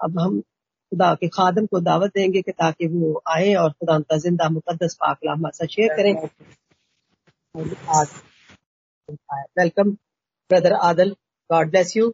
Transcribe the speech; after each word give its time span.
अब 0.00 0.18
हम 0.20 0.40
खुदा 0.40 1.12
के 1.14 1.28
खादम 1.28 1.66
को 1.66 1.80
दावत 1.80 2.10
देंगे 2.14 2.42
कि 2.42 2.52
ताकि 2.52 2.86
वो 2.88 3.22
आए 3.28 3.54
और 3.54 3.70
खुदा 3.70 3.98
का 4.00 4.16
ज़िंदा 4.18 4.48
मुकदस 4.50 4.94
पाकला 5.00 5.32
हमारे 5.32 5.56
साथ 5.56 5.74
शेयर 5.74 5.96
करें। 5.96 6.14
Welcome 9.58 9.90
brother 10.50 10.72
Adal 10.82 11.10
God 11.50 11.70
bless 11.70 11.96
you 11.96 12.10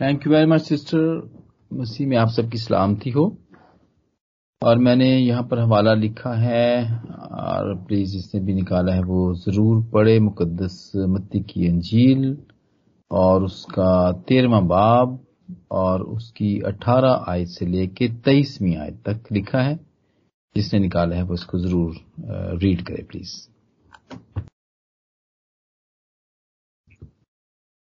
thank 0.00 0.26
you 0.26 0.32
very 0.32 0.46
much 0.46 0.62
sister 0.68 1.00
मसीह 1.70 2.08
में 2.08 2.16
आप 2.16 2.28
सबकी 2.30 2.58
सलामती 2.58 3.10
हो। 3.10 3.24
और 4.62 4.78
मैंने 4.78 5.06
यहाँ 5.08 5.42
पर 5.42 5.58
हवाला 5.58 5.92
लिखा 5.94 6.32
है, 6.34 6.84
और 7.32 7.74
प्लीज़ 7.86 8.10
जिसने 8.12 8.40
भी 8.40 8.54
निकाला 8.54 8.92
है 8.94 9.02
वो 9.04 9.34
ज़रूर 9.36 9.82
पढ़े 9.92 10.18
मुकदस 10.20 10.92
मत्ती 10.96 11.40
की 11.44 11.66
अंजील, 11.68 12.36
और 13.10 13.44
उसका 13.44 13.90
तेरवा 14.28 14.60
बाब। 14.68 15.18
और 15.72 16.02
उसकी 16.02 16.58
अठारह 16.66 17.24
आयत 17.28 17.48
से 17.48 17.66
लेके 17.66 18.08
तेईसवीं 18.24 18.76
आयत 18.76 19.02
तक 19.06 19.32
लिखा 19.32 19.62
है। 19.62 19.78
जिसने 20.56 20.78
निकाला 20.80 21.16
है 21.16 21.22
वो 21.22 21.34
इसको 21.34 21.58
ज़रूर 21.58 21.94
रीड 22.60 22.82
करें 22.86 23.04
प्लीज़ 23.06 23.30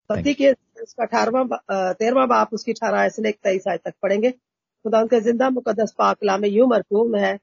पति 0.09 0.33
के 0.33 0.51
उसका 0.51 1.03
अठारवा 1.03 1.43
तेरहवा 1.71 2.25
बाप 2.27 2.53
उसकी 2.53 2.71
अठारह 2.71 2.99
आयत 2.99 3.11
से 3.11 3.21
लेकर 3.21 3.49
तेईस 3.49 3.67
आयत 3.67 3.81
तक 3.85 3.93
पढ़ेंगे। 4.01 4.31
खुदा 4.31 5.03
के 5.05 5.19
ज़िंदा 5.21 5.49
मुकदस 5.49 5.93
पाकला 5.97 6.37
में 6.37 6.47
यूँ 6.49 6.67
मरकूम 6.69 7.15
है 7.15 7.33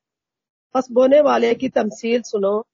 बस 0.75 0.89
बोने 0.93 1.21
वाले 1.23 1.55
की 1.55 1.69
तमसील 1.71 2.23
सुनो। 2.23 2.65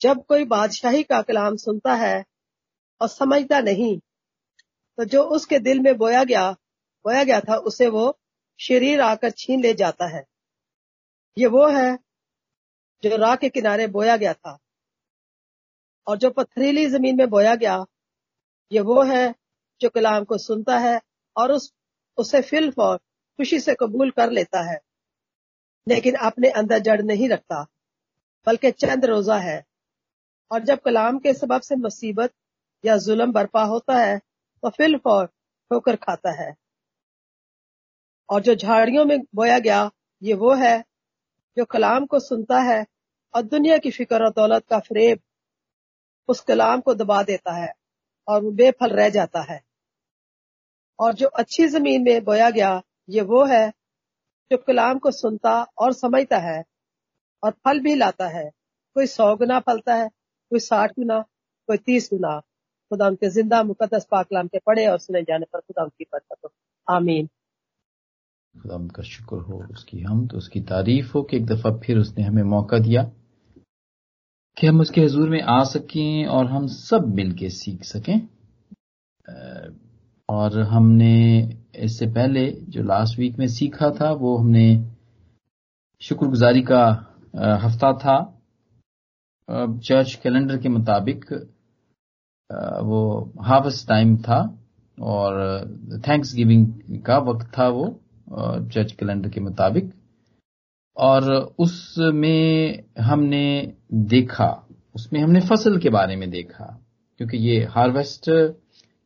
जब 0.00 0.24
कोई 0.28 0.44
बादशाही 0.46 1.02
का 1.02 1.20
कलाम 1.22 1.56
सुनता 1.58 1.94
है 1.96 2.24
और 3.00 3.08
समझता 3.08 3.60
नहीं 3.60 3.98
तो 4.98 5.04
जो 5.04 5.22
उसके 5.22 5.58
दिल 5.58 5.80
में 5.80 5.96
बोया 5.96 6.24
गया 6.24 6.52
बोया 7.04 7.24
गया 7.24 7.40
था, 7.40 7.56
उसे 7.56 7.88
वो 7.88 8.18
शरीर 8.60 9.00
आकर 9.00 9.30
छीन 9.30 9.62
ले 9.62 9.74
जाता 9.74 10.06
है। 10.06 10.26
ये 11.38 11.46
वो 11.46 11.66
है 11.66 11.98
जो 13.02 13.16
राह 13.16 13.36
के 13.36 13.48
किनारे 13.48 13.86
बोया 13.86 14.16
गया 14.16 14.32
था। 14.34 14.58
और 16.06 16.18
जो 16.18 16.30
पथरीली 16.30 16.86
ज़मीन 16.86 17.16
में 17.16 17.28
बोया 17.30 17.54
गया, 17.54 17.86
ये 18.72 18.80
वो 18.80 19.02
है 19.02 19.34
जो 19.80 19.88
कलाम 19.88 20.24
को 20.24 20.38
सुनता 20.38 20.78
है 20.78 21.00
और 21.36 21.52
उस, 21.52 21.74
उसे 22.16 22.42
फिल 22.42 22.74
और 22.78 22.96
खुशी 22.96 23.60
से 23.60 23.74
कबूल 23.74 24.10
कर 24.10 24.30
लेता 24.30 24.72
है। 24.72 24.78
लेकिन 25.88 26.14
अपने 26.14 26.50
अंदर 26.50 26.78
जड़ 26.78 27.02
नहीं 27.02 27.28
रखता, 27.28 27.66
बल्कि 28.46 28.70
चंद 28.70 29.04
रोजा 29.04 29.36
है। 29.36 29.64
और 30.52 30.64
जब 30.64 30.80
कलाम 30.80 31.18
के 31.18 31.34
सबब 31.34 31.60
से 31.60 31.76
मुसीबत 31.76 32.32
या 32.84 32.96
जुल्म 32.96 33.32
बर्पा 33.32 33.64
होता 33.64 33.94
है 33.94 34.27
तो 34.62 34.70
फिल 34.70 34.96
फौर 34.96 35.26
ठोकर 35.26 35.96
खाता 35.96 36.30
है। 36.30 36.54
और 38.30 38.40
जो 38.42 38.54
झाड़ियों 38.54 39.04
में 39.04 39.18
बोया 39.34 39.58
गया, 39.58 39.90
ये 40.22 40.34
वो 40.34 40.54
है, 40.54 40.84
जो 41.56 41.64
कलाम 41.64 42.06
को 42.06 42.20
सुनता 42.20 42.60
है 42.60 42.86
और 43.34 43.42
दुनिया 43.42 43.78
की 43.78 43.90
फ़िक्र 43.90 44.24
और 44.24 44.30
दौलत 44.30 44.66
का 44.66 44.78
फरेब 44.78 45.20
उस 46.28 46.40
कलाम 46.40 46.80
को 46.80 46.94
दबा 46.94 47.22
देता 47.22 47.52
है 47.52 47.72
और 48.28 48.42
वो 48.42 48.50
बेफल 48.50 48.90
रह 48.90 49.08
जाता 49.08 49.40
है। 49.40 49.60
और 50.98 51.14
जो 51.14 51.26
अच्छी 51.28 51.66
ज़मीन 51.66 52.02
में 52.02 52.24
बोया 52.24 52.50
गया, 52.50 52.82
ये 53.08 53.20
वो 53.20 53.44
है, 53.44 53.72
जो 54.50 54.56
कलाम 54.56 54.98
को 54.98 55.10
सुनता 55.10 55.62
और 55.78 55.92
समझता 55.92 56.38
है 56.38 56.64
और 57.42 57.50
फल 57.50 57.80
भी 57.80 57.94
लाता 57.94 58.28
है। 58.28 58.50
कोई 58.94 59.06
सौ 59.06 59.36
गुना 59.36 59.60
फलता 59.60 59.94
है, 59.94 60.08
कोई 60.50 60.58
साठ 60.58 60.90
गुना, 60.90 61.20
कोई 61.66 61.76
तीस 61.76 62.08
गुना। 62.12 62.40
खुदा 62.90 63.10
के 63.12 63.28
ज़िंदा 63.30 63.62
मुकदस 63.64 64.06
पाकलाम 64.10 64.46
के 64.46 64.58
पढ़े 64.66 64.86
और 64.86 64.98
सुने 64.98 65.22
जाने 65.22 65.46
पर 65.52 65.60
खुदा 65.60 65.84
की 65.86 66.04
बरकत 66.04 66.36
हो। 66.44 66.50
आमीन। 66.88 67.26
खुदा 68.54 68.76
का 68.96 69.02
शुक्र 69.04 69.36
हो 69.42 69.62
उसकी 69.72 70.00
हम 70.00 70.26
तो 70.26 70.36
उसकी 70.36 70.60
तारीफ़ 70.70 71.12
हो 71.14 71.22
कि 71.22 71.36
एक 71.36 71.46
दफ़ा 71.46 71.70
फिर 71.78 71.98
उसने 71.98 72.24
हमें 72.24 72.42
मौका 72.50 72.78
दिया 72.78 73.02
कि 74.56 74.66
हम 74.66 74.80
उसके 74.80 75.00
हजूर 75.00 75.28
में 75.30 75.40
आ 75.42 75.62
सकें 75.64 76.26
और 76.26 76.46
हम 76.46 76.66
सब 76.68 77.12
मिलके 77.16 77.50
सीख 77.50 77.84
सकें। 77.84 78.18
और 80.28 80.58
हमने 80.60 81.14
इससे 81.76 82.06
पहले 82.06 82.50
जो 82.68 82.82
लास्ट 82.82 83.18
वीक 83.18 83.38
में 83.38 83.46
सीखा 83.48 83.90
था, 83.90 84.10
वो 84.12 84.36
हमने 84.36 84.66
शुक्रगुजारी 86.02 86.62
का 86.62 86.82
हफ़्ता 87.62 87.92
था। 87.98 88.16
चर्च 89.48 90.14
कैलेंडर 90.22 90.58
के 90.58 90.68
मुताबिक 90.68 91.24
वो 92.50 93.32
हार्वेस्ट 93.42 93.86
टाइम 93.88 94.16
था 94.18 94.40
और 94.98 96.00
थैंक्स 96.08 96.34
गिविंग 96.34 97.02
का 97.06 97.18
वक्त 97.20 97.46
था 97.58 97.68
वो 97.68 97.86
चर्च 98.28 98.92
कैलेंडर 98.92 99.28
के 99.28 99.40
मुताबिक। 99.40 99.92
और 100.96 101.30
उसमें 101.58 102.82
हमने 103.00 103.72
देखा, 103.92 104.66
उसमें 104.94 105.20
हमने 105.20 105.40
फ़सल 105.40 105.78
के 105.78 105.88
बारे 105.90 106.16
में 106.16 106.28
देखा, 106.30 106.64
क्योंकि 107.20 107.38
ये 107.38 107.64
हार्वेस्ट 107.70 108.28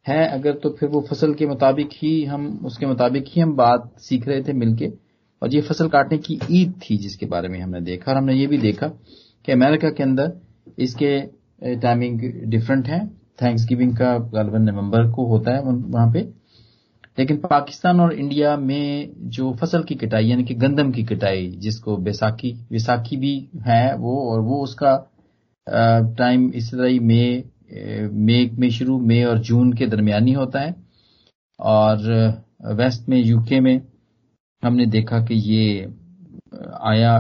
है, 0.07 0.27
अगर 0.29 0.53
तो 0.55 0.71
फिर 0.71 0.89
वो 0.89 1.01
फ़सल 1.01 1.35
के 1.35 1.47
मुताबिक 1.47 1.89
ही 1.93 2.25
हम, 2.25 2.47
उसके 2.65 2.87
मुताबिक 2.87 3.25
ही 3.29 3.41
हम 3.41 3.55
बात 3.57 3.93
सीख 4.01 4.29
रहे 4.29 4.43
थे 4.43 4.53
मिलके। 4.53 4.91
और 5.43 5.55
ये 5.55 5.61
फ़सल 5.61 5.89
काटने 5.89 6.19
की 6.19 6.39
ईद 6.51 6.73
थी 6.83 6.97
जिसके 6.97 7.27
बारे 7.27 7.49
में 7.49 7.61
हमने 7.61 7.81
देखा, 7.81 8.11
और 8.13 8.19
हमने 8.19 8.35
ये 8.35 8.47
भी 8.47 8.59
देखा 8.59 8.89
कि 9.45 9.53
अमेरिका 9.53 9.91
के 9.91 10.03
अंदर 10.03 10.33
इसके 10.79 11.21
टाइमिंग 11.77 12.21
डिफरेंट 12.51 12.89
है। 12.89 13.22
थैंक्स 13.39 13.67
गिविंग 13.67 13.97
का 13.97 14.17
गालबन 14.35 14.63
नवंबर 14.63 15.11
को 15.11 15.27
होता 15.27 15.55
है 15.55 15.63
वहाँ 15.63 16.13
पे। 16.13 16.21
लेकिन 17.19 17.37
पाकिस्तान 17.39 18.01
और 18.01 18.13
इंडिया 18.13 18.57
में 18.57 19.13
जो 19.31 19.53
फ़सल 19.53 19.83
की 19.83 19.95
कटाई, 19.95 20.27
यानी 20.27 20.45
कि 20.45 20.55
गंदम 20.55 20.91
की 20.93 21.03
कटाई, 21.05 21.47
जिसको 21.59 21.97
बैसाखी 21.97 22.53
विसाखी 22.71 23.17
भी 23.17 23.35
है 23.67 23.97
वो, 23.97 24.17
और 24.31 24.41
वो 24.41 24.63
उसका 24.63 24.97
टाइम 26.19 26.51
इस 26.55 26.71
तरह 26.71 26.89
ही 26.89 26.99
मई 27.01 27.45
मई 28.15 28.51
में 28.59 28.69
शुरू, 28.71 28.99
मई 28.99 29.23
और 29.23 29.39
जून 29.39 29.73
के 29.73 29.87
दरमियानी 29.87 30.33
होता 30.33 30.61
है। 30.61 30.75
और 31.61 31.99
वेस्ट 32.75 33.09
में 33.09 33.19
यूके 33.19 33.61
में 33.61 33.81
हमने 34.63 34.87
देखा 34.87 35.21
कि 35.21 35.35
ये 35.35 35.87
आया, 36.83 37.15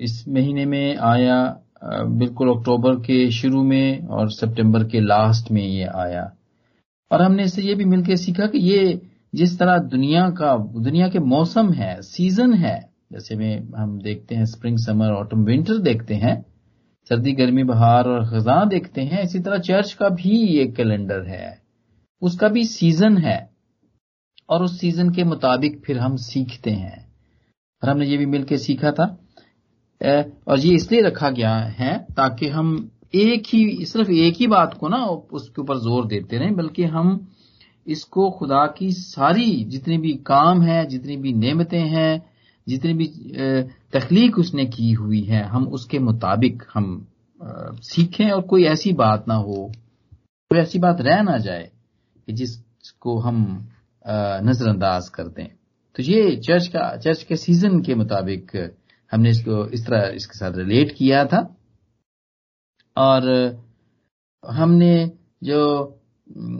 इस 0.00 0.24
महीने 0.28 0.64
में 0.66 0.96
आया 0.96 1.61
बिल्कुल 1.82 2.48
अक्टूबर 2.48 2.94
के 2.94 3.30
शुरू 3.30 3.62
में 3.62 4.06
और 4.06 4.30
सितंबर 4.30 4.84
के 4.84 5.00
लास्ट 5.00 5.50
में 5.50 5.62
ये 5.62 5.84
आया। 5.84 6.32
और 7.12 7.22
हमने 7.22 7.44
इससे 7.44 7.62
ये 7.62 7.74
भी 7.74 7.84
मिलकर 7.84 8.16
सीखा 8.16 8.46
कि 8.46 8.58
ये 8.58 9.00
जिस 9.34 9.58
तरह 9.58 9.78
दुनिया 9.78 10.30
का, 10.30 10.56
दुनिया 10.56 11.08
के 11.08 11.18
मौसम 11.18 11.72
है 11.72 12.02
सीज़न 12.02 12.54
है, 12.54 12.90
जैसे 13.12 13.36
में 13.36 13.72
हम 13.76 13.98
देखते 13.98 14.34
हैं 14.34 14.44
स्प्रिंग 14.44 14.78
समर 14.78 15.10
ऑटम 15.10 15.44
विंटर 15.44 15.78
देखते 15.78 16.14
हैं, 16.14 16.44
सर्दी, 17.08 17.32
गर्मी, 17.32 17.64
बहार 17.64 18.08
और 18.08 18.24
खजा 18.30 18.64
देखते 18.64 19.00
हैं, 19.00 19.22
इसी 19.22 19.40
तरह 19.40 19.58
चर्च 19.58 19.92
का 19.92 20.08
भी 20.08 20.58
एक 20.58 20.76
कैलेंडर 20.76 21.22
है, 21.22 21.62
उसका 22.22 22.48
भी 22.48 22.64
सीज़न 22.64 23.18
है, 23.18 23.50
और 24.48 24.62
उस 24.62 24.80
सीज़न 24.80 25.10
के 25.10 25.24
मुताबिक 25.24 25.82
फिर 25.84 25.98
हम 25.98 26.16
सीखते 26.16 26.70
हैं। 26.70 27.12
और 27.82 27.90
हमने 27.90 28.06
ये 28.06 28.16
भी 28.16 28.26
मिलकर 28.26 28.56
सीखा 28.56 28.92
था 28.92 29.21
और 30.02 30.58
ये 30.58 30.74
इसलिए 30.74 31.00
रखा 31.02 31.30
गया 31.30 31.54
है 31.54 31.98
ताकि 32.16 32.48
हम 32.48 32.90
एक 33.14 33.46
ही, 33.46 33.84
सिर्फ़ 33.86 34.10
एक 34.10 34.36
ही 34.36 34.46
बात 34.46 34.74
को 34.74 34.88
ना 34.88 35.04
उसके 35.06 35.60
ऊपर 35.62 35.78
ज़ोर 35.78 36.06
देते 36.06 36.38
रहें, 36.38 36.54
बल्कि 36.56 36.84
हम 36.84 37.28
इसको 37.86 38.30
खुदा 38.30 38.66
की 38.78 38.90
सारी 38.92 39.64
जितनी 39.64 39.98
भी 39.98 40.12
काम 40.26 40.62
है, 40.62 40.84
जितनी 40.86 41.16
भी 41.16 41.32
नेमतें 41.34 41.80
हैं, 41.80 42.22
जितनी 42.66 42.92
भी 42.94 43.06
तखलीक 43.92 44.38
उसने 44.38 44.64
की 44.66 44.92
हुई 44.92 45.20
है, 45.20 45.42
हम 45.44 45.66
उसके 45.68 45.98
मुताबिक 45.98 46.62
हम 46.74 47.06
सीखें 47.82 48.30
और 48.30 48.40
कोई 48.42 48.64
ऐसी 48.64 48.92
बात 48.92 49.24
ना 49.28 49.34
हो, 49.34 49.72
कोई 50.50 50.58
ऐसी 50.58 50.78
बात 50.78 51.00
रह 51.00 51.22
ना 51.22 51.36
जाए 51.38 51.70
कि 52.26 52.32
जिसको 52.32 53.18
हम 53.18 53.42
नजरअंदाज 54.04 55.08
कर 55.08 55.28
दें। 55.28 55.46
तो 55.96 56.02
ये 56.02 56.36
चर्च 56.38 56.66
का, 56.66 56.96
चर्च 56.96 57.22
के 57.22 57.36
सीज़न 57.36 57.80
के 57.80 57.94
मुताबिक 57.94 58.50
हमने 59.12 59.30
इसको, 59.30 59.66
इस 59.66 59.86
तरह 59.86 60.08
इसके 60.08 60.38
साथ 60.38 60.52
रिलेट 60.56 60.94
किया 60.96 61.24
था। 61.24 61.56
और 62.96 63.22
हमने 64.50 65.12
जो 65.44 65.94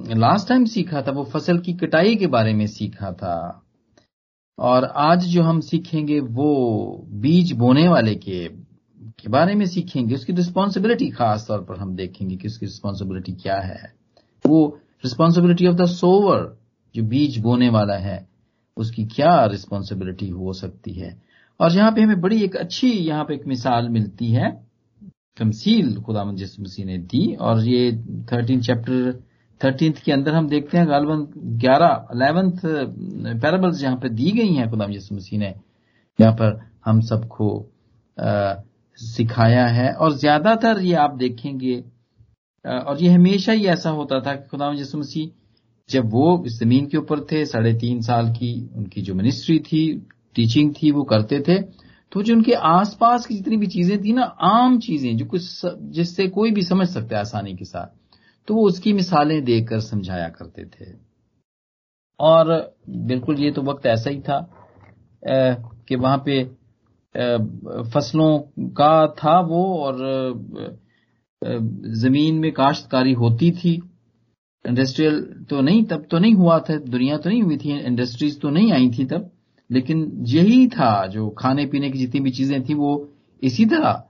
लास्ट 0.08 0.48
टाइम 0.48 0.64
सीखा 0.64 1.02
था, 1.02 1.10
वो 1.10 1.24
फ़सल 1.24 1.58
की 1.58 1.72
कटाई 1.72 2.16
के 2.16 2.26
बारे 2.26 2.54
में 2.54 2.66
सीखा 2.66 3.12
था। 3.12 3.62
और 4.58 4.84
आज 4.84 5.24
जो 5.24 5.42
हम 5.42 5.60
सीखेंगे, 5.60 6.20
वो 6.20 7.06
बीज 7.08 7.52
बोने 7.52 7.88
वाले 7.88 8.14
के 8.14 8.72
के 9.18 9.28
बारे 9.28 9.54
में 9.54 9.66
सीखेंगे। 9.66 10.14
उसकी 10.14 10.32
रिस्पॉन्सिबिलिटी 10.32 11.10
खास 11.10 11.48
तौर 11.48 11.64
पर 11.64 11.76
हम 11.76 11.96
देखेंगे 11.96 12.36
कि 12.36 12.48
उसकी 12.48 12.66
रिस्पॉन्सिबिलिटी 12.66 13.32
क्या 13.32 13.60
है। 13.60 13.94
वो 14.46 14.78
रिस्पॉन्सिबिलिटी 15.04 15.66
ऑफ़ 15.66 15.76
द 15.76 15.84
सोवर 15.84 16.56
जो 16.94 17.02
बीज 17.02 17.38
बोने 17.38 17.68
वाला 17.68 17.94
है, 17.94 18.28
उसकी 18.76 19.04
क्या 19.04 19.46
रिस्पॉन्सिबिलिटी 19.46 20.28
हो 20.28 20.52
सकती 20.52 20.92
है। 20.92 21.31
और 21.60 21.72
यहाँ 21.72 21.92
पे 21.92 22.02
हमें 22.02 22.20
बड़ी 22.20 22.42
एक 22.44 22.56
अच्छी 22.56 22.90
यहाँ 22.90 23.24
पे 23.24 23.34
एक 23.34 23.46
मिसाल 23.46 23.88
मिलती 23.88 24.30
है, 24.32 24.50
तमसील 25.38 25.96
खुदा 26.02 26.24
मसीह 26.24 26.84
ने 26.86 26.98
दी, 26.98 27.34
और 27.36 27.64
ये 27.64 27.92
थर्टीन 28.32 28.60
चैप्टर 28.62 29.12
थर्टींथ 29.60 30.00
के 30.04 30.12
अंदर 30.12 30.34
हम 30.34 30.48
देखते 30.48 30.78
हैं, 30.78 30.88
गालबन 30.88 31.26
ग्यारह 31.60 31.86
अलेवेंथ 31.86 32.58
पैराबल्स 33.40 33.76
जहाँ 33.78 33.96
पर 33.96 34.08
दी 34.10 34.30
गई 34.32 34.54
हैं 34.54 34.90
यसु 34.90 35.14
मसीह 35.14 35.38
ने, 35.38 35.54
यहाँ 36.18 36.32
पर 36.34 36.60
हम 36.84 37.00
सबको 37.02 37.48
सिखाया 38.98 39.66
है। 39.68 39.92
और 39.94 40.12
ज़्यादातर 40.14 40.80
ये 40.82 40.94
आप 40.96 41.14
देखेंगे 41.16 41.82
और 42.64 43.02
ये 43.02 43.08
हमेशा 43.10 43.52
ही 43.52 43.66
ऐसा 43.66 43.90
होता 43.90 44.20
था 44.20 44.34
कि 44.36 44.80
यसु 44.80 44.98
मसीह 44.98 45.30
जब 45.88 46.10
वो 46.10 46.42
इस 46.46 46.58
ज़मीन 46.58 46.86
के 46.86 46.96
ऊपर 46.96 47.20
थे, 47.22 47.44
साढ़े 47.46 47.72
तीन 47.74 48.00
साल 48.02 48.28
की, 48.30 48.70
उनकी 48.76 49.02
जो 49.02 49.14
मिनिस्ट्री 49.14 49.58
थी 49.60 49.84
टीचिंग 50.36 50.74
थी, 50.74 50.90
वो 50.90 51.02
करते 51.04 51.40
थे। 51.40 51.60
तो 52.12 52.22
जो 52.22 52.34
उनके 52.34 52.52
आसपास 52.52 53.26
की 53.26 53.34
जितनी 53.34 53.56
भी 53.56 53.66
चीज़ें 53.68 54.02
थी 54.04 54.12
ना, 54.12 54.22
आम 54.22 54.78
चीज़ें, 54.80 55.16
जो 55.16 55.26
कुछ 55.26 55.60
जिससे 55.92 56.28
कोई 56.30 56.50
भी 56.50 56.62
समझ 56.62 56.88
सकता 56.88 57.16
है 57.16 57.20
आसानी 57.20 57.54
के 57.56 57.64
साथ 57.64 58.00
तो 58.48 58.54
वो 58.54 58.66
उसकी 58.68 58.92
मिसालें 58.92 59.42
देकर 59.44 59.80
समझाया 59.80 60.28
करते 60.30 60.64
थे। 60.64 60.90
और 62.20 62.48
बिल्कुल 62.88 63.38
ये 63.38 63.50
तो 63.50 63.62
वक्त 63.62 63.86
ऐसा 63.86 64.10
ही 64.10 64.20
था 64.20 64.38
कि 65.22 65.96
वहाँ 65.96 66.22
पे 66.26 66.42
फ़सलों 67.86 68.38
का 68.72 69.06
था 69.14 69.38
वो, 69.42 69.62
और 69.76 69.96
ज़मीन 71.96 72.38
में 72.38 72.50
काश्तकारी 72.52 73.12
होती 73.14 73.50
थी। 73.52 73.74
इंडस्ट्रियल 74.64 75.20
तो 75.50 75.60
नहीं, 75.60 75.84
तब 75.84 76.06
तो 76.10 76.18
नहीं 76.18 76.34
हुआ 76.34 76.58
था, 76.60 76.76
दुनिया 76.76 77.16
तो 77.18 77.30
नहीं 77.30 77.42
हुई 77.42 77.56
थी, 77.56 77.78
इंडस्ट्रीज़ 77.80 78.38
तो 78.40 78.50
नहीं 78.50 78.72
आई 78.72 78.90
थी 78.90 79.04
तब। 79.06 79.30
लेकिन 79.72 80.10
यही 80.28 80.66
था 80.68 81.06
जो 81.06 81.28
खाने 81.30 81.66
पीने 81.66 81.90
की 81.90 81.98
जितनी 81.98 82.20
भी 82.20 82.30
चीज़ें 82.30 82.62
थी, 82.64 82.74
वो 82.74 83.08
इसी 83.42 83.64
तरह 83.66 84.02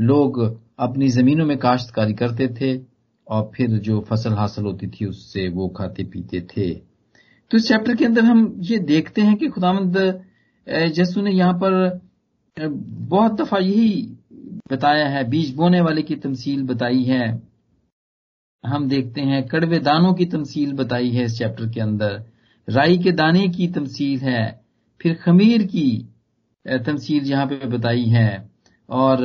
लोग 0.00 0.40
अपनी 0.78 1.08
जमीनों 1.08 1.46
में 1.46 1.56
काश्तकारी 1.58 2.14
करते 2.14 2.48
थे 2.60 2.76
और 3.26 3.50
फिर 3.54 3.78
जो 3.78 4.00
फ़सल 4.00 4.32
हासिल 4.32 4.64
होती 4.64 4.86
थी, 4.86 5.06
उससे 5.06 5.48
वो 5.48 5.68
खाते 5.68 6.04
पीते 6.04 6.40
थे। 6.40 6.74
तो 7.50 7.56
इस 7.56 7.68
चैप्टर 7.68 7.94
के 7.94 8.04
अंदर 8.04 8.24
हम 8.24 8.54
ये 8.60 8.78
देखते 8.78 9.22
हैं 9.22 9.36
कि 9.36 9.48
खुदामंद 9.48 9.96
जसू 10.94 11.22
ने 11.22 11.30
यहाँ 11.30 11.54
पर 11.54 12.00
बहुत 12.56 13.32
दफ़ा 13.32 13.58
यही 13.58 14.16
बताया 14.70 15.08
है, 15.08 15.28
बीज 15.30 15.54
बोने 15.54 15.80
वाले 15.80 16.02
की 16.02 16.16
तमसील 16.16 16.62
बताई 16.62 17.02
है। 17.02 17.42
हम 18.64 18.88
देखते 18.88 19.20
हैं, 19.20 19.46
कड़वे 19.48 19.78
दानों 19.78 20.12
की 20.14 20.24
तमसील 20.26 20.72
बताई 20.72 21.10
है 21.10 21.24
इस 21.24 21.38
चैप्टर 21.38 21.68
के 21.68 21.80
अंदर। 21.80 22.22
राई 22.68 22.98
के 22.98 23.12
दाने 23.12 23.48
की 23.48 23.68
तमसील 23.68 24.20
है। 24.20 24.65
फिर 25.00 25.14
खमीर 25.14 25.62
की 25.62 25.88
तमसील 26.66 27.24
यहाँ 27.24 27.46
पे 27.46 27.66
बताई 27.68 28.04
है। 28.04 28.50
और 28.88 29.18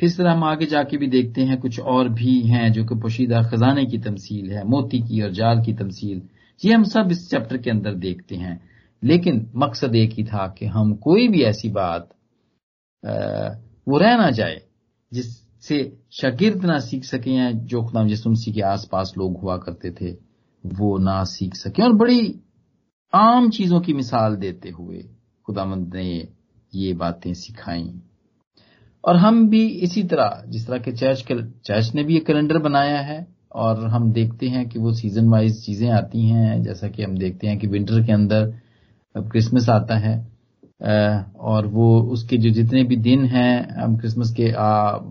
फिर 0.00 0.06
इस 0.06 0.16
तरह 0.18 0.32
हम 0.32 0.44
आगे 0.44 0.66
जाके 0.66 0.96
भी 0.96 1.06
देखते 1.06 1.42
हैं, 1.42 1.60
कुछ 1.60 1.80
और 1.80 2.08
भी 2.08 2.40
हैं 2.42 2.72
जो 2.72 2.84
कि 2.84 2.94
पोशीदा 2.94 3.42
खजाने 3.42 3.84
की 3.86 3.98
तमसील 3.98 4.50
है, 4.50 4.64
मोती 4.64 5.00
की 5.00 5.20
और 5.22 5.30
जाल 5.30 5.62
की 5.64 5.72
तमसील। 5.74 6.22
ये 6.64 6.74
हम 6.74 6.84
सब 6.84 7.08
इस 7.10 7.28
चैप्टर 7.30 7.58
के 7.58 7.70
अंदर 7.70 7.94
देखते 7.96 8.36
हैं। 8.36 8.60
लेकिन 9.02 9.46
मकसद 9.56 9.94
एक 9.96 10.10
ही 10.10 10.24
था 10.24 10.46
कि 10.58 10.66
हम 10.66 10.94
कोई 10.94 11.28
भी 11.28 11.42
ऐसी 11.42 11.68
बात 11.68 12.08
वो 13.88 13.98
रह 13.98 14.16
ना 14.16 14.30
जाए, 14.30 14.60
जिससे 15.12 15.78
शागिर्द 16.12 16.64
ना 16.64 16.78
सीख 16.78 17.04
सके 17.04 17.30
या 17.30 17.50
जो 17.50 17.82
खुदाम 17.82 18.08
यसुमसी 18.08 18.52
के 18.52 18.60
आसपास 18.62 19.12
लोग 19.18 19.40
हुआ 19.40 19.56
करते 19.56 19.90
थे, 19.90 20.10
वो 20.64 20.96
ना 20.98 21.22
सीख 21.24 21.54
सके। 21.54 21.82
और 21.82 21.92
बड़ी 21.92 22.34
आम 23.14 23.50
चीज़ों 23.50 23.80
की 23.80 23.92
मिसाल 23.92 24.36
देते 24.36 24.68
हुए 24.68 25.04
खुदामंद 25.46 25.94
ने 25.94 26.28
ये 26.74 26.92
बातें 26.92 27.34
सिखाई। 27.34 28.00
और 29.04 29.16
हम 29.16 29.48
भी 29.48 29.66
इसी 29.66 30.02
तरह 30.02 30.42
जिस 30.48 30.66
तरह 30.66 30.78
के 30.78 30.92
चर्च 30.92 31.22
के 31.22 31.34
चर्च 31.42 31.94
ने 31.94 32.04
भी 32.04 32.16
एक 32.16 32.26
कैलेंडर 32.26 32.58
बनाया 32.58 33.00
है 33.00 33.26
और 33.52 33.86
हम 33.86 34.12
देखते 34.12 34.48
हैं 34.48 34.68
कि 34.68 34.78
वो 34.78 34.92
सीज़न 34.92 35.28
वाइज 35.28 35.64
चीज़ें 35.66 35.90
आती 35.90 36.26
हैं 36.28 36.62
जैसा 36.62 36.88
कि 36.88 37.02
हम 37.02 37.16
देखते 37.18 37.46
हैं 37.46 37.58
कि 37.58 37.66
विंटर 37.66 38.02
के 38.06 38.12
अंदर 38.12 38.54
अब 39.16 39.30
क्रिसमस 39.30 39.68
आता 39.68 39.98
है 39.98 40.32
और 41.40 41.66
वो 41.66 42.02
उसके 42.02 42.36
जो 42.36 42.50
जितने 42.50 42.84
भी 42.84 42.96
दिन 42.96 43.24
हैं 43.24 43.74
हम 43.82 43.96
क्रिसमस 43.96 44.30
के 44.30 44.52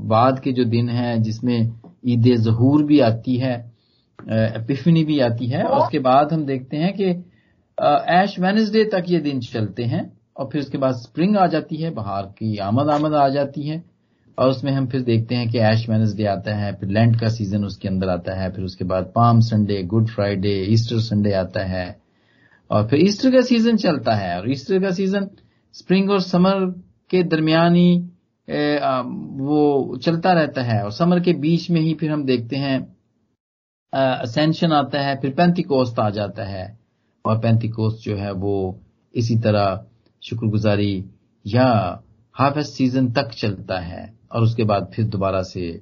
बाद 0.08 0.40
के 0.40 0.52
जो 0.52 0.64
दिन 0.64 0.90
हैं 0.90 1.22
जिसमें 1.22 1.74
ईद 2.06 2.36
जहूर 2.36 2.84
भी 2.84 3.00
आती 3.00 3.38
है 3.38 3.72
एपिफनी 4.32 5.04
भी 5.04 5.20
आती 5.20 5.48
है 5.48 5.64
और 5.64 5.80
उसके 5.80 6.00
बाद 6.00 6.34
हम 6.34 6.46
देखते 6.46 6.78
हैं 6.78 6.94
कि 6.94 7.24
एश 7.78 8.40
वेनेसडे 8.40 8.84
तक 8.86 9.06
ये 9.10 9.20
दिन 9.20 9.40
चलते 9.42 9.84
हैं 9.84 10.12
और 10.38 10.50
फिर 10.52 10.62
उसके 10.62 10.78
बाद 10.78 10.96
स्प्रिंग 10.96 11.38
आ 11.38 11.46
जाती 11.48 11.76
है, 11.76 11.90
बाहर 11.92 12.26
की 12.38 12.58
आमद 12.60 12.90
आमद 12.90 13.14
आ 13.14 13.28
जाती 13.30 13.68
है 13.68 13.84
और 14.38 14.50
उसमें 14.50 14.72
हम 14.72 14.88
फिर 14.88 15.02
देखते 15.02 15.36
हैं 15.36 15.50
कि 15.52 15.60
एश 15.60 15.88
वेनेसडे 15.90 16.26
आता 16.26 16.56
है, 16.56 16.74
फिर 16.76 16.90
लैंड 16.90 17.20
का 17.20 17.30
सीज़न 17.30 17.66
उसके 17.66 17.88
अंदर 17.88 18.10
आता 18.10 18.34
है, 18.34 18.52
फिर 18.52 18.66
उसके 18.66 18.86
बाद 18.86 19.12
Palm 19.16 19.40
Sunday 19.42 19.82
Good 19.86 20.08
Friday 20.10 20.54
Easter 20.70 21.00
Sunday 21.02 21.34
आता 21.34 21.66
है 21.66 21.86
और 22.70 22.88
फिर 22.88 23.02
ईस्टर 23.02 23.32
का 23.32 23.42
सीज़न 23.42 23.78
चलता 23.78 24.16
है 24.16 24.38
और 24.40 24.50
ईस्टर 24.52 24.80
का 24.82 24.92
सीज़न 24.92 25.30
स्प्रिंग 25.76 26.10
और 26.12 26.22
समर 26.22 26.66
के 27.10 27.24
दरमियानी 27.26 27.92
वो 28.48 29.98
चलता 30.04 30.34
रहता 30.34 30.62
है 30.64 30.82
और 30.84 30.92
समर 30.92 31.20
के 31.20 31.34
बीच 31.40 31.70
में 31.72 31.80
ही 31.82 31.94
फिर 31.94 32.12
हम 32.12 32.24
देखते 32.26 32.56
हैं 32.56 32.80
असेंशन 33.94 34.72
आता 34.74 35.02
है, 35.02 35.16
फिर 35.22 35.32
पैंतीकोस्त 35.32 36.00
आ 36.00 36.10
जाता 36.10 36.44
है। 36.44 36.81
और 37.26 37.38
पैंतीकोस्त 37.38 37.98
जो 38.04 38.16
है 38.16 38.32
वो 38.32 38.80
इसी 39.16 39.36
तरह 39.36 39.86
शुक्रगुजारी 40.24 41.06
या 41.48 42.02
हार्वेस्ट 42.34 42.72
सीज़न 42.72 43.12
तक 43.12 43.30
चलता 43.30 43.80
है 43.80 44.14
और 44.32 44.44
उसके 44.44 44.64
बाद 44.64 44.92
फिर 44.96 45.06
दोबारा 45.06 45.42
से 45.42 45.82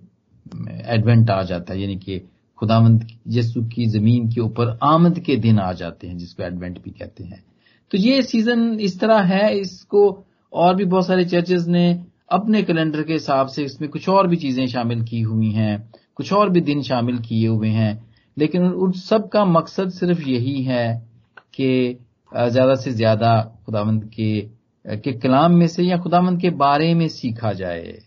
एडवेंट 0.86 1.30
आ 1.30 1.44
जाता 1.44 1.74
है। 1.74 1.82
यानी 1.82 1.96
कि 1.96 2.20
खुदावंत 2.58 3.08
यसु 3.28 3.64
की 3.64 3.86
ज़मीन 3.86 4.32
के 4.32 4.42
ऊपर 4.42 4.80
आमद 4.84 5.20
के 5.20 5.36
दिन 5.36 5.60
आ 5.60 5.74
जाते 5.74 6.08
हैं, 6.08 6.18
जिसको 6.18 6.44
एडवेंट 6.44 6.84
भी 6.84 6.92
कहते 6.92 7.24
हैं। 7.24 7.44
तो 7.92 7.98
ये 7.98 8.22
सीज़न 8.22 8.80
इस 8.80 9.00
तरह 9.00 9.22
है। 9.22 9.60
इसको 9.60 10.26
और 10.54 10.76
भी 10.76 10.86
बहुत 10.86 11.08
सारे 11.08 11.26
चर्चेज 11.26 11.68
ने 11.68 12.06
अपने 12.32 12.64
कैलेंडर 12.64 13.04
के 13.04 13.14
हिसाब 13.14 13.48
से 13.48 13.64
इसमें 13.64 13.90
कुछ 13.90 14.10
और 14.10 14.28
भी 14.28 14.36
चीज़ें 14.36 14.68
शामिल 14.68 15.04
की 15.04 15.22
हुई 15.22 15.52
हैं, 15.52 15.90
कुछ 16.16 16.34
और 16.34 16.50
भी 16.50 16.62
दिन 16.62 16.82
शामिल 16.82 17.20
किए 17.20 17.48
हुए 17.48 17.70
हैं। 17.70 18.10
लेकिन 18.38 18.64
उन 18.64 18.92
सब 18.92 19.30
का 19.30 19.46
मकसद 19.46 19.90
सिर्फ़ 19.90 20.22
यही 20.22 20.64
है 20.64 21.09
कि 21.54 21.98
ज़्यादा 22.32 22.76
से 22.76 22.92
ज़्यादा 22.92 23.42
खुदावंत 23.66 24.04
के 24.14 24.50
के 24.86 25.12
कलाम 25.14 25.56
में 25.56 25.68
से 25.68 25.84
या 25.84 25.98
खुदावंत 25.98 26.42
के 26.42 26.50
बारे 26.50 26.94
में 26.94 27.08
सीखा 27.08 27.52
जाए, 27.54 27.98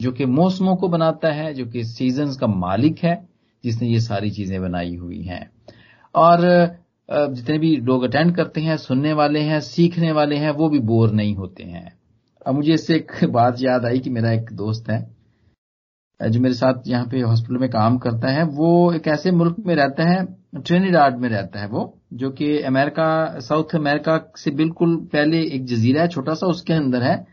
जो 0.00 0.12
कि 0.12 0.26
मौसमों 0.26 0.76
को 0.76 0.88
बनाता 0.88 1.32
है, 1.32 1.52
जो 1.54 1.66
कि 1.66 1.84
सीज़न 1.84 2.34
का 2.34 2.46
मालिक 2.46 2.98
है, 2.98 3.28
जिसने 3.64 3.88
ये 3.88 4.00
सारी 4.00 4.30
चीज़ें 4.30 4.60
बनाई 4.62 4.94
हुई 4.96 5.22
हैं। 5.22 5.50
और 6.14 6.40
जितने 7.08 7.58
भी 7.58 7.76
लोग 7.76 8.02
अटेंड 8.02 8.34
करते 8.36 8.60
हैं, 8.60 8.76
सुनने 8.76 9.12
वाले 9.12 9.40
हैं, 9.40 9.60
सीखने 9.60 10.12
वाले 10.12 10.36
हैं, 10.36 10.50
वो 10.50 10.68
भी 10.68 10.78
बोर 10.78 11.12
नहीं 11.12 11.34
होते 11.34 11.62
हैं। 11.62 11.92
अब 12.46 12.54
मुझे 12.54 12.72
इससे 12.74 12.94
एक 12.94 13.12
बात 13.24 13.62
याद 13.62 13.84
आई 13.84 13.98
कि 13.98 14.10
मेरा 14.10 14.32
एक 14.32 14.52
दोस्त 14.52 14.90
है 14.90 15.15
जो 16.20 16.40
मेरे 16.40 16.54
साथ 16.54 16.74
यहाँ 16.86 17.06
पे 17.06 17.20
हॉस्पिटल 17.20 17.58
में 17.58 17.70
काम 17.70 17.98
करता 17.98 18.28
है 18.28 18.44
वो 18.44 18.92
एक 18.92 19.08
ऐसे 19.08 19.30
मुल्क 19.30 19.56
में 19.58 19.74
रहता 19.74 20.08
है 20.08 20.24
ट्रेनिडाड 20.56 21.18
में 21.18 21.28
रहता 21.28 21.60
है 21.60 21.68
वो 21.68 21.98
जो 22.12 22.30
कि 22.30 22.58
अमेरिका 22.58 23.38
साउथ 23.40 23.74
अमेरिका 23.74 24.32
से 24.36 24.50
बिल्कुल 24.50 24.96
पहले 24.96 25.42
एक 25.42 25.64
जजीरा 25.64 26.02
है 26.02 26.08
छोटा 26.08 26.34
सा 26.34 26.46
उसके 26.46 26.72
अंदर 26.72 27.02
है 27.02 27.26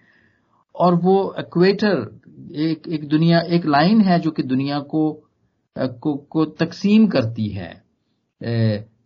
और 0.76 0.96
वो 0.96 1.36
इक्वेटर 1.40 2.20
एक 2.56 2.88
एक 2.88 3.08
दुनिया 3.08 3.40
एक 3.40 3.66
लाइन 3.66 4.02
है 4.02 4.20
जो 4.20 4.32
कि 4.32 4.44
दुनिया 4.44 4.80
को 4.80 5.30
को, 5.78 6.16
को 6.16 6.46
तकसीम 6.46 7.08
करती 7.08 7.48
है 7.48 7.84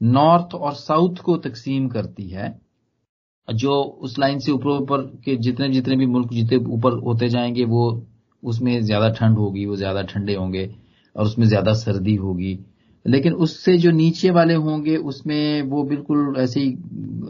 नॉर्थ 0.04 0.56
और 0.56 0.74
साउथ 0.74 1.16
को 1.16 1.38
तकसीम 1.38 1.88
करती 1.88 2.30
है 2.30 2.62
जो 3.54 3.82
उस 3.82 4.20
लाइन 4.20 4.40
से 4.40 4.52
ऊपर 4.52 4.70
ऊपर 4.70 5.02
के 5.26 5.36
जितने 5.36 5.70
जितने 5.70 5.96
भी 5.96 6.06
मुल्क 6.06 6.34
जितने 6.34 6.58
ऊपर 6.58 6.92
होते 6.92 7.30
जाएँगे 7.30 7.66
वो 7.66 8.07
उसमें 8.44 8.82
ज़्यादा 8.82 9.10
ठंड 9.10 9.38
होगी, 9.38 9.66
वो 9.66 9.76
ज़्यादा 9.76 10.02
ठंडे 10.04 10.36
होंगे 10.36 10.70
और 11.16 11.26
उसमें 11.26 11.46
ज़्यादा 11.48 11.74
सर्दी 11.74 12.16
होगी। 12.16 12.58
लेकिन 13.06 13.34
उससे 13.34 13.78
जो 13.78 13.92
नीचे 13.92 14.30
वाले 14.32 14.54
होंगे, 14.54 14.96
उसमें 14.98 15.62
वो 15.62 15.84
बिल्कुल 15.84 16.36
ऐसे 16.38 16.60
ही 16.60 16.72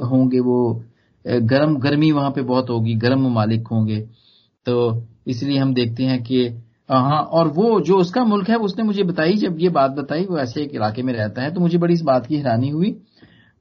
होंगे, 0.06 0.40
वो 0.40 0.84
गर्म, 1.26 1.76
गर्मी 1.78 2.12
वहाँ 2.12 2.32
पे 2.32 2.42
बहुत 2.44 2.70
होगी, 2.70 2.94
गर्म 2.96 3.28
ममालिक 3.30 3.68
होंगे। 3.68 4.00
तो 4.66 5.04
इसलिए 5.28 5.58
हम 5.58 5.74
देखते 5.74 6.04
हैं 6.04 6.22
कि 6.24 6.48
हाँ 6.90 7.22
और 7.22 7.48
वो 7.48 7.80
जो 7.82 7.98
उसका 7.98 8.24
मुल्क 8.26 8.50
है, 8.50 8.56
उसने 8.58 8.84
मुझे 8.84 9.04
बताई, 9.04 9.34
जब 9.34 9.58
ये 9.60 9.70
बात 9.70 9.92
बताई, 9.92 10.26
वो 10.26 10.38
ऐसे 10.40 10.62
एक 10.62 10.76
इलाके 10.76 11.04
में 11.04 11.14
रहता 11.14 11.42
है 11.42 11.54
तो 11.54 11.60
मुझे 11.62 11.78
बड़ी 11.78 11.94
इस 11.94 12.02
बात 12.02 12.26
की 12.28 12.36
हैरानी 12.36 12.70
हुई। 12.70 12.96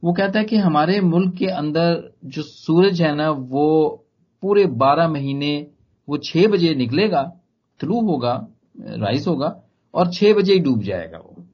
वो 0.02 0.12
कहता 0.12 0.38
है 0.38 0.44
कि 0.44 0.56
हमारे 0.56 1.00
मुल्क 1.00 1.34
के 1.34 1.46
अंदर 1.46 2.12
जो 2.26 2.42
सूरज 2.42 3.02
है 3.02 3.14
ना, 3.16 3.30
वो 3.30 4.06
पूरे 4.42 4.66
बारह 4.76 5.08
महीने, 5.08 5.66
वो 6.08 6.16
छह 6.18 6.46
बजे 6.48 6.74
निकलेगा 6.74 7.22
थ्रू 7.80 8.00
होगा 8.00 8.34
राइस 8.80 9.26
होगा 9.26 9.62
और 9.94 10.12
छह 10.12 10.32
बजे 10.34 10.52
ही 10.52 10.58
डूब 10.58 10.82
जाएगा 10.82 11.18
वो। 11.18 11.44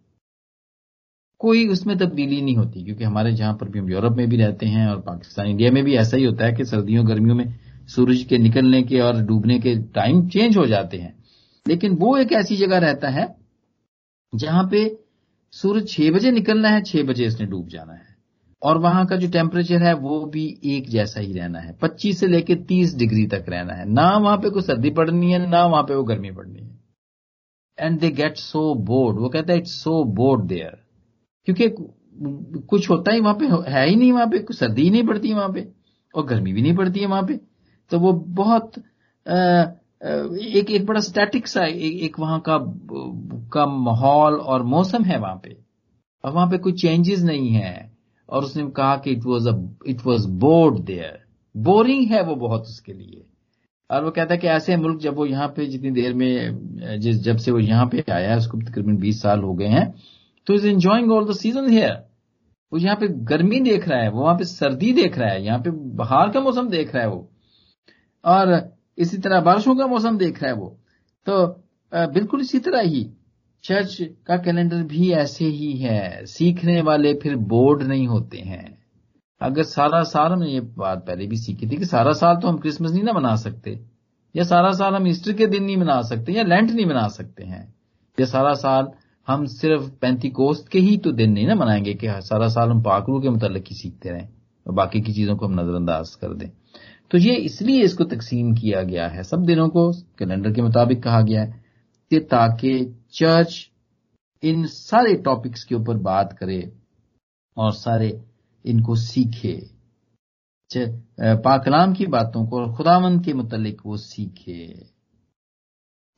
कोई 1.40 1.66
उसमें 1.68 1.96
तब्दीली 1.98 2.40
नहीं 2.42 2.56
होती 2.56 2.84
क्योंकि 2.84 3.04
हमारे 3.04 3.32
जहाँ 3.32 3.54
पर 3.54 3.68
भी 3.68 3.78
हम 3.78 3.90
यूरोप 3.90 4.16
में 4.16 4.28
भी 4.28 4.36
रहते 4.36 4.66
हैं 4.66 4.86
और 4.88 5.00
पाकिस्तान, 5.00 5.46
इंडिया 5.46 5.70
में 5.72 5.82
भी 5.84 5.96
ऐसा 5.96 6.16
ही 6.16 6.24
होता 6.24 6.44
है 6.44 6.52
कि 6.52 6.64
सर्दियों, 6.64 7.06
गर्मियों 7.08 7.34
में 7.36 7.54
सूरज 7.88 8.22
के 8.22 8.38
निकलने 8.38 8.82
के 8.82 9.00
और 9.00 9.20
डूबने 9.22 9.58
के 9.58 9.74
टाइम 9.94 10.28
चेंज 10.28 10.56
हो 10.56 10.66
जाते 10.66 10.96
हैं। 10.96 11.14
लेकिन 11.66 11.96
वो 11.96 12.16
एक 12.16 12.32
ऐसी 12.32 12.56
जगह 12.56 12.78
रहता 12.78 13.08
है 13.08 13.34
जहाँ 14.34 14.68
पे 14.70 14.98
सूरज 15.52 15.88
छह 15.88 16.10
बजे 16.10 16.30
निकलना 16.30 16.68
है, 16.68 16.82
छह 16.82 17.02
बजे 17.02 17.24
इसने 17.24 17.46
डूब 17.46 17.68
जाना 17.68 17.92
है। 17.92 18.11
और 18.62 18.78
वहाँ 18.78 19.06
का 19.06 19.16
जो 19.16 19.28
टेम्परेचर 19.28 19.82
है 19.82 19.94
वो 19.94 20.24
भी 20.26 20.60
एक 20.64 20.88
जैसा 20.88 21.20
ही 21.20 21.32
रहना 21.32 21.58
है। 21.58 21.78
25 21.82 22.20
से 22.20 22.26
लेकर 22.26 22.54
30 22.54 22.94
डिग्री 22.96 23.26
तक 23.26 23.44
रहना 23.48 23.74
है। 23.74 23.88
ना 23.88 24.16
वहाँ 24.18 24.36
पे 24.36 24.50
कोई 24.50 24.62
सर्दी 24.62 24.90
पड़नी 24.90 25.32
है 25.32 25.50
ना 25.50 25.66
वहाँ 25.66 25.82
पे 25.82 25.94
वो 25.94 26.04
गर्मी 26.04 26.30
पड़नी 26.30 26.60
है। 26.60 26.80
And 27.78 28.00
they 28.00 28.10
get 28.10 28.36
so 28.36 28.74
bored 28.74 29.18
वो 29.18 29.28
कहता 29.28 29.52
है 29.52 29.58
इट्स 29.58 29.72
सो 29.72 30.04
बोर्ड 30.04 30.44
देयर 30.44 30.78
क्योंकि 31.44 31.68
कुछ 32.68 32.90
होता 32.90 33.12
ही 33.12 33.20
वहाँ 33.20 33.34
पे 33.34 33.46
है 33.70 33.88
ही 33.88 33.96
नहीं 33.96 34.12
वहाँ 34.12 34.26
पे 34.26 34.38
कुछ 34.38 34.58
सर्दी 34.58 34.82
ही 34.82 34.90
नहीं 34.90 35.06
पड़ती 35.06 35.32
वहाँ 35.32 35.52
पे 35.52 35.68
और 36.14 36.26
गर्मी 36.26 36.52
भी 36.52 36.62
नहीं 36.62 36.76
पड़ती 36.76 37.00
है 37.00 37.06
वहाँ 37.06 37.22
पे। 37.22 37.40
तो 37.90 37.98
वो 37.98 38.12
बहुत 38.12 38.72
आ, 39.28 39.62
एक 40.02 40.70
एक 40.70 40.86
बड़ा 40.86 41.00
स्टैटिक 41.00 41.46
सा 41.46 41.64
एक, 41.64 42.02
एक 42.02 42.18
वहाँ 42.20 42.42
का 42.48 42.58
का 43.52 43.66
माहौल 43.66 44.34
और 44.34 44.62
मौसम 44.62 45.04
है 45.04 45.18
वहाँ 45.18 45.40
पे। 45.44 45.56
और 46.24 46.32
वहाँ 46.32 46.50
पे 46.50 46.58
कोई 46.58 46.72
चेंजेस 46.72 47.22
नहीं 47.22 47.50
है। 47.50 47.91
और 48.32 48.44
उसने 48.44 48.68
कहा 48.70 48.96
कि 48.96 49.10
it 49.10 49.24
was 49.24 49.48
it 49.88 50.06
was 50.06 50.28
bored 50.40 50.78
there 50.84 51.18
boring 51.54 52.06
है 52.10 52.22
वो 52.22 52.34
बहुत 52.36 52.62
उसके 52.64 52.92
लिए। 52.92 53.24
और 53.90 54.04
वो 54.04 54.10
कहता 54.10 54.34
है 54.34 54.38
कि 54.40 54.46
ऐसे 54.48 54.76
मुल्क 54.76 55.00
जब 55.00 55.16
वो 55.16 55.26
यहाँ 55.26 55.48
पे 55.48 55.66
जितनी 55.66 55.90
देर 55.92 56.14
में, 56.14 56.98
जिस, 57.00 57.16
जब 57.18 57.36
से 57.36 57.50
वो 57.50 57.58
यहाँ 57.60 57.86
पे 57.86 58.04
आया 58.10 58.30
है, 58.30 58.36
उसको 58.38 58.58
तकरीबन 58.60 58.96
बीस 58.98 59.20
साल 59.22 59.40
हो 59.40 59.54
गए 59.54 59.66
हैं 59.68 59.92
तो 60.46 60.54
is 60.54 60.66
enjoying 60.66 61.12
all 61.12 61.26
the 61.26 61.36
season 61.36 61.68
here 61.70 61.92
वो 62.72 62.78
यहाँ 62.78 62.96
पे 62.96 63.08
गर्मी 63.08 63.60
देख 63.60 63.88
रहा 63.88 63.98
है, 64.00 64.10
वो 64.10 64.22
वहाँ 64.22 64.34
पे 64.34 64.44
सर्दी 64.44 64.92
देख 64.94 65.18
रहा 65.18 65.28
है, 65.28 65.44
यहाँ 65.44 65.58
पे 65.60 65.70
बाहर 65.70 66.30
का 66.32 66.40
मौसम 66.40 66.68
देख 66.68 66.94
रहा 66.94 67.02
है 67.02 67.08
वो। 67.08 67.28
और 68.24 68.52
इसी 68.98 69.18
तरह 69.18 69.40
बारिशों 69.40 69.74
का 69.76 69.86
मौसम 69.86 70.16
देख 70.18 70.42
रहा 70.42 70.50
है 70.50 70.56
वो। 70.56 70.68
तो 71.26 71.46
बिल्कुल 71.92 72.40
इसी 72.40 72.58
तरह 72.60 72.80
ही 72.82 73.02
चर्च 73.64 73.96
का 74.26 74.36
कैलेंडर 74.36 74.82
भी 74.82 75.10
ऐसे 75.12 75.44
ही 75.44 75.72
है। 75.78 76.24
सीखने 76.26 76.80
वाले 76.82 77.12
फिर 77.14 77.36
बोर्ड 77.36 77.82
नहीं 77.82 78.06
होते 78.06 78.38
हैं। 78.38 78.78
अगर 79.40 79.62
सारा 79.62 80.02
साल 80.02 80.32
हमने 80.32 80.48
ये 80.48 80.60
बात 80.60 81.04
पहले 81.06 81.26
भी 81.26 81.36
सीखी 81.36 81.66
थी 81.66 81.76
कि 81.76 81.84
सारा 81.84 82.12
साल 82.12 82.36
तो 82.36 82.48
हम 82.48 82.58
क्रिसमस 82.58 82.90
नहीं 82.90 83.02
ना 83.02 83.12
मना 83.12 83.34
सकते, 83.36 83.78
या 84.34 84.44
सारा 84.44 84.72
साल 84.72 84.94
हम 84.94 85.06
ईस्टर 85.06 85.32
के 85.32 85.46
दिन 85.46 85.64
नहीं 85.64 85.76
मना 85.76 86.00
सकते, 86.02 86.32
या 86.32 86.42
लेंट 86.42 86.70
नहीं 86.70 86.86
मना 86.86 87.06
सकते 87.08 87.44
हैं, 87.44 87.74
या 88.18 88.26
सारा 88.26 88.54
साल 88.54 88.88
हम 89.28 89.46
सिर्फ़ 89.46 89.90
पैंती 90.00 90.30
कोस्त 90.30 90.68
के 90.68 90.78
ही 90.78 90.96
तो 90.96 91.12
दिन 91.12 91.32
नहीं 91.32 91.46
ना 91.46 91.54
मनाएँगे 91.54 91.94
कि 91.94 92.08
सारा 92.08 92.48
साल 92.48 92.70
हम 92.70 92.82
पाकरू 92.82 93.20
के 93.20 93.30
मुतल 93.30 93.56
ही 93.56 93.74
सीखते 93.74 94.10
रहें, 94.10 94.28
और 94.66 94.74
बाकी 94.74 95.00
की 95.00 95.12
चीज़ों 95.12 95.36
को 95.36 95.46
हम 95.46 95.60
नजरअंदाज 95.60 96.14
कर 96.14 96.34
दें। 96.34 96.48
तो 97.10 97.18
ये 97.18 97.34
इसलिए 97.36 97.82
इसको 97.82 98.04
तकसीम 98.04 98.54
किया 98.54 98.82
गया 98.82 99.08
है। 99.08 99.22
सब 99.22 99.44
दिनों 99.44 99.68
को 99.68 99.90
कैलेंडर 100.18 100.52
के 100.52 100.62
मुताबिक 100.62 101.02
कहा 101.02 101.20
गया 101.20 101.42
है। 101.42 101.61
कि 102.12 102.18
ताकि 102.20 102.72
चर्च 103.12 103.54
इन 104.42 104.66
सारे 104.66 105.14
टॉपिक्स 105.24 105.62
के 105.64 105.74
ऊपर 105.74 105.96
बात 106.04 106.32
करे 106.32 106.72
और 107.56 107.72
सारे 107.72 108.08
इनको 108.64 108.96
सीखे। 108.96 109.54
पाकलाम 111.44 111.92
की 111.94 112.06
बातों 112.06 112.44
को 112.46 112.58
और 112.58 112.74
खुदावंद 112.74 113.24
के 113.24 113.32
मुतलिक 113.32 113.80
वो 113.86 113.96
सीखे। 113.96 114.66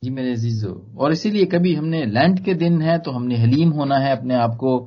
जी 0.03 0.09
मेरे 0.09 0.31
अजीजो, 0.31 0.73
और 0.97 1.11
इसीलिए 1.11 1.45
कभी 1.45 1.73
हमने 1.75 2.03
लैंड 2.05 2.43
के 2.45 2.53
दिन 2.53 2.81
है 2.81 2.97
तो 2.99 3.11
हमने 3.11 3.37
हलीम 3.37 3.69
होना 3.69 3.97
है, 3.97 4.11
अपने 4.17 4.35
आप 4.35 4.55
को 4.55 4.79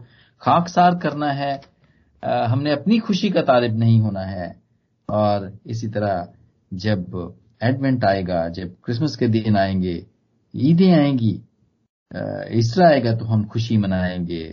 खाकसार 0.42 0.98
करना 0.98 1.30
है 1.32 1.60
हमने 2.22 2.72
अपनी 2.72 2.98
खुशी 2.98 3.30
का 3.30 3.42
तालिब 3.42 3.78
नहीं 3.78 4.00
होना 4.00 4.24
है। 4.26 4.54
और 5.08 5.52
इसी 5.66 5.88
तरह 5.88 6.28
जब 6.72 7.34
एडवेंट 7.62 8.04
आएगा, 8.04 8.48
जब 8.48 8.74
क्रिसमस 8.84 9.16
के 9.16 9.28
दिन 9.28 9.56
आएँगे 9.56 9.96
ईदें 10.54 10.90
आएँगी 10.92 11.30
ईस्टर 12.58 12.82
आएगा 12.82 13.14
तो 13.14 13.24
हम 13.24 13.44
खुशी 13.44 13.76
मनाएँगे। 13.78 14.44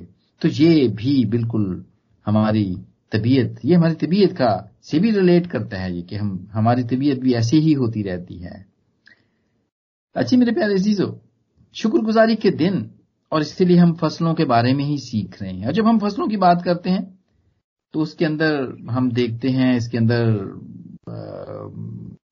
तो 0.42 0.48
ये 0.50 0.88
भी 0.90 1.24
बिल्कुल 1.26 1.84
हमारी 2.26 2.66
तबीयत, 3.12 3.60
ये 3.66 3.76
हमारी 3.76 3.96
तबीयत 3.98 4.32
का 4.34 4.50
से 4.82 5.00
भी 5.00 5.12
रिलेट 5.12 5.48
करता 5.48 5.78
है 5.78 5.96
ये 5.96 6.02
कि 6.02 6.16
हम, 6.16 6.48
हमारी 6.54 6.84
तबीयत 6.86 7.20
भी 7.20 7.34
ऐसी 7.34 7.60
ही 7.60 7.74
होती 7.74 8.02
रहती 8.04 8.38
है। 8.38 8.66
अच्छी 10.16 10.38
मेरे 10.38 10.52
प्यारे 10.52 10.74
अजीजो, 10.74 11.20
शुक्रगुजारी 11.76 12.36
के 12.36 12.50
दिन 12.54 12.90
और 13.32 13.42
इसलिए 13.42 13.78
हम 13.78 13.94
फ़सलों 13.96 14.34
के 14.34 14.46
बारे 14.46 14.74
में 14.74 14.84
ही 14.86 14.98
सीख 15.00 15.42
रहे 15.42 15.52
हैं। 15.52 15.68
और 15.68 15.74
जब 15.74 15.88
हम 15.88 16.00
फ़सलों 16.00 16.28
की 16.28 16.38
बात 16.38 16.62
करते 16.64 16.90
हैं 16.90 17.04
तो 17.94 18.00
उसके 18.00 18.26
अंदर 18.26 18.54
हम 18.90 19.12
देखते 19.12 19.50
हैं, 19.50 19.76
इसके 19.78 19.98
अंदर 19.98 20.26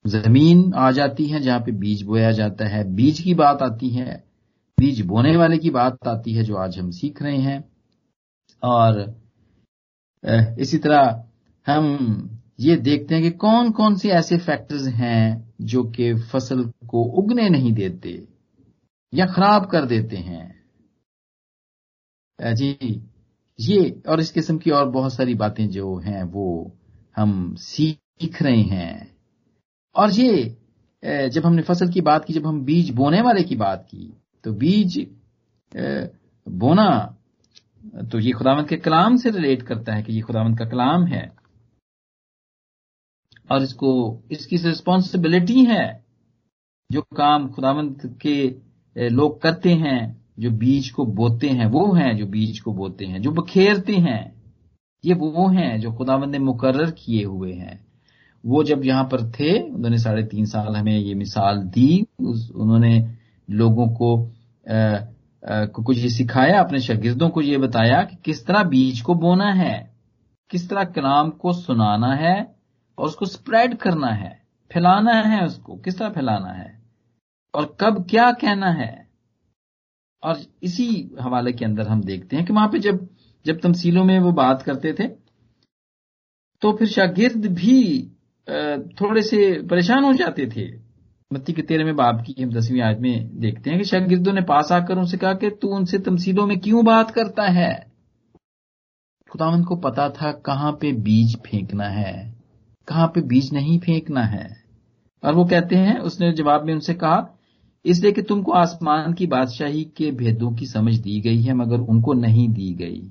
ज़मीन 0.06 0.74
आ 0.74 0.92
जाती 0.92 1.26
है 1.26 1.40
जहाँ 1.40 1.60
पे 1.60 1.72
बीज 1.72 2.02
बोया 2.04 2.32
जाता 2.32 2.66
है। 2.68 2.84
बीज 2.96 3.20
की 3.20 3.34
बात 3.34 3.62
आती 3.62 3.90
है, 3.90 4.24
बीज 4.78 5.02
बोने 5.02 5.36
वाले 5.38 5.58
की 5.58 5.70
बात 5.70 6.08
आती 6.08 6.34
है 6.34 6.44
जो 6.44 6.56
आज 6.56 6.80
हम 6.80 6.92
सीख 6.92 7.22
रहे 7.24 7.38
हैं। 7.38 7.64
और 8.64 9.00
इसी 10.60 10.78
तरह 10.78 11.24
हम 11.68 12.40
ये 12.60 12.76
देखते 12.76 13.16
हैं 13.16 13.24
कि 13.24 13.32
कौन 13.32 13.72
कौन 13.72 13.96
से 13.96 14.10
ऐसे 14.10 14.38
फैक्टर्स 14.38 14.88
हैं 14.88 15.54
जो 15.62 15.84
कि 15.84 16.14
फ़सल 16.16 16.64
को 16.90 17.04
उगने 17.04 17.50
नहीं 17.50 17.74
देते 17.74 18.28
या 19.14 19.26
खराब 19.26 19.66
कर 19.66 19.86
देते 19.86 20.18
हैं। 20.18 20.64
जी, 22.40 23.02
ये 23.60 24.02
और 24.10 24.20
इस 24.20 24.32
किस्म 24.32 24.58
की 24.58 24.72
और 24.72 24.90
बहुत 24.90 25.14
सारी 25.14 25.34
बातें 25.36 25.70
जो 25.70 25.98
हैं 25.98 26.24
वो 26.24 26.78
हम 27.18 27.56
सीख 27.56 28.42
रहे 28.42 28.62
हैं। 28.62 29.13
और 29.96 30.12
ये 30.12 30.58
जब 31.30 31.46
हमने 31.46 31.62
फ़सल 31.62 31.92
की 31.92 32.02
बात 32.02 32.26
की, 32.26 32.34
जब 32.34 32.46
हम 32.48 32.64
बीज 32.66 32.90
बोने 32.92 33.22
वाले 33.22 33.44
की 33.44 33.56
बात 33.56 33.86
की 33.86 34.14
तो 34.44 34.54
बीज 34.54 34.98
बोना 36.48 36.90
तो 38.12 38.20
ये 38.20 38.32
खुदावंत 38.32 38.68
के 38.70 38.78
कलाम 38.78 39.18
से 39.18 39.30
रिलेट 39.32 39.62
करता 39.64 39.94
है 39.94 40.04
कि 40.04 40.14
ये 40.14 40.22
खुदावंत 40.22 40.58
का 40.60 40.66
कलाम 40.66 41.06
है। 41.06 41.32
और 43.50 43.64
इसको, 43.64 44.22
इसकी 44.32 44.58
रिस्पॉन्सिबिलिटी 44.58 45.64
है, 45.66 46.04
जो 46.90 47.02
काम 47.18 47.48
खुदावंत 47.50 48.02
के 48.22 49.10
लोग 49.10 49.42
करते 49.42 49.74
हैं, 49.74 50.26
जो 50.40 50.52
बीज 50.52 50.90
को 50.90 51.06
बोते 51.06 51.50
हैं, 51.50 51.66
वो 51.66 51.92
हैं 51.94 52.16
जो 52.18 52.26
बीज 52.28 52.60
को 52.60 52.74
बोते 52.74 53.06
हैं, 53.06 53.22
जो 53.22 53.32
बखेरते 53.32 53.96
हैं, 53.98 54.22
ये 55.04 55.14
वो 55.16 55.48
हैं 55.50 55.80
जो 55.80 55.92
खुदावंत 55.94 56.32
ने 56.32 56.40
मुकर्र 56.40 56.90
किए 56.92 57.24
हुए 57.26 57.54
हैं। 57.54 57.80
वो 58.46 58.64
जब 58.64 58.86
यहाँ 58.86 59.04
पर 59.04 59.32
थे 59.32 59.62
उन्होंने 59.62 59.98
साढ़े 59.98 60.24
तीन 60.24 60.46
साल 60.46 60.76
हमें 60.76 61.00
ये 61.00 61.14
मिसाल 61.14 61.58
दी 61.58 62.08
उस, 62.20 62.52
उन्होंने 62.52 63.16
लोगों 63.50 63.88
को 63.88 64.26
आ, 64.70 64.84
आ, 65.54 65.66
कुछ 65.66 65.98
ये 65.98 66.10
सिखाया 66.10 66.60
अपने 66.64 66.80
शागिर्दों 66.80 67.30
को 67.30 67.42
ये 67.42 67.58
बताया 67.58 68.04
कि 68.04 68.16
किस 68.16 68.46
तरह 68.46 68.64
बीज 68.64 69.02
को 69.02 69.14
बोना 69.14 69.52
है 69.52 69.94
किस 70.50 70.70
तरह 70.70 70.84
कलाम 70.84 71.30
को 71.30 71.54
सुनाना 71.54 72.16
है 72.16 72.56
और 72.98 73.06
उसको 73.06 73.26
स्प्रेड 73.26 73.78
करना 73.78 74.08
है 74.08 74.44
फैलाना 74.74 75.14
है 75.14 75.46
उसको 75.46 75.76
किस 75.76 76.00
तरह 76.00 76.10
फैलाना 76.10 76.54
है 76.54 76.84
और 77.56 77.78
कब 77.80 78.08
क्या 78.10 78.32
कहना 78.32 78.70
है। 78.72 79.10
और 80.24 80.42
इसी 80.64 81.16
हवाले 81.22 81.54
के 81.54 81.66
अंदर 81.66 81.88
हम 81.88 82.02
देखते 82.02 82.36
हैं 82.36 82.46
कि 82.46 82.54
वहाँ 82.54 82.68
पे 82.68 82.80
जब 82.80 83.10
जब 83.46 83.60
तमसीलों 83.60 84.04
में 84.04 84.20
वो 84.20 84.32
बात 84.32 84.62
करते 84.62 84.94
थे 84.94 85.08
तो 86.62 86.78
फिर 86.78 86.88
शागिर्द 86.88 87.46
भी 87.46 88.13
थोड़े 89.02 89.22
से 89.22 89.52
परेशान 89.68 90.04
हो 90.04 90.14
जाते 90.14 90.46
थे। 90.48 90.66
मत्ती 91.32 91.54
के 91.54 91.62
तेरहवें 91.62 91.96
बाप 91.96 92.24
की 92.28 92.42
हम 92.42 92.52
दसवीं 92.52 92.82
आज 92.82 93.00
में 93.00 93.40
देखते 93.40 93.70
हैं 93.70 93.80
कि 93.80 93.86
शागिर्दों 93.86 94.34
ने 94.34 94.42
पास 94.42 94.72
आकर 94.72 94.98
उनसे 94.98 95.18
कहा 95.18 95.34
कि 95.34 95.50
तू 95.62 95.68
उनसे 95.68 96.00
तमसीलों 96.00 96.46
में 96.48 96.60
क्यों 96.60 96.84
बात 96.86 97.12
करता 97.12 97.44
है? 97.50 97.74
खुदावंत 99.30 99.66
को 99.66 99.76
पता 99.76 100.10
था 100.10 100.32
कहाँ 100.46 100.72
पे 100.72 100.92
बीज 100.94 101.36
फेंकना 101.38 101.88
है, 101.90 102.34
कहाँ 102.88 103.08
पे 103.08 103.22
बीज 103.22 103.54
नहीं 103.54 103.80
फेंकना 103.80 104.24
है। 104.24 104.48
और 105.24 105.34
वो 105.34 105.46
कहते 105.46 105.76
हैं, 105.76 105.98
उसने 106.00 106.32
जवाब 106.32 106.66
में 106.66 106.74
उनसे 106.74 106.94
कहा, 106.94 107.28
इसलिए 107.86 108.12
कि 108.12 108.22
तुमको 108.22 108.52
आसमान 108.52 109.14
की 109.14 109.28
बादशाही 109.28 109.84
के 109.98 110.12
भेदों 110.12 110.52
की 110.52 110.66
समझ 110.66 110.96
दी 110.98 111.20
गई 111.22 111.42
है, 111.42 111.54
मगर 111.54 111.80
उनको 111.80 112.14
नहीं 112.14 112.48
दी 112.50 112.74
गई, 112.74 113.02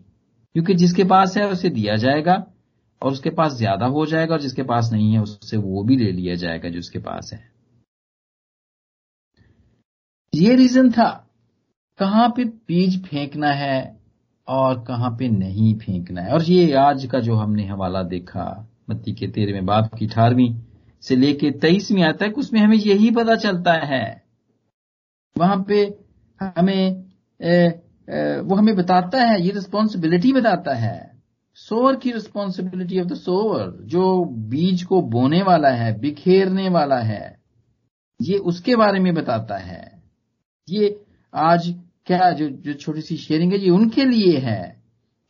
क्योंकि 0.55 0.75
जिसके 0.75 1.05
पास 1.05 1.37
है 1.37 1.49
उसे 1.49 1.71
दिया 1.71 1.97
जाएगा। 1.97 2.45
और 3.03 3.13
उसके 3.13 3.31
पास 3.31 3.53
ज़्यादा 3.53 3.87
हो 3.87 4.07
जाएगा 4.07 4.35
और 4.35 4.41
जिसके 4.41 4.63
पास 4.63 4.91
नहीं 4.93 5.13
है 5.13 5.23
उससे 5.23 5.57
वो 5.57 5.83
भी 5.85 5.97
ले 5.97 6.11
लिया 6.13 6.35
जाएगा 6.35 6.69
जो 6.69 6.79
उसके 6.79 6.99
पास 6.99 7.31
है। 7.33 7.41
ये 10.33 10.55
रीजन 10.57 10.91
था 10.91 11.09
कहाँ 11.99 12.29
पे 12.29 12.45
बीज 12.45 13.03
फेंकना 13.05 13.53
है 13.53 14.01
और 14.49 14.85
कहाँ 14.85 15.11
पे 15.11 15.29
नहीं 15.29 15.75
फेंकना 15.79 16.21
है। 16.21 16.33
और 16.33 16.43
ये 16.43 16.73
आज 16.75 17.07
का 17.07 17.21
जो 17.21 17.35
हमने 17.35 17.67
हवाला 17.67 18.03
देखा 18.03 18.45
मत्ती 18.91 19.13
के 19.13 19.27
तेरहवें 19.29 19.67
बाप 19.67 19.95
की 19.95 20.07
अठारहवीं 20.07 20.55
से 21.03 21.17
लेके 21.17 21.51
तेईसवीं 21.61 22.03
आता 22.05 22.25
है 22.25 22.31
उसमें 22.33 22.61
हमें 22.61 22.77
यही 22.77 23.11
पता 23.11 23.37
चलता 23.37 23.73
है। 23.73 24.23
वहाँ 25.37 25.65
पे 25.69 25.83
हमें 26.41 27.05
ए, 27.41 27.55
ए, 28.09 28.41
वो 28.41 28.55
हमें 28.55 28.75
बताता 28.77 29.23
है 29.23 29.41
ये 29.43 29.51
रिस्पॉन्सिबिलिटी 29.51 30.33
बताता 30.33 30.75
है। 30.75 31.12
सोवर 31.55 31.97
की 31.97 32.13
रिस्पॉन्सिबिलिटी 32.13 33.01
ऑफ़ 33.01 33.09
द 33.09 33.15
सोवर, 33.15 33.71
जो 33.83 34.25
बीज 34.25 34.83
को 34.83 35.03
बोने 35.03 35.43
वाला 35.43 35.69
है, 35.69 36.01
बिखेरने 36.01 36.69
वाला 36.69 36.99
है, 36.99 37.43
ये 38.23 38.39
उसके 38.39 38.77
बारे 38.77 39.01
में 39.01 39.15
बताता 39.15 39.57
है। 39.57 40.03
ये 40.69 41.05
आज 41.35 41.75
क्या 42.07 42.31
जो 42.31 42.49
जो 42.49 42.73
छोटी 42.73 43.03
सी 43.03 43.17
शेयरिंग 43.17 43.53
है, 43.53 43.59
ये 43.59 43.71
उनके 43.71 44.05
लिए 44.05 44.39
है, 44.39 44.83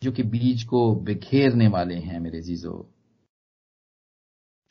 जो 0.02 0.12
कि 0.12 0.22
बीज 0.22 0.62
को 0.62 0.94
बिखेरने 0.94 1.68
वाले 1.68 1.94
हैं, 1.94 2.20
मेरे 2.20 2.40
जीजो। 2.40 2.94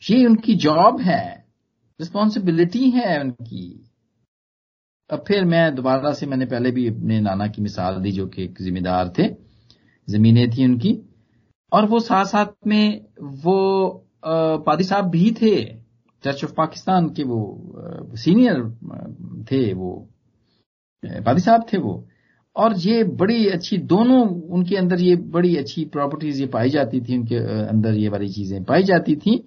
ये 0.10 0.26
उनकी 0.26 0.56
जॉब 0.56 1.02
है, 1.02 1.46
रिस्पॉन्सिबिलिटी 2.00 2.90
है 2.90 3.22
उनकी। 3.22 3.92
अब 5.10 5.24
फिर 5.28 5.46
मैं 5.46 5.76
दोबारा 5.76 6.14
से, 6.14 6.26
मैंने 6.26 6.46
पहले 6.46 6.72
भी 6.72 6.88
अपने 6.88 7.22
नाना 7.22 7.48
की 7.48 7.62
मिसाल 7.62 8.02
दी, 8.02 8.12
जो 8.12 8.28
कि 8.28 8.44
एक 8.44 8.62
जिम्मेदार 8.62 9.14
थे, 9.20 9.36
जमीनें 10.10 10.50
थी 10.50 10.66
उनकी। 10.66 11.11
और 11.72 11.86
वो 11.86 12.00
साथ 12.00 12.26
साथ 12.26 12.68
में 12.68 13.06
वो 13.44 14.08
पादी 14.26 14.84
साहब 14.84 15.10
भी 15.10 15.32
थे 15.32 15.56
चर्च 16.24 16.44
ऑफ़ 16.44 16.54
पाकिस्तान 16.54 17.10
के 17.10 17.24
वो 17.24 18.16
सीनियर 18.16 18.64
थे 19.52 19.74
वो 19.74 19.94
पादी 21.04 21.42
साहब 21.42 21.66
थे 21.74 21.78
वो। 21.78 22.08
और 22.56 22.74
ये 22.78 23.04
बड़ी 23.04 23.48
अच्छी, 23.48 23.78
दोनों 23.78 24.28
उनके 24.50 24.76
अंदर 24.78 25.02
ये 25.02 25.16
बड़ी 25.16 25.56
अच्छी 25.58 25.86
प्रॉपर्टीज़ 25.86 26.40
ये 26.42 26.48
पाई 26.48 26.70
जाती 26.70 27.00
थी, 27.02 27.18
उनके 27.18 27.36
अंदर 27.68 27.94
ये 27.94 28.10
वाली 28.10 28.30
चीज़ें 28.30 28.64
पाई 28.64 28.84
जाती 28.84 29.16
थी 29.16 29.38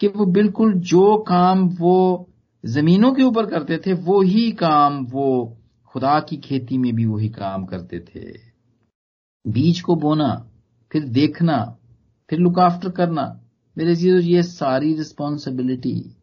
कि 0.00 0.08
वो 0.08 0.26
बिल्कुल 0.26 0.72
जो 0.72 1.16
काम 1.28 1.68
वो 1.78 2.28
जमीनों 2.64 3.12
के 3.14 3.22
ऊपर 3.22 3.46
करते 3.46 3.78
थे, 3.78 3.92
वो 3.92 4.20
ही 4.22 4.50
काम 4.52 5.04
वो 5.06 5.56
खुदा 5.94 6.18
की 6.20 6.36
खेती 6.38 6.78
में 6.78 6.94
भी 6.94 7.04
वही 7.06 7.28
काम 7.28 7.64
करते 7.66 8.00
थे। 8.00 8.26
बीज 9.44 9.80
को 9.80 9.94
बोना 9.96 10.47
फिर 10.92 11.04
देखना, 11.04 11.76
फिर 12.30 12.38
लुक 12.38 12.58
आफ्टर 12.58 12.88
करना। 12.90 13.40
मेरे 13.78 13.94
ज़ीरो 13.94 14.18
ये 14.18 14.42
सारी 14.42 14.94
रिस्पॉन्सिबिलिटी 14.94 16.14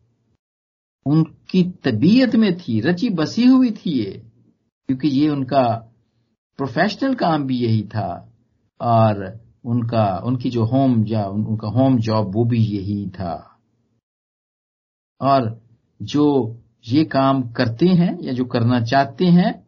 उनकी 1.06 1.64
तबीयत 1.64 2.36
में 2.36 2.58
थी, 2.58 2.80
रची 2.80 3.10
बसी 3.10 3.46
हुई 3.46 3.72
थी 3.72 3.92
ये। 3.92 4.24
क्योंकि 4.88 5.08
ये 5.08 5.30
उनका 5.30 5.92
प्रोफेशनल 6.58 7.16
काम 7.16 7.44
भी 7.44 7.58
यही 7.58 7.84
था, 7.84 8.34
और 8.82 9.40
उनका, 9.66 10.22
उनकी 10.26 10.50
जो 10.50 10.64
होम 10.64 11.06
या 11.08 11.26
उनका 11.26 11.68
होम 11.68 11.98
जॉब 11.98 12.36
वो 12.36 12.46
भी 12.46 12.60
यही 12.60 13.10
था। 13.10 13.60
और 15.22 15.62
जो 16.02 16.58
ये 16.88 17.06
काम 17.06 17.44
करते 17.44 17.86
हैं 17.86 18.20
या 18.22 18.34
जो 18.34 18.46
करना 18.46 18.82
चाहते 18.82 19.26
हैं, 19.26 19.68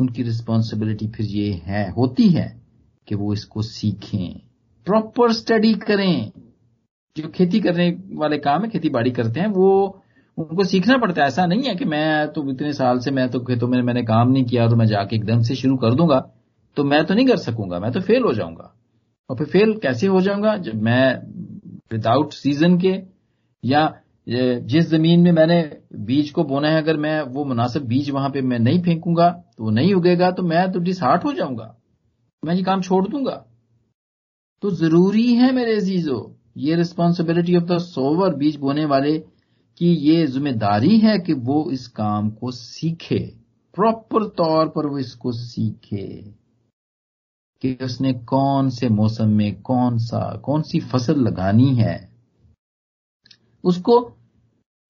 उनकी 0.00 0.22
रिस्पॉन्सिबिलिटी 0.22 1.08
फिर 1.08 1.26
ये 1.26 1.52
है, 1.52 1.90
होती 1.90 2.28
है। 2.28 2.65
कि 3.08 3.14
वो 3.14 3.32
इसको 3.32 3.62
सीखें। 3.62 4.40
प्रॉपर 4.86 5.32
स्टडी 5.32 5.72
करें। 5.76 6.30
जो 7.16 7.28
खेती 7.28 7.60
करने 7.60 7.88
वाले 8.14 8.38
काम 8.38 8.62
है, 8.62 8.68
खेती 8.68 8.88
बाड़ी 8.90 9.10
करते 9.10 9.40
हैं, 9.40 9.46
वो, 9.48 10.02
उनको 10.38 10.64
सीखना 10.64 10.96
पड़ता 10.98 11.22
है। 11.22 11.28
ऐसा 11.28 11.46
नहीं 11.46 11.62
है 11.62 11.74
कि 11.74 11.84
मैं 11.84 12.28
तो 12.28 12.48
इतने 12.50 12.72
साल 12.72 12.98
से 12.98 13.10
मैं 13.10 13.28
तो 13.28 13.40
खेतों 13.40 13.68
में 13.68 13.80
मैंने 13.82 14.02
काम 14.04 14.30
नहीं 14.30 14.44
किया 14.44 14.68
तो 14.68 14.76
मैं 14.76 14.86
जाके 14.86 15.16
एकदम 15.16 15.42
से 15.42 15.54
शुरू 15.54 15.76
कर 15.76 15.94
दूँगा 15.94 16.18
तो 16.76 16.84
मैं 16.84 17.04
तो 17.04 17.14
नहीं 17.14 17.26
कर 17.26 17.36
सकूँगा, 17.38 17.78
मैं 17.80 17.90
तो 17.92 18.00
फेल 18.00 18.22
हो 18.22 18.32
जाऊँगा। 18.32 18.72
और 19.30 19.36
फिर 19.36 19.46
फेल 19.46 19.72
कैसे 19.82 20.06
हो 20.06 20.20
जाऊँगा? 20.20 20.56
जब 20.56 20.82
मैं 20.82 21.14
विदाउट 21.92 22.32
सीज़न 22.32 22.78
के 22.78 22.92
या, 23.64 23.92
जिस 24.26 24.88
ज़मीन 24.90 25.20
में 25.20 25.30
मैंने 25.32 25.60
बीज 26.00 26.30
को 26.30 26.44
बोना 26.44 26.68
है, 26.68 26.82
अगर 26.82 26.96
मैं 26.96 27.20
वो 27.24 27.44
मुनासिब 27.44 27.82
बीज 27.84 28.10
वहाँ 28.10 28.30
पे 28.30 28.42
मैं 28.42 28.58
नहीं 28.58 28.82
फेंकूँगा 28.82 29.30
तो 29.30 29.64
वो 29.64 29.70
नहीं 29.70 29.94
उगेगा 29.94 30.30
तो 30.30 30.42
मैं 30.42 30.70
तो 30.72 30.80
डिसहार्ट 30.80 31.24
हो 31.24 31.32
जाऊँगा। 31.32 31.74
मैं 32.46 32.54
ये 32.54 32.62
काम 32.62 32.80
छोड़ 32.82 33.06
दूँगा। 33.08 33.44
तो 34.62 34.70
ज़रूरी 34.70 35.34
है 35.34 35.52
मेरे 35.52 35.76
अजीजो, 35.76 36.36
ये 36.56 36.76
रिस्पॉन्सिबिलिटी 36.76 37.56
ऑफ़ 37.56 37.64
द 37.64 37.78
सोवर 37.78 38.34
बीज 38.34 38.56
बोने 38.56 38.84
वाले, 38.84 39.18
की 39.80 39.86
ये 39.86 40.26
ज़िम्मेदारी 40.26 40.98
है 40.98 41.18
कि 41.18 41.32
वो 41.32 41.70
इस 41.70 41.86
काम 41.88 42.30
को 42.30 42.50
सीखे। 42.50 43.18
प्रॉपर 43.74 44.26
तौर 44.28 44.68
पर 44.68 44.86
वो 44.86 44.98
इसको 44.98 45.32
सीखे 45.32 46.06
कि 47.62 47.76
उसने 47.82 48.12
कौन 48.12 48.70
से 48.70 48.88
मौसम 48.88 49.28
में 49.28 49.60
कौन 49.62 49.98
सा, 49.98 50.36
कौन 50.36 50.62
सी 50.62 50.80
फ़सल 50.80 51.20
लगानी 51.20 51.74
है। 51.74 52.10
उसको 53.64 54.12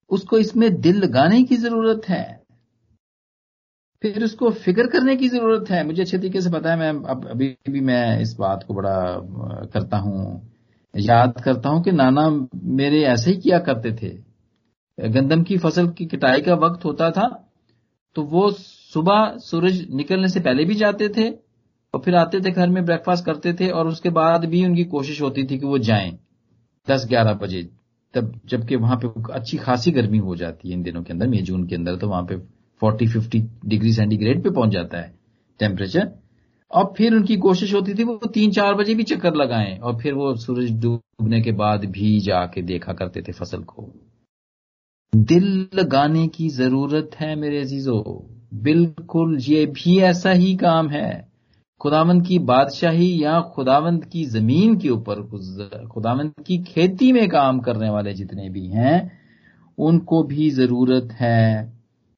उसको 0.09 0.37
इसमें 0.37 0.81
दिल 0.81 0.97
लगाने 0.97 1.43
की 1.43 1.57
ज़रूरत 1.57 2.09
है। 2.09 2.36
फिर 4.03 4.23
उसको 4.23 4.49
फ़िक्र 4.53 4.87
करने 4.87 5.15
की 5.15 5.27
ज़रूरत 5.29 5.69
है। 5.69 5.83
मुझे 5.85 6.01
अच्छे 6.01 6.17
तरीके 6.17 6.41
से 6.41 6.49
पता 6.49 6.71
है, 6.71 6.77
मैं 6.77 6.89
अब 7.09 7.27
अभी 7.29 7.47
भी 7.69 7.81
मैं 7.81 8.19
इस 8.21 8.35
बात 8.39 8.63
को 8.67 8.73
बड़ा 8.73 8.95
करता 9.73 9.97
हूँ, 9.97 10.51
याद 10.93 11.41
करता 11.45 11.69
हूँ 11.69 11.83
कि 11.83 11.91
नाना 11.91 12.29
मेरे 12.75 13.01
ऐसे 13.05 13.31
ही 13.31 13.37
किया 13.37 13.59
करते 13.61 13.91
थे। 13.93 14.09
गंदम 14.97 15.43
की 15.43 15.57
फ़सल 15.57 15.87
की 15.89 16.05
कटाई 16.07 16.41
का 16.41 16.53
वक्त 16.57 16.85
होता 16.85 17.09
था 17.11 17.27
तो 18.15 18.23
वो 18.25 18.49
सुबह 18.51 19.37
सूरज 19.39 19.85
निकलने 19.91 20.29
से 20.29 20.39
पहले 20.39 20.65
भी 20.65 20.75
जाते 20.75 21.09
थे 21.09 21.29
और 21.93 22.01
फिर 22.05 22.15
आते 22.15 22.39
थे 22.41 22.51
घर 22.51 22.69
में 22.69 22.83
ब्रेकफास्ट 22.85 23.25
करते 23.25 23.53
थे 23.53 23.69
और 23.71 23.87
उसके 23.87 24.09
बाद 24.11 24.45
भी 24.45 24.65
उनकी 24.65 24.83
कोशिश 24.85 25.21
होती 25.21 25.43
थी 25.43 25.57
कि 25.59 25.65
वो 25.65 25.77
जाएँ। 25.79 26.11
दस 26.87 27.05
ग्यारह 27.09 27.33
बजे, 27.35 27.61
तब 28.13 28.39
जबकि 28.45 28.75
वहाँ 28.75 28.97
पे 28.97 29.33
अच्छी 29.33 29.57
खासी 29.57 29.91
गर्मी 29.91 30.17
हो 30.19 30.35
जाती 30.35 30.69
है 30.69 30.75
इन 30.75 30.83
दिनों 30.83 31.03
के 31.03 31.13
अंदर, 31.13 31.27
मई 31.27 31.41
जून 31.41 31.65
के 31.67 31.75
अंदर 31.75 31.95
तो 31.95 32.09
वहाँ 32.09 32.23
पे 32.23 32.35
फोर्टी 32.81 33.07
फिफ्टी 33.07 33.43
डिग्री 33.65 33.93
सेंटीग्रेड 33.93 34.43
पे 34.43 34.49
पहुँच 34.49 34.69
जाता 34.69 34.97
है 34.97 35.15
टेम्परेचर 35.59 36.11
और 36.71 36.93
फिर 36.97 37.15
उनकी 37.15 37.37
कोशिश 37.37 37.73
होती 37.73 37.93
थी 37.93 38.03
वो 38.03 38.19
तीन 38.33 38.51
चार 38.51 38.73
बजे 38.73 38.95
भी 38.95 39.03
चक्कर 39.03 39.35
लगाएँ 39.35 39.77
और 39.77 40.01
फिर 40.01 40.13
वो 40.13 40.35
सूरज 40.35 40.71
डूबने 40.71 41.41
के 41.41 41.51
बाद 41.51 41.85
भी 41.85 42.19
जाके 42.19 42.61
देखा 42.61 42.93
करते 42.93 43.21
थे 43.21 43.31
फ़सल 43.31 43.63
को। 43.63 43.93
दिल 45.15 45.67
लगाने 45.75 46.27
की 46.27 46.49
ज़रूरत 46.49 47.11
है 47.15 47.35
मेरे 47.35 47.61
अजीजों। 47.61 48.33
बिल्कुल, 48.53 49.37
ये 49.39 49.65
भी 49.65 49.99
ऐसा 49.99 50.31
ही 50.31 50.55
काम 50.55 50.89
है। 50.89 51.27
खुदावंद 51.81 52.25
की 52.27 52.39
बादशाही 52.39 53.23
या 53.23 53.41
खुदावंद 53.41 54.05
की 54.05 54.25
ज़मीन 54.25 54.77
के 54.77 54.89
ऊपर 54.89 55.21
खुदावंद 55.87 56.33
की 56.47 56.57
खेती 56.57 57.11
में 57.11 57.29
काम 57.29 57.59
करने 57.59 57.89
वाले 57.89 58.13
जितने 58.13 58.49
भी 58.49 58.67
हैं, 58.67 59.19
उनको 59.77 60.23
भी 60.23 60.49
ज़रूरत 60.49 61.09
है। 61.11 61.76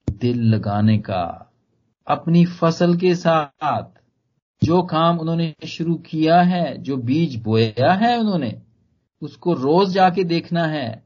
दिल 0.09 0.41
लगाने 0.43 0.97
का 0.97 1.51
अपनी 2.07 2.45
फ़सल 2.45 2.95
के 2.97 3.15
साथ 3.15 3.83
जो 4.63 4.81
काम 4.83 5.19
उन्होंने 5.19 5.55
शुरू 5.67 5.95
किया 5.95 6.41
है 6.41 6.77
जो 6.77 6.97
बीज 6.97 7.43
बोया 7.43 7.93
है 7.93 8.19
उन्होंने 8.19 8.61
उसको 9.21 9.53
रोज 9.53 9.89
जाके 9.89 10.23
देखना 10.23 10.65
है। 10.67 11.03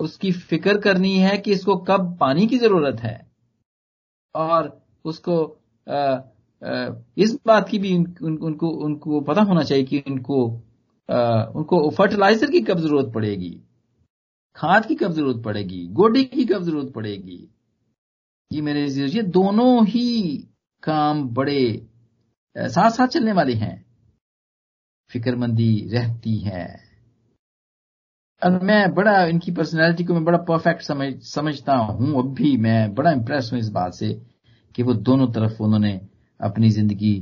उसकी 0.00 0.32
फ़िक्र 0.32 0.78
करनी 0.78 1.18
है 1.18 1.38
कि 1.38 1.52
इसको 1.52 1.76
कब 1.76 2.16
पानी 2.20 2.46
की 2.46 2.58
ज़रूरत 2.58 3.00
है। 3.00 3.30
और 4.34 4.82
उसको 5.04 5.58
आ, 5.90 5.94
आ, 5.94 6.94
इस 7.18 7.38
बात 7.46 7.68
की 7.68 7.78
भी 7.78 7.96
उन, 7.96 8.16
उन, 8.22 8.36
उनको 8.36 8.68
उनको 8.68 9.20
पता 9.20 9.42
होना 9.42 9.62
चाहिए 9.62 9.84
कि 9.84 9.98
उनको 9.98 10.60
आ, 11.10 11.42
उनको 11.42 11.90
फर्टिलाइज़र 11.90 12.50
की 12.50 12.60
कब 12.60 12.78
ज़रूरत 12.78 13.12
पड़ेगी। 13.14 13.60
खाद 14.56 14.86
की 14.86 14.94
कब 14.94 15.12
ज़रूरत 15.12 15.44
पड़ेगी? 15.44 15.86
गोडी 15.86 16.24
की 16.24 16.44
कब 16.44 16.62
ज़रूरत 16.62 16.92
पड़ेगी? 16.92 17.48
ये 18.52 18.60
मेरे 18.60 18.86
ये 18.86 19.22
दोनों 19.22 19.86
ही 19.86 20.48
काम 20.82 21.28
बड़े 21.28 21.88
साथ 22.56 22.90
साथ 22.90 23.08
चलने 23.08 23.32
वाले 23.32 23.54
हैं। 23.54 23.74
फिक्रमंदी 25.10 25.88
रहती 25.92 26.38
है। 26.38 26.64
और 28.42 28.62
मैं 28.64 28.94
बड़ा, 28.94 29.24
इनकी 29.24 29.52
पर्सनैलिटी 29.52 30.04
को 30.04 30.14
मैं 30.14 30.24
बड़ा 30.24 30.38
परफेक्ट 30.38 30.82
समझ, 30.82 31.12
समझता 31.22 31.74
हूँ। 31.74 32.18
अब 32.18 32.32
भी 32.34 32.56
मैं 32.56 32.94
बड़ा 32.94 33.10
इंप्रेस 33.10 33.50
हूँ 33.52 33.60
इस 33.60 33.68
बात 33.68 33.94
से 33.94 34.12
कि 34.74 34.82
वो 34.82 34.94
दोनों 34.94 35.26
तरफ़ 35.32 35.62
उन्होंने 35.62 36.00
अपनी 36.40 36.70
ज़िंदगी 36.70 37.14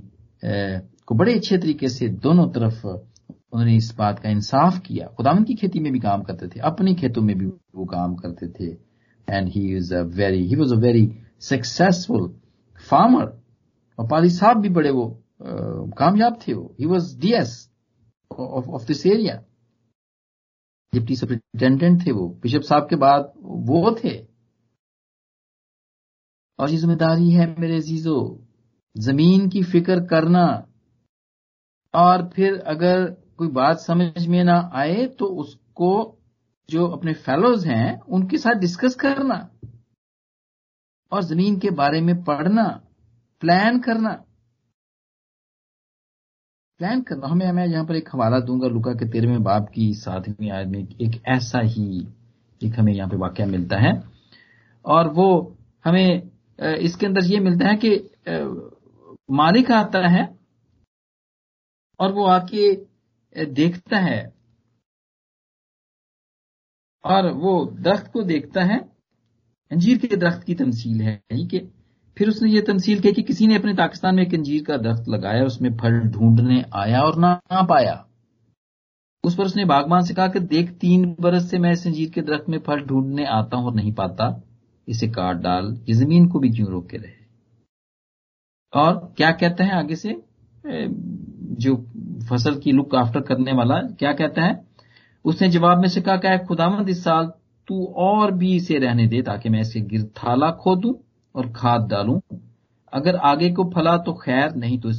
को 0.44 1.14
बड़े 1.14 1.34
अच्छे 1.34 1.58
तरीके 1.58 1.88
से 1.88 2.08
दोनों 2.08 2.48
तरफ़ 2.50 2.86
उन्होंने 2.86 3.76
इस 3.76 3.94
बात 3.98 4.18
का 4.18 4.28
इंसाफ 4.28 4.78
किया। 4.78 5.06
खुदावन 5.06 5.44
की 5.44 5.54
खेती 5.54 5.80
में 5.80 5.92
भी 5.92 6.00
काम 6.00 6.22
करते 6.22 6.48
थे, 6.48 6.60
अपनी 6.60 6.94
खेतों 6.94 7.22
में 7.22 7.36
भी 7.38 7.46
वो 7.46 7.84
काम 7.86 8.14
करते 8.14 8.48
थे। 8.48 8.89
And 9.30 9.48
he 9.48 9.66
is 9.76 9.94
a 9.94 10.00
very 10.18 10.46
he 10.46 10.56
was 10.56 10.74
a 10.74 10.76
very 10.78 11.06
successful 11.42 12.28
farmer 12.76 13.24
और 13.98 14.06
पाली 14.10 14.30
साहब 14.30 14.60
भी 14.60 14.68
बड़े 14.68 14.90
वो 14.90 15.06
कामयाब 15.98 16.38
थे 16.46 16.52
वो। 16.54 16.74
He 16.80 16.86
was 16.86 17.18
DS 17.20 17.52
of 18.30 18.86
this 18.86 19.06
area 19.06 19.42
deputy 20.92 21.16
superintendent 21.16 22.06
थे 22.06 22.12
वो। 22.12 22.28
बिशप 22.42 22.60
साहब 22.62 22.86
के 22.90 22.96
बाद 22.96 23.32
वो 23.36 23.94
थे। 24.04 24.16
और 26.58 26.70
ये 26.70 26.76
ज़िम्मेदारी 26.76 27.30
है 27.30 27.46
मेरे 27.60 27.80
जीजो 27.80 28.16
ज़मीन 28.96 29.48
की 29.48 29.62
फ़िक्र 29.62 30.00
करना। 30.06 30.46
और 31.94 32.28
फिर 32.34 32.58
अगर 32.72 33.04
कोई 33.38 33.48
बात 33.50 33.78
समझ 33.80 34.26
में 34.26 34.42
ना 34.44 34.58
आए 34.74 35.06
तो 35.18 35.26
उसको 35.42 35.92
जो 36.70 36.86
अपने 36.88 37.12
फेलोज 37.16 37.66
हैं, 37.66 38.00
उनके 38.00 38.38
साथ 38.38 38.58
डिस्कस 38.60 38.94
करना। 38.94 39.38
और 41.12 41.22
ज़मीन 41.24 41.58
के 41.58 41.70
बारे 41.74 42.00
में 42.00 42.22
पढ़ना 42.24 42.64
प्लान 43.42 43.78
करना। 43.80 44.12
प्लान 46.80 47.00
करना। 47.02 47.28
हमें 47.28 47.50
मैं 47.52 47.66
यहाँ 47.66 47.84
पर 47.86 47.96
एक 47.96 48.08
हवाला 48.14 48.38
दूँगा 48.40 48.68
लुका 48.68 48.92
के 48.92 49.08
तेरहवें 49.10 49.42
बाप 49.42 49.68
की 49.74 49.92
सातवीं 49.94 50.50
आयत 50.50 50.68
में 50.68 50.78
एक 50.78 51.22
ऐसा 51.28 51.60
ही, 51.60 52.06
एक 52.60 52.78
हमें 52.78 52.92
यहाँ 52.92 53.08
पे 53.10 53.16
वाक्य 53.16 53.44
मिलता 53.46 53.76
है। 53.78 53.92
और 54.84 55.08
वो 55.12 55.56
हमें 55.84 56.30
इसके 56.78 57.06
अंदर 57.06 57.24
ये 57.24 57.40
मिलता 57.40 57.68
है 57.68 57.76
कि 57.84 57.90
मालिक 59.30 59.70
आता 59.72 60.06
है 60.08 60.24
और 62.00 62.12
वो 62.12 62.24
आके 62.28 63.44
देखता 63.46 63.98
है। 63.98 64.39
और 67.04 67.30
वो 67.32 67.64
दरख्त 67.80 68.10
को 68.12 68.22
देखता 68.22 68.64
है 68.64 68.78
अंजीर 69.70 69.98
के 69.98 70.16
दरख्त 70.16 70.42
की 70.42 70.54
तमसील 70.54 71.00
है 71.02 71.20
कि 71.32 71.58
फिर 72.16 72.28
उसने 72.28 72.50
ये 72.50 72.60
तमसील 72.60 73.00
की 73.00 73.12
कि 73.12 73.22
किसी 73.22 73.46
ने 73.46 73.56
अपने 73.56 73.74
पाकिस्तान 73.74 74.14
में 74.14 74.22
एक 74.22 74.34
अंजीर 74.34 74.64
का 74.64 74.76
दरख्त 74.76 75.08
लगाया 75.08 75.44
उसमें 75.44 75.76
फल 75.76 75.98
ढूँढने 76.00 76.64
आया 76.74 77.00
और 77.00 77.18
ना, 77.18 77.40
ना 77.52 77.62
पाया। 77.62 78.06
उस 79.24 79.36
पर 79.36 79.44
उसने 79.44 79.64
बागबान 79.64 80.02
से 80.02 80.14
कहा 80.14 80.28
कि 80.28 80.40
देख 80.40 80.70
तीन 80.70 81.16
बरस 81.20 81.50
से 81.50 81.58
मैं 81.58 81.72
इस 81.72 81.86
अंजीर 81.86 82.10
के 82.10 82.20
दरख्त 82.20 82.48
में 82.48 82.58
फल 82.58 82.80
ढूँढने 82.80 83.24
आता 83.24 83.56
हूँ 83.56 83.66
और 83.66 83.74
नहीं 83.74 83.92
पाता। 83.92 84.42
इसे 84.88 85.08
काट 85.08 85.36
डाल 85.36 85.76
ये 85.88 85.94
ज़मीन 85.94 86.28
को 86.28 86.38
भी 86.38 86.50
क्यों 86.50 86.68
रोके 86.68 86.96
रहे? 86.96 87.12
और 88.72 89.14
क्या 89.16 89.30
कहता 89.32 89.64
है 89.64 89.72
आगे 89.72 89.96
से? 89.96 90.22
जो 90.66 91.76
फ़सल 92.30 92.54
की 92.54 92.72
लुक 92.72 92.94
आफ्टर 92.94 93.20
करने 93.20 93.52
वाला 93.52 93.80
क्या 93.98 94.12
कहता 94.12 94.42
है? 94.42 94.54
उसने 95.24 95.48
जवाब 95.48 95.78
में 95.78 95.88
से 95.88 96.00
कहा, 96.00 96.16
क्या 96.16 96.36
खुदामंद 96.38 96.88
इस 96.88 97.04
साल 97.04 97.32
तू 97.68 97.84
और 97.96 98.30
भी 98.32 98.56
इसे 98.56 98.78
रहने 98.78 99.06
दे 99.06 99.22
ताकि 99.22 99.48
मैं 99.48 99.60
इसे 99.60 99.80
गिरथाला 99.80 100.50
खोदूं 100.50 100.94
और 101.34 101.52
खाद 101.52 101.88
डालूं? 101.88 102.20
अगर 102.92 103.16
आगे 103.16 103.50
को 103.50 103.64
फला 103.70 103.96
तो 103.98 104.12
खैर, 104.14 104.54
नहीं 104.54 104.80
तो 104.80 104.90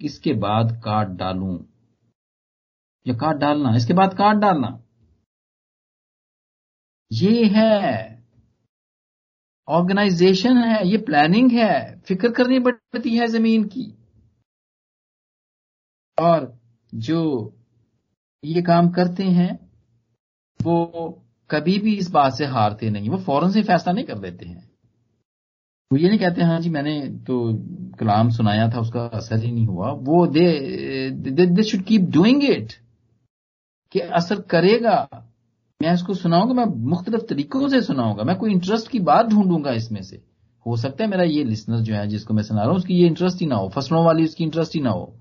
इसके 0.00 0.32
बाद 0.32 0.82
काट 0.84 1.08
डालूं। 1.08 1.58
या 3.06 3.14
काट 3.14 3.36
डालना, 3.36 3.76
इसके 3.76 3.92
बाद 3.92 4.14
काट 4.14 4.36
डालना। 4.36 4.80
ये 7.12 7.44
है, 7.44 8.22
ऑर्गेनाइजेशन 9.68 10.56
है, 10.56 10.88
ये 10.88 10.98
प्लानिंग 10.98 11.50
है, 11.52 12.00
फ़िक्र 12.00 12.30
करनी 12.30 12.58
पड़ती 12.60 13.16
है 13.16 13.26
ज़मीन 13.26 13.64
की। 13.64 13.98
और 16.18 16.60
जो 16.94 17.20
ये 18.44 18.62
काम 18.62 18.88
करते 18.90 19.24
हैं, 19.24 19.58
वो 20.60 21.22
कभी 21.50 21.78
भी 21.78 21.94
इस 21.94 22.10
बात 22.10 22.34
से 22.34 22.44
हारते 22.44 22.90
नहीं, 22.90 23.08
वो 23.10 23.18
फ़ौरन 23.18 23.50
से 23.50 23.62
फैसला 23.62 23.92
नहीं 23.92 24.04
कर 24.04 24.18
देते 24.18 24.46
हैं। 24.46 24.62
वो 25.90 25.98
ये 25.98 26.08
नहीं 26.08 26.18
कहते 26.18 26.42
हाँ 26.42 26.60
जी, 26.60 26.70
मैंने 26.70 27.00
तो 27.26 27.52
कलाम 27.98 28.30
सुनाया 28.30 28.68
था, 28.70 28.80
उसका 28.80 29.00
असर 29.00 29.38
ही 29.38 29.52
नहीं 29.52 29.66
हुआ। 29.66 29.90
वो 29.92 30.26
they 30.26 31.10
they 31.46 31.62
should 31.62 31.82
keep 31.82 32.10
doing 32.10 32.44
it 32.44 32.72
कि 33.92 34.00
असर 34.00 34.40
करेगा। 34.40 35.08
मैं 35.80 35.92
इसको 35.94 36.14
सुनाऊँगा, 36.14 36.54
मैं 36.54 36.64
मुख्तलिफ़ 36.90 37.22
तरीकों 37.22 37.68
से 37.68 37.80
सुनाऊँगा, 37.82 38.24
मैं 38.24 38.36
कोई 38.36 38.52
इंटरेस्ट 38.52 38.88
की 38.88 38.98
बात 38.98 39.26
ढूंढूँगा 39.26 39.72
इसमें 39.72 40.02
से। 40.02 40.22
हो 40.66 40.76
सकता 40.76 41.04
है 41.04 41.10
मेरा 41.10 41.22
ये 41.22 41.44
लिसनर 41.44 41.78
जो 41.78 41.94
है, 41.94 42.06
जिसको 42.08 42.34
मैं 42.34 42.42
सुना 42.42 42.60
रहा 42.60 42.68
हूँ, 42.68 42.76
उसकी 42.76 42.94
ये 42.94 43.06
इंटरेस्ट 43.06 43.40
ही 43.40 43.46
ना 43.46 43.56
हो, 43.56 43.68
फ़सलों 43.68 44.04
वाली 44.04 44.24
उसकी 44.24 44.44
इंटरेस्ट 44.44 44.74
ही 44.74 44.80
ना 44.80 44.90
हो। 44.90 45.14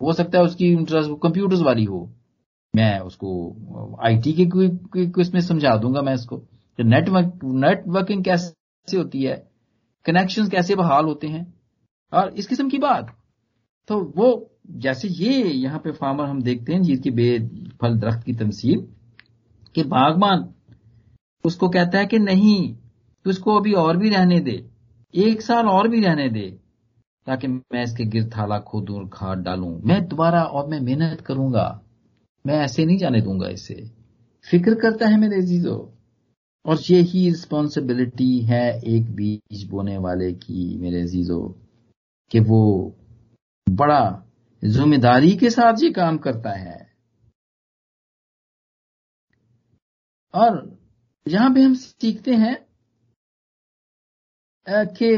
हो 0.00 0.12
सकता 0.12 0.38
है 0.38 0.44
उसकी 0.44 0.68
इंटरेस्ट 0.72 1.10
कंप्यूटर्स 1.22 1.60
वाली 1.60 1.84
हो। 1.84 2.17
मैं 2.74 2.98
उसको 3.00 3.98
आईटी 4.06 4.32
के 4.32 5.20
इसमें 5.20 5.40
समझा 5.40 5.76
दूँगा 5.76 6.02
मैं 6.02 6.14
इसको। 6.14 6.42
नेटवर्क 6.78 7.40
नेटवर्किंग 7.44 8.24
कैसे 8.24 8.96
होती 8.96 9.22
है? 9.22 9.36
कनेक्शन 10.06 10.48
कैसे 10.48 10.74
बहाल 10.74 11.04
होते 11.04 11.26
हैं? 11.26 11.54
और 12.12 12.28
इस 12.28 12.46
किस्म 12.46 12.68
की 12.68 12.78
बात। 12.78 13.14
तो 13.88 14.00
वो, 14.16 14.50
जैसे 14.70 15.08
ये 15.08 15.42
यहाँ 15.44 15.78
पे 15.78 15.92
फार्मर 15.92 16.24
हम 16.24 16.42
देखते 16.42 16.72
हैं, 16.72 16.82
जिसकी 16.82 17.10
बेद, 17.10 17.72
फल, 17.80 17.98
दरख्त 17.98 18.24
की 18.24 18.32
तमसील, 18.32 18.86
कि 19.74 19.82
बागबान, 19.82 20.48
उसको 21.44 21.68
कहता 21.68 21.98
है 21.98 22.06
कि 22.06 22.18
नहीं 22.18 22.74
तो 23.24 23.30
इसको 23.30 23.56
अभी 23.56 23.72
और 23.72 23.96
भी 23.96 24.10
रहने 24.10 24.40
दे, 24.40 24.64
एक 25.14 25.42
साल 25.42 25.66
और 25.66 25.88
भी 25.88 26.00
रहने 26.00 26.28
दे, 26.28 26.58
ताकि 27.26 27.48
मैं 27.48 27.82
इसके 27.82 28.04
गिर 28.04 28.28
थाला 28.28 28.58
खोदूं 28.58 29.06
खाद 29.08 29.38
डालूं। 29.38 29.78
मैं 29.84 30.06
दोबारा 30.08 30.42
और 30.42 30.68
मैं 30.68 30.80
मेहनत 30.80 31.20
करूँगा। 31.20 31.82
मैं 32.44 32.58
ऐसे 32.64 32.84
नहीं 32.84 32.98
जाने 32.98 33.20
दूँगा 33.20 33.48
इसे। 33.48 33.74
फ़िक्र 34.46 34.74
करता 34.74 35.08
है 35.08 35.18
मेरे 35.20 35.40
जीजो। 35.42 35.76
और 36.64 36.78
ये 36.90 37.00
ही 37.00 37.28
रिस्पॉन्सिबिलिटी 37.28 38.38
है 38.44 38.64
एक 38.86 39.10
बीज 39.16 39.64
बोने 39.70 39.96
वाले 39.98 40.32
की 40.34 40.76
मेरे 40.78 41.02
जीजो, 41.08 41.40
कि 42.30 42.40
वो 42.40 42.94
बड़ा 43.66 44.00
ज़िम्मेदारी 44.62 45.36
के 45.36 45.50
साथ 45.50 45.82
ये 45.82 45.90
काम 45.92 46.18
करता 46.18 46.50
है। 46.50 46.78
और 50.34 50.56
यहाँ 51.26 51.50
पे 51.54 51.60
हम 51.62 51.74
सीखते 51.74 52.34
हैं 52.34 52.56
कि 54.66 55.10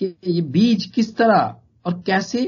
कि 0.00 0.06
ये 0.26 0.40
बीज 0.42 0.84
किस 0.94 1.16
तरह 1.16 1.60
और 1.86 2.02
कैसे, 2.06 2.44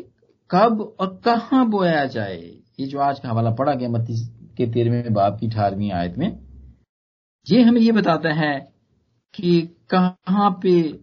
कब 0.51 0.81
और 1.01 1.21
कहाँ 1.25 1.69
बोया 1.71 2.05
जाए। 2.07 2.62
ये 2.83 2.89
जो 2.89 2.99
आज 2.99 3.21
का 3.21 3.29
हवाला 3.29 3.51
पढ़ा 3.51 3.75
गया, 3.75 3.89
मत्ती 3.89 4.15
के 4.57 4.67
तेरहवें 4.67 5.13
बाप 5.13 5.37
की 5.41 5.47
अठारहवीं 5.47 5.91
आयत 5.93 6.19
में, 6.19 6.43
ये 7.51 7.63
हमें 7.63 7.81
ये 7.81 7.93
बताता 7.93 8.33
है 8.33 8.73
कि 9.35 9.61
कहाँ 9.91 10.51
पे 10.63 11.01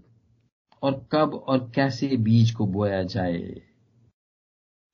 और 0.83 1.07
कब 1.11 1.33
और 1.33 1.71
कैसे 1.75 2.07
बीज 2.17 2.51
को 2.51 2.67
बोया 2.67 3.03
जाए। 3.03 3.61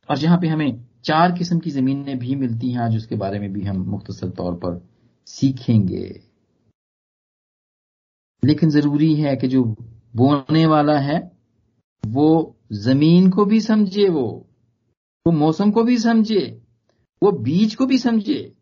और 0.09 0.17
जहाँ 0.17 0.37
पे 0.39 0.47
हमें 0.47 0.85
चार 1.03 1.31
किस्म 1.31 1.59
की 1.59 1.71
जमीनें 1.71 2.19
भी 2.19 2.35
मिलती 2.35 2.71
हैं, 2.71 2.79
आज 2.79 2.95
उसके 2.95 3.15
बारे 3.15 3.39
में 3.39 3.53
भी 3.53 3.61
हम 3.61 3.77
मुख्तसर 3.77 4.29
तौर 4.29 4.55
पर 4.55 4.89
सीखेंगे। 5.25 6.23
लेकिन 8.43 8.69
ज़रूरी 8.69 9.15
है 9.15 9.35
कि 9.35 9.47
जो 9.47 9.63
बोने 10.15 10.65
वाला 10.65 10.99
है, 10.99 11.31
वो 12.05 12.55
ज़मीन 12.73 13.29
को 13.29 13.45
भी 13.45 13.61
समझे, 13.61 14.09
वो 14.09 14.47
वो 15.27 15.31
मौसम 15.31 15.71
को 15.71 15.83
भी 15.83 15.97
समझे 15.97 16.64
वो 17.25 17.31
बीज 17.31 17.75
को 17.75 17.85
भी 17.85 17.97
समझे 17.97 18.55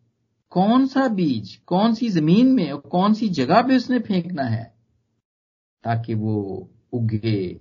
कौन 0.52 0.86
सा 0.86 1.08
बीज, 1.08 1.54
कौन 1.66 1.94
सी 1.94 2.08
ज़मीन 2.08 2.52
में 2.52 2.70
और 2.70 2.80
कौन 2.80 3.14
सी 3.14 3.28
जगह 3.28 3.62
पे 3.62 3.76
उसने 3.76 3.98
फेंकना 3.98 4.42
है 4.42 4.64
ताकि 5.84 6.14
वो 6.14 6.70
उगे 6.92 7.60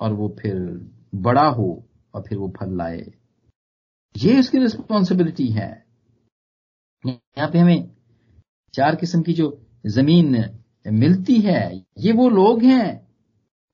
और 0.00 0.12
वो 0.12 0.36
फिर 0.40 0.54
बड़ा 1.14 1.46
हो 1.48 1.84
और 2.14 2.22
फिर 2.22 2.38
वो 2.38 2.48
फल 2.48 2.76
लाए। 2.76 3.12
ये 4.16 4.38
उसकी 4.40 4.58
रिस्पॉन्सिबिलिटी 4.58 5.48
है। 5.48 5.70
यहाँ 7.06 7.48
पे 7.50 7.58
हमें 7.58 7.90
चार 8.74 8.96
किस्म 8.96 9.22
की 9.22 9.32
जो 9.32 9.48
ज़मीन 9.86 10.44
मिलती 10.86 11.38
है, 11.40 11.84
ये 11.98 12.12
वो 12.12 12.28
लोग 12.28 12.62
हैं। 12.62 13.08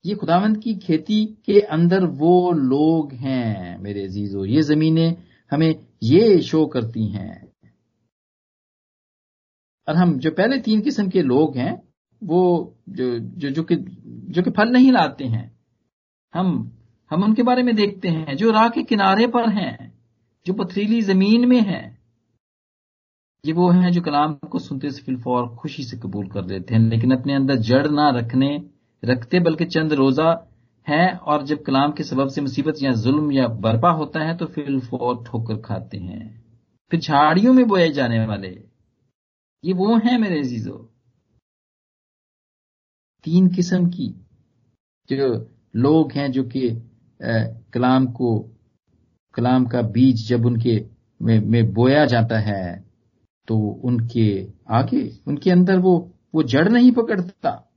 ये 0.05 0.15
खुदावंत 0.15 0.61
की 0.63 0.73
खेती 0.75 1.25
के 1.45 1.59
अंदर 1.59 2.05
वो 2.05 2.51
लोग 2.51 3.13
हैं, 3.13 3.77
मेरे 3.79 4.03
अजीजों। 4.03 4.45
ये 4.45 4.61
जमीनें 4.61 5.15
हमें 5.51 5.88
ये 6.03 6.41
शो 6.41 6.65
करती 6.65 7.07
हैं। 7.07 7.49
और 9.87 9.95
हम 9.95 10.19
जो 10.19 10.31
पहले 10.31 10.57
तीन 10.57 10.81
किस्म 10.81 11.09
के 11.09 11.21
लोग 11.21 11.57
हैं, 11.57 11.81
वो 12.23 12.75
जो 12.89 13.19
जो 13.19 13.49
जो 13.49 13.63
कि 13.63 13.75
जो 14.29 14.41
कि 14.41 14.51
फल 14.51 14.69
नहीं 14.69 14.91
लाते 14.91 15.23
हैं, 15.23 15.59
हम 16.33 16.71
हम 17.11 17.23
उनके 17.23 17.43
बारे 17.43 17.63
में 17.63 17.75
देखते 17.75 18.07
हैं, 18.07 18.35
जो 18.35 18.51
राह 18.51 18.69
के 18.69 18.83
किनारे 18.83 19.27
पर 19.27 19.49
हैं, 19.49 19.99
जो 20.45 20.53
पथरीली 20.53 21.01
ज़मीन 21.01 21.47
में 21.47 21.61
हैं, 21.61 21.99
ये 23.45 23.53
वो 23.53 23.69
हैं 23.69 23.91
जो 23.91 24.01
कलाम 24.01 24.33
को 24.33 24.59
सुनते 24.59 24.91
से 24.91 25.01
फिलफौर 25.01 25.47
खुशी 25.55 25.83
से 25.83 25.97
कबूल 25.97 26.27
कर 26.27 26.45
लेते 26.45 26.75
हैं, 26.75 26.81
लेकिन 26.81 27.11
अपने 27.11 27.33
अंदर 27.33 27.55
जड़ 27.55 27.87
ना 27.87 28.09
रखने, 28.09 28.63
रखते 29.05 29.39
बल्कि 29.39 29.65
चंद 29.65 29.93
रोजा 29.93 30.48
है 30.87 31.15
और 31.15 31.43
जब 31.45 31.63
कलाम 31.63 31.91
के 31.91 32.03
सबब 32.03 32.29
से 32.29 32.41
मुसीबत 32.41 32.81
या 32.81 32.91
जुल्म 32.93 33.31
या 33.31 33.47
बर्पा 33.47 33.89
होता 33.91 34.19
है 34.19 34.37
तो 34.37 34.45
फिर 34.45 34.65
फिलफौर 34.65 35.23
ठोकर 35.25 35.61
खाते 35.61 35.97
हैं। 35.97 36.43
फिर 36.91 36.99
झाड़ियों 36.99 37.53
में 37.53 37.67
बोए 37.67 37.89
जाने 37.89 38.25
वाले। 38.25 38.49
ये 39.63 39.73
वो 39.73 39.95
हैं 39.97 40.17
मेरे 40.19 40.39
अजीजो। 40.39 40.77
तीन 43.23 43.47
किस्म 43.47 43.89
की 43.89 44.07
जो 45.09 45.49
लोग 45.75 46.11
हैं 46.11 46.31
जो 46.31 46.43
कि 46.43 46.69
कलाम 47.73 48.05
को 48.07 48.39
कलाम 49.35 49.65
का 49.65 49.81
बीज 49.81 50.27
जब 50.29 50.45
उनके 50.45 50.85
में, 51.21 51.39
में 51.39 51.73
बोया 51.73 52.05
जाता 52.05 52.39
है 52.39 52.83
तो 53.47 53.57
उनके 53.83 54.47
आगे 54.69 55.01
उनके 55.27 55.51
अंदर 55.51 55.79
वो 55.79 55.97
वो 56.35 56.43
जड़ 56.43 56.67
नहीं 56.69 56.91
पकड़ता। 56.91 57.68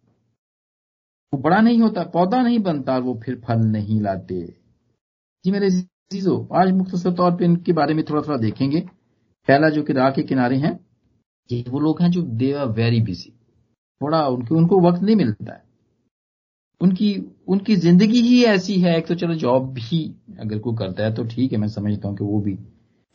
वो 1.32 1.40
बड़ा 1.40 1.60
नहीं 1.60 1.80
होता, 1.80 2.02
पौधा 2.02 2.42
नहीं 2.42 2.58
बनता, 2.58 2.98
वो 2.98 3.20
फिर 3.24 3.40
फल 3.48 3.58
नहीं 3.58 4.00
लाते। 4.00 4.54
जी 5.44 5.50
मेरे 5.50 5.70
चीज़ों 6.12 6.58
आज 6.60 6.72
मुख्तर 6.72 7.12
तौर 7.12 7.30
पर 7.30 7.44
इनके 7.44 7.72
बारे 7.72 7.94
में 7.94 8.04
थोड़ा 8.04 8.22
थोड़ा 8.22 8.36
देखेंगे। 8.36 8.80
पहला 9.48 9.68
जो 9.68 9.82
कि 9.82 9.92
राह 9.92 10.10
के 10.10 10.22
किनारे 10.22 10.56
हैं, 10.56 10.78
ये 11.50 11.64
वो 11.68 11.80
लोग 11.80 12.02
हैं 12.02 12.10
जो 12.10 12.22
दे 12.22 12.52
आर 12.52 12.66
वेरी 12.66 13.00
बिज़ी। 13.00 13.30
थोड़ा 14.00 14.28
उनके, 14.28 14.54
उनको 14.54 14.80
वक्त 14.80 15.02
नहीं 15.02 15.16
मिलता 15.16 15.52
है। 15.52 15.62
उनकी 16.80 17.32
उनकी 17.48 17.76
ज़िंदगी 17.76 18.20
ही 18.20 18.44
ऐसी 18.44 18.80
है, 18.80 18.98
एक 18.98 19.06
तो 19.06 19.14
चलो 19.14 19.34
जॉब 19.34 19.72
भी 19.72 20.14
अगर 20.40 20.58
कोई 20.58 20.76
करता 20.76 21.04
है 21.04 21.14
तो 21.14 21.24
ठीक 21.24 21.52
है, 21.52 21.58
मैं 21.58 21.68
समझता 21.68 22.08
हूँ 22.08 22.16
कि 22.16 22.24
वो 22.24 22.40
भी 22.40 22.52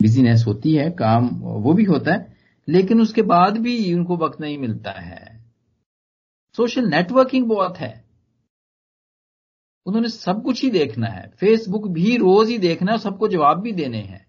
बिजीनेस 0.01 0.43
होती 0.47 0.75
है, 0.75 0.89
काम 0.91 1.27
वो 1.43 1.73
भी 1.73 1.83
होता 1.83 2.13
है, 2.13 2.35
लेकिन 2.67 3.01
उसके 3.01 3.21
बाद 3.21 3.57
भी 3.57 3.93
उनको 3.93 4.17
वक्त 4.17 4.41
नहीं 4.41 4.57
मिलता 4.57 4.91
है। 4.91 5.41
सोशल 6.53 6.87
नेटवर्किंग 6.87 7.47
बहुत 7.47 7.77
है। 7.77 8.06
उन्होंने 9.87 10.09
सब 10.09 10.41
कुछ 10.43 10.63
ही 10.63 10.69
देखना 10.69 11.07
है। 11.07 11.27
फेसबुक 11.29 11.87
भी 11.87 12.15
रोज 12.17 12.49
ही 12.49 12.57
देखना 12.57 12.91
है 12.91 12.97
सबको 12.97 13.27
जवाब 13.27 13.61
भी 13.61 13.71
देने 13.71 14.01
हैं। 14.01 14.25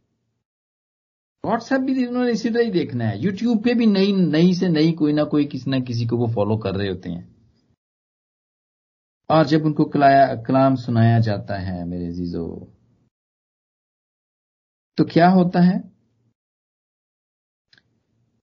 व्हाट्सएप 1.44 1.80
भी 1.80 2.06
उन्होंने 2.06 2.32
इसी 2.32 2.50
तरह 2.50 2.62
ही 2.62 2.70
देखना 2.70 3.04
है। 3.04 3.18
यूट्यूब 3.22 3.62
पे 3.64 3.74
भी 3.74 3.86
नई 3.86 4.12
नई 4.12 4.54
से 4.54 4.68
नई 4.68 4.92
कोई 4.92 5.12
ना 5.12 5.24
कोई 5.24 5.44
किसी 5.44 5.70
ना 5.70 5.80
किसी 5.80 6.06
को 6.06 6.16
वो 6.16 6.26
फॉलो 6.26 6.56
कर 6.56 6.74
रहे 6.74 6.88
होते 6.88 7.10
हैं। 7.10 7.36
और 9.30 9.46
जब 9.46 9.64
उनको 9.64 9.84
कलाम 10.46 10.74
सुनाया 10.76 11.18
जाता 11.20 11.58
है 11.58 11.84
मेरे 11.84 12.10
जीजो 12.12 12.46
तो 14.98 15.04
क्या 15.04 15.28
होता 15.28 15.60
है? 15.60 15.78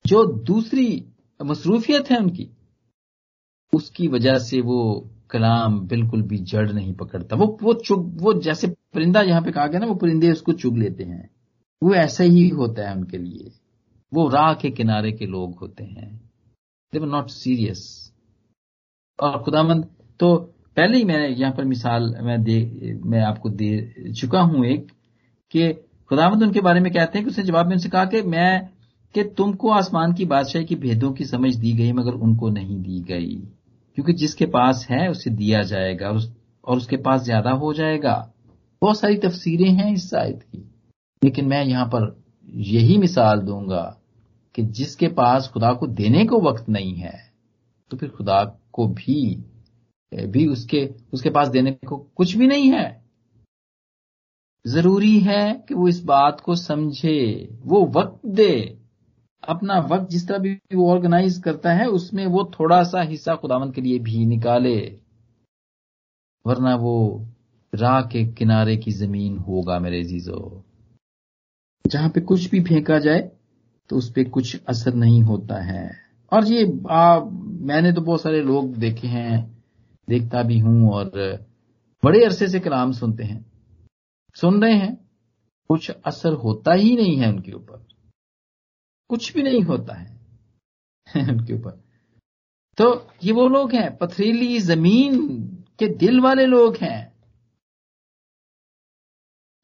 जो 0.06 0.24
दूसरी 0.44 0.88
मसरूफियत 1.40 2.10
है 2.12 2.18
उनकी, 2.18 2.50
उसकी 3.74 4.08
वजह 4.08 4.38
से 4.40 4.62
वो 4.62 4.78
कलाम 5.30 5.80
बिल्कुल 5.88 6.22
भी 6.22 6.38
जड़ 6.38 6.72
नहीं 6.72 6.94
पकड़ता। 6.94 7.36
वो 7.36 7.58
वो 7.62 7.74
चुग, 7.74 8.22
वो 8.22 8.34
जैसे 8.34 8.68
परिंदा 8.68 9.22
यहाँ 9.22 9.42
पे 9.42 9.52
कहा 9.52 9.68
गया 9.68 9.80
ना, 9.80 9.86
वो 9.86 9.96
परिंदे 9.96 10.32
उसको 10.32 10.54
चुग 10.54 10.78
लेते 10.78 11.04
हैं। 11.04 11.30
वो 11.82 11.94
ऐसा 11.94 12.24
ही 12.24 12.48
होता 12.50 12.90
है 12.90 12.96
उनके 12.96 13.18
लिए। 13.18 13.52
वो 14.12 14.28
राह 14.30 14.54
के 14.54 14.70
किनारे 14.72 15.12
के 15.12 15.26
लोग 15.26 15.58
होते 15.60 15.84
हैं। 15.84 16.10
दे 16.94 17.00
वर 17.00 17.08
नॉट 17.08 17.30
सीरियस 17.30 18.12
और 19.20 19.42
खुदामंद 19.44 19.88
तो 20.20 20.36
पहले 20.78 20.98
ही 20.98 21.04
मैंने 21.04 21.28
यहाँ 21.28 21.52
पर 21.54 21.64
मिसाल 21.64 22.04
मैं 22.24 22.44
दे, 22.44 23.00
मैं 23.06 23.22
आपको 23.22 23.50
दे 23.50 24.14
चुका 24.14 24.42
हूँ 24.42 24.66
एक 24.66 24.88
कि 25.52 25.74
खुदामंद 26.10 26.44
उनके 26.44 26.62
बारे 26.62 26.80
में 26.80 26.92
कहते 26.94 27.18
हैं 27.18 27.26
कि 27.26 27.32
उसने 27.32 27.44
जवाब 27.44 27.66
में 27.66 27.74
उनसे 27.74 27.90
कहा 27.90 28.06
कि 28.06 28.22
मैं, 28.22 28.70
कि 29.16 29.24
तुमको 29.24 29.70
आसमान 29.70 30.14
की 30.14 30.26
बादशाही 30.26 30.66
की 30.66 30.76
भेदों 30.76 31.12
की 31.14 31.26
समझ 31.26 31.56
दी 31.56 31.74
गई, 31.74 31.92
मगर 31.92 32.12
उनको 32.12 32.50
नहीं 32.50 32.82
दी 32.82 33.00
गई। 33.00 33.36
क्योंकि 33.98 34.14
जिसके 34.14 34.46
पास 34.48 34.86
है 34.90 35.08
उसे 35.10 35.30
दिया 35.32 35.62
जाएगा 35.64 36.08
और, 36.10 36.16
उस, 36.16 36.32
और 36.64 36.78
उसके 36.78 36.98
पास 36.98 37.22
ज़्यादा 37.22 37.52
हो 37.54 37.74
जाएगा। 37.74 38.16
बहुत 38.82 39.00
सारी 39.00 39.18
तफसीरें 39.18 39.70
हैं 39.70 39.94
इस 39.94 40.10
शायद 40.10 40.44
की। 40.44 40.64
लेकिन 41.22 41.46
मैं 41.46 41.64
यहाँ 41.64 41.86
पर 41.86 42.16
यही 42.66 42.98
मिसाल 42.98 43.40
दूँगा 43.42 43.84
कि 44.56 44.64
जिसके 44.72 45.08
पास 45.14 45.48
खुदा 45.54 45.72
को 45.74 45.88
देने 45.88 46.26
को 46.26 46.40
वक्त 46.42 46.70
नहीं 46.70 46.94
है 46.96 47.18
तो 47.92 47.98
फिर 47.98 48.10
खुदा 48.10 48.44
को 48.72 48.88
भी 48.90 49.44
भी 50.12 50.46
उसके 50.48 50.86
उसके 51.14 51.30
पास 51.30 51.48
देने 51.48 51.72
को 51.88 51.98
कुछ 52.16 52.36
भी 52.36 52.48
नहीं 52.48 52.70
है। 52.72 52.86
ज़रूरी 54.66 55.20
है 55.20 55.54
कि 55.68 55.74
वो 55.74 55.88
इस 55.88 56.04
बात 56.04 56.40
को 56.42 56.56
समझे 56.56 57.50
वो 57.64 57.86
वक्त 57.96 58.26
दे। 58.26 58.78
अपना 59.48 59.80
वक्त 59.92 60.10
जिस 60.10 60.28
तरह 60.28 60.38
भी 60.38 60.54
वो 60.74 60.90
ऑर्गेनाइज 60.92 61.38
करता 61.38 61.74
है 61.74 61.88
उसमें 61.90 62.26
वो 62.26 62.44
थोड़ा 62.60 62.82
सा 62.84 63.02
हिस्सा 63.02 63.36
खुदावन 63.36 63.72
के 63.72 63.82
लिए 63.82 64.00
भी 64.00 64.26
निकाले। 64.26 64.78
वरना 66.46 66.76
वो 66.76 66.96
राह 67.74 68.02
के 68.02 68.26
किनारे 68.34 68.76
की 68.78 68.92
ज़मीन 68.92 69.38
होगा 69.38 69.80
मेरे 69.80 70.04
जीजो 70.04 70.64
जहाँ 71.86 72.10
पे 72.10 72.22
कुछ 72.22 72.50
भी 72.52 72.62
फेंका 72.64 73.00
जाए 73.00 73.20
तो 73.90 73.98
उस 73.98 74.10
पर 74.12 74.30
कुछ 74.30 74.56
असर 74.70 74.94
नहीं 74.94 75.22
होता 75.22 75.62
है। 75.64 75.90
और 76.32 76.46
ये 76.46 76.64
आ, 76.90 77.20
मैंने 77.20 77.92
तो 77.94 78.02
बहुत 78.02 78.22
सारे 78.22 78.42
लोग 78.42 78.76
देखे 78.76 79.08
हैं 79.08 79.40
देखता 80.08 80.44
भी 80.44 80.60
हूँ 80.60 80.92
और 80.92 81.12
बड़े 82.04 82.24
अरसे 82.26 82.48
से 82.48 82.60
कलाम 82.60 82.92
सुनते 82.92 83.24
हैं। 83.24 83.46
सुन 84.36 84.62
रहे 84.64 84.74
हैं 84.74 84.96
कुछ 85.70 85.90
असर 86.06 86.34
होता 86.36 86.74
ही 86.74 86.96
नहीं 86.96 87.18
है 87.18 87.30
उनके 87.30 87.52
ऊपर। 87.52 87.85
कुछ 89.08 89.34
भी 89.34 89.44
नहीं 89.44 89.62
होता 89.62 89.94
है। 89.94 90.16
उनके 91.18 91.54
ऊपर। 91.54 91.72
तो 92.78 93.08
ये 93.24 93.32
वो 93.32 93.48
लोग 93.48 93.74
हैं, 93.74 93.98
पथरीली 93.98 94.60
ज़मीन 94.60 95.38
के 95.80 95.88
दिल 95.88 96.20
वाले 96.20 96.46
लोग 96.46 96.78
हैं। 96.78 97.16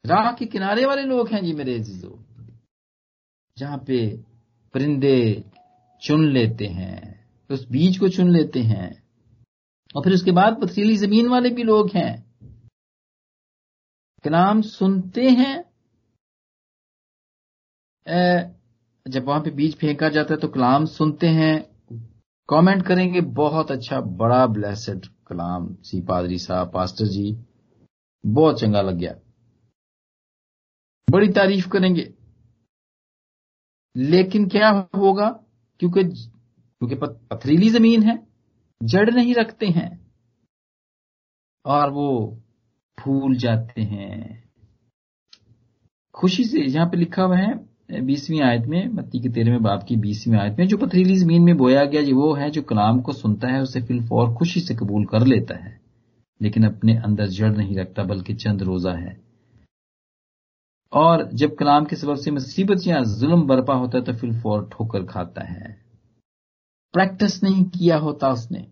राह 0.06 0.32
के 0.32 0.46
किनारे 0.46 0.86
वाले 0.86 1.02
लोग 1.02 1.28
हैं 1.28 1.44
जी 1.44 1.52
मेरे 1.52 1.74
अजीजो। 1.74 2.24
जहाँ 3.58 3.78
पे 3.78 4.16
परिंदे 4.74 5.44
चुन 6.02 6.32
लेते 6.32 6.66
हैं, 6.66 7.26
उस 7.50 7.68
बीज 7.68 7.98
को 7.98 8.08
चुन 8.08 8.30
लेते 8.30 8.60
हैं, 8.60 9.02
और 9.96 10.04
फिर 10.04 10.12
उसके 10.12 10.30
बाद 10.30 10.60
पथरीली 10.62 10.96
ज़मीन 10.96 11.28
वाले 11.28 11.50
भी 11.50 11.62
लोग 11.62 11.90
हैं। 11.90 12.32
कलाम 14.24 14.62
सुनते 14.62 15.28
हैं 15.28 15.72
जब 19.08 19.24
वहाँ 19.24 19.40
पे 19.40 19.50
बीज 19.50 19.76
फेंका 19.76 20.08
जाता 20.08 20.34
है 20.34 20.40
तो 20.40 20.48
कलाम 20.48 20.84
सुनते 20.84 21.26
हैं। 21.26 21.72
कमेंट 22.48 22.86
करेंगे, 22.86 23.20
बहुत 23.20 23.70
अच्छा 23.70 24.00
बड़ा 24.00 24.46
ब्लेसड 24.46 25.06
कलाम। 25.26 25.74
सी 25.74 26.00
पादरी 26.00 26.38
साहब, 26.38 26.72
पास्टर 26.72 27.04
जी, 27.04 27.36
बहुत 28.26 28.60
चंगा 28.60 28.80
लग 28.80 28.96
गया। 28.96 29.14
बड़ी 31.10 31.28
तारीफ़ 31.28 31.68
करेंगे। 31.68 32.14
लेकिन 33.96 34.48
क्या 34.48 34.68
होगा, 34.96 35.28
क्योंकि 35.80 36.04
क्योंकि 36.04 36.94
पथरीली 36.96 37.68
ज़मीन 37.68 38.02
है, 38.02 38.26
जड़ 38.82 39.10
नहीं 39.10 39.34
रखते 39.34 39.66
हैं, 39.66 40.12
और 41.64 41.90
वो 41.90 42.40
फूल 43.00 43.36
जाते 43.36 43.82
हैं। 43.82 44.50
खुशी 46.14 46.44
से 46.44 46.60
यहाँ 46.60 46.86
पे 46.86 46.96
लिखा 46.96 47.22
हुआ 47.22 47.36
है 47.36 47.71
बीसवीं 48.00 48.40
आयत 48.40 48.66
में, 48.66 48.88
मत्ती 48.88 49.20
के 49.20 49.28
तेरहवें 49.28 49.62
बाप 49.62 49.82
की 49.88 49.96
बीसवीं 49.96 50.38
आयत 50.38 50.58
में, 50.58 50.68
जो 50.68 50.76
पथरीली 50.76 51.16
ज़मीन 51.16 51.42
में 51.42 51.56
बोया 51.56 51.84
गया 51.84 52.00
ये 52.00 52.12
वो 52.12 52.34
है, 52.34 52.50
जो 52.50 52.62
कलाम 52.62 53.00
को 53.00 53.12
सुनता 53.12 53.48
है, 53.48 53.62
उसे 53.62 53.82
फिलफौर 53.82 54.34
खुशी 54.34 54.60
से 54.60 54.74
कबूल 54.74 55.04
कर 55.04 55.26
लेता 55.26 55.56
है। 55.56 55.80
लेकिन 56.42 56.66
अपने 56.66 56.96
अंदर 56.96 57.26
जड़ 57.26 57.56
नहीं 57.56 57.76
रखता, 57.76 58.02
बल्कि 58.02 58.34
चंद 58.34 58.62
रोजा 58.62 58.92
है। 58.92 59.22
और 60.92 61.30
जब 61.32 61.54
कलाम 61.54 61.84
के 61.84 61.96
सबब 61.96 62.16
से 62.16 62.30
मुसीबत 62.30 62.86
या 62.86 63.00
जुल्म 63.00 63.46
बरपा 63.46 63.74
होता 63.74 63.98
है 63.98 64.04
तो 64.04 64.12
फिलफौर 64.12 64.70
ठोकर 64.72 65.04
खाता 65.04 65.44
है। 65.44 65.84
प्रैक्टिस 66.92 67.42
नहीं 67.42 67.64
किया 67.64 67.96
होता 67.96 68.28
उसने। 68.28 68.66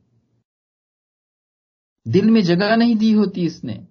दिल 2.09 2.31
में 2.31 2.43
जगह 2.43 2.77
नहीं 2.77 2.97
दी 2.97 3.13
होती 3.13 3.41
इसने। 3.41 3.87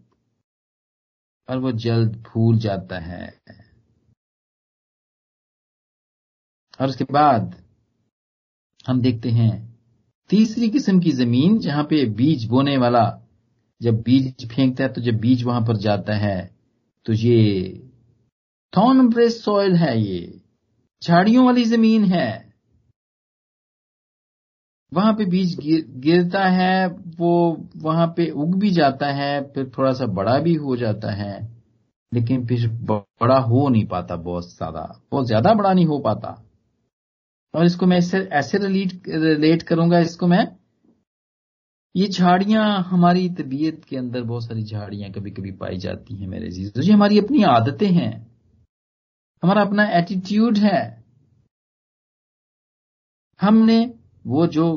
और 1.49 1.57
वो 1.57 1.71
जल्द 1.71 2.11
भूल 2.11 2.57
जाता 2.57 2.99
है। 2.99 3.33
और 6.79 6.89
उसके 6.89 7.03
बाद 7.03 7.55
हम 8.87 9.01
देखते 9.01 9.29
हैं 9.29 9.69
तीसरी 10.29 10.69
किस्म 10.69 10.99
की 10.99 11.11
ज़मीन 11.11 11.59
जहाँ 11.59 11.83
पे 11.83 12.05
बीज 12.05 12.45
बोने 12.45 12.77
वाला 12.77 13.03
जब 13.81 14.01
बीज 14.01 14.47
फेंकता 14.49 14.83
है 14.83 14.89
तो 14.93 15.01
जब 15.01 15.19
बीज 15.19 15.43
वहाँ 15.43 15.61
पर 15.61 15.77
जाता 15.77 16.13
है 16.13 16.51
तो 17.05 17.13
ये 17.13 17.69
थॉन 18.77 19.09
ब्रेस 19.09 19.43
सॉइल 19.45 19.75
है 19.75 20.01
ये। 20.01 20.41
झाड़ियों 21.01 21.45
वाली 21.45 21.63
ज़मीन 21.63 22.03
है। 22.03 22.49
वहाँ 24.93 25.13
पे 25.13 25.25
बीज 25.25 25.55
गिर, 25.59 25.85
गिरता 25.89 26.43
है 26.49 26.87
वो 27.19 27.57
वहाँ 27.77 28.07
पे 28.07 28.29
उग 28.29 28.55
भी 28.55 28.69
जाता 28.71 29.11
है 29.13 29.41
फिर 29.43 29.71
थोड़ा 29.77 29.93
सा 29.93 30.05
बड़ा 30.05 30.37
भी 30.39 30.53
हो 30.55 30.75
जाता 30.75 31.11
है 31.11 31.33
लेकिन 32.13 32.45
फिर 32.47 32.67
बड़ा 32.91 33.37
हो 33.39 33.67
नहीं 33.69 33.85
पाता 33.85 34.15
बहुत 34.15 34.49
ज़्यादा 34.49 35.01
बहुत 35.11 35.27
ज़्यादा 35.27 35.53
बड़ा 35.53 35.73
नहीं 35.73 35.85
हो 35.85 35.99
पाता। 35.99 36.48
और 37.53 37.65
इसको 37.65 37.85
मैं 37.85 37.97
ऐसे 37.97 38.17
ऐसे 38.33 38.57
रिलेट 38.57 39.07
रिलेट 39.09 39.63
करूँगा, 39.63 39.99
इसको 39.99 40.27
मैं। 40.27 40.47
ये 41.95 42.07
झाड़ियाँ, 42.07 42.81
हमारी 42.83 43.29
तबीयत 43.29 43.83
के 43.85 43.97
अंदर 43.97 44.21
बहुत 44.23 44.45
सारी 44.45 44.63
झाड़ियाँ 44.63 45.11
कभी 45.11 45.31
कभी 45.31 45.51
पाई 45.53 45.77
जाती 45.77 46.15
हैं 46.15 46.27
मेरे 46.27 46.49
जीज 46.49 46.73
तो 46.73 46.81
ये 46.81 46.91
हमारी 46.93 47.19
अपनी 47.19 47.43
आदतें 47.45 47.87
हैं। 47.87 48.11
हमारा 49.43 49.61
अपना 49.61 49.83
एटीट्यूड 49.97 50.57
है। 50.57 50.81
हमने 53.39 53.79
वो 54.25 54.45
जो 54.47 54.75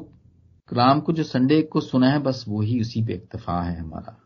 कलाम 0.69 1.01
को, 1.01 1.13
जो 1.13 1.23
संडे 1.23 1.61
को 1.63 1.81
सुना 1.81 2.11
है, 2.11 2.19
बस 2.19 2.45
वो 2.49 2.61
ही 2.63 2.81
उसी 2.81 3.03
पे 3.05 3.13
इतफा 3.13 3.61
है 3.63 3.79
हमारा। 3.81 4.17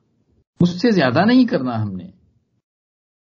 उससे 0.61 0.93
ज़्यादा 0.93 1.25
नहीं 1.25 1.47
करना 1.47 1.77
हमने। 1.77 2.13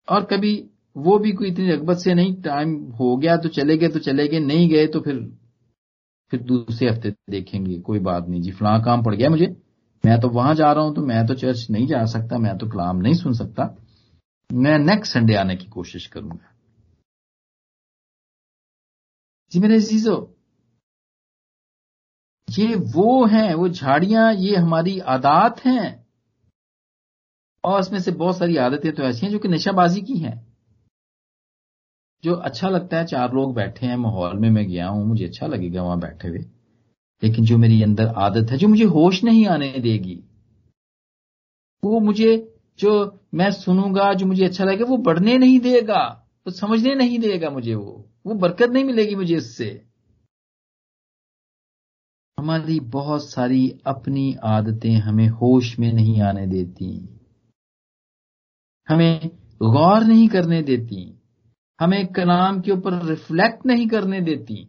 और 0.08 0.24
कभी 0.24 0.54
वो 1.00 1.18
भी 1.18 1.32
कोई 1.32 1.48
इतनी 1.48 1.70
रगबत 1.70 1.98
से 1.98 2.14
नहीं 2.14 2.34
टाइम 2.42 2.74
हो 2.92 3.16
गया 3.16 3.36
तो 3.36 3.48
चले 3.48 3.76
गए 3.76 3.88
तो 3.88 3.98
चले 3.98 4.28
गए, 4.28 4.38
नहीं 4.40 4.68
गए 4.70 4.86
तो 4.86 5.00
फिर 5.00 5.16
फिर 6.32 6.40
दूसरे 6.42 6.88
हफ़्ते 6.88 7.10
देखेंगे, 7.30 7.78
कोई 7.78 7.98
बात 7.98 8.28
नहीं 8.28 8.42
जी। 8.42 8.50
फला 8.50 8.78
काम 8.78 9.02
पड़ 9.04 9.14
गया 9.14 9.28
मुझे। 9.30 9.46
मैं 10.04 10.20
तो 10.20 10.28
वहाँ 10.28 10.54
जा 10.54 10.72
रहा 10.72 10.84
हूँ 10.84 10.94
तो 10.94 11.02
मैं 11.02 11.26
तो 11.26 11.34
चर्च 11.34 11.66
नहीं 11.70 11.86
जा 11.86 12.04
सकता, 12.06 12.38
मैं 12.38 12.56
तो 12.58 12.68
कलाम 12.68 12.96
नहीं 12.96 13.14
सुन 13.14 13.32
सकता। 13.32 13.76
मैं 14.50 14.78
नेक्स्ट 14.78 15.12
संडे 15.12 15.34
आने 15.34 15.56
की 15.56 15.66
कोशिश 15.66 16.06
करूँगा। 16.06 16.52
जी 19.52 19.60
मेरे 19.60 19.80
जीजो 19.80 20.36
ये 22.48 22.74
वो 22.74 23.24
हैं, 23.26 23.54
वो 23.54 23.68
झाड़ियाँ, 23.68 24.32
ये 24.34 24.56
हमारी 24.56 24.98
आदात 24.98 25.64
हैं। 25.64 26.06
और 27.64 27.80
इसमें 27.80 27.98
से 28.00 28.10
बहुत 28.12 28.38
सारी 28.38 28.56
आदतें 28.56 28.92
तो 28.92 29.02
ऐसी 29.02 29.26
हैं 29.26 29.32
जो 29.32 29.38
कि 29.38 29.48
नशाबाजी 29.48 30.00
की 30.00 30.18
हैं। 30.18 30.49
जो 32.24 32.34
अच्छा 32.34 32.68
लगता 32.68 32.96
है, 32.96 33.06
चार 33.06 33.32
लोग 33.32 33.54
बैठे 33.54 33.86
हैं, 33.86 33.96
माहौल 33.96 34.38
में 34.38 34.50
मैं 34.50 34.68
गया 34.68 34.88
हूँ, 34.88 35.06
मुझे 35.06 35.24
अच्छा 35.24 35.46
लगेगा 35.46 35.82
वहाँ 35.82 36.00
बैठे 36.00 36.28
हुए। 36.28 36.38
लेकिन 37.22 37.44
जो 37.44 37.58
मेरी 37.58 37.82
अंदर 37.82 38.06
आदत 38.06 38.50
है, 38.50 38.58
जो 38.58 38.68
मुझे 38.68 38.84
होश 38.84 39.24
नहीं 39.24 39.46
आने 39.46 39.72
देगी, 39.78 40.24
वो 41.84 42.00
मुझे, 42.00 42.54
जो 42.78 43.20
मैं 43.34 43.50
सुनूँगा, 43.50 44.14
जो 44.14 44.26
मुझे 44.26 44.44
अच्छा 44.44 44.64
लगेगा, 44.64 44.84
वो 44.84 44.96
बढ़ने 44.96 45.38
नहीं 45.38 45.60
देगा। 45.60 46.26
वो 46.46 46.50
समझने 46.50 46.94
नहीं 46.94 47.18
देगा 47.18 47.50
मुझे 47.50 47.74
वो। 47.74 48.10
वो 48.26 48.34
बरकत 48.34 48.70
नहीं 48.70 48.84
मिलेगी 48.84 49.14
मुझे 49.14 49.36
इससे। 49.36 49.84
हमारी 52.38 52.80
बहुत 52.80 53.30
सारी 53.30 53.80
अपनी 53.86 54.36
आदतें 54.44 54.94
हमें 54.94 55.28
होश 55.28 55.78
में 55.78 55.92
नहीं 55.92 56.20
आने 56.20 56.46
देती। 56.46 57.20
हमें 58.88 59.30
गौर 59.62 60.04
नहीं 60.04 60.28
करने 60.28 60.62
देती। 60.62 61.19
हमें 61.80 62.06
कलाम 62.06 62.60
के 62.60 62.70
ऊपर 62.70 63.04
रिफ्लेक्ट 63.06 63.66
नहीं 63.66 63.88
करने 63.88 64.20
देती। 64.20 64.68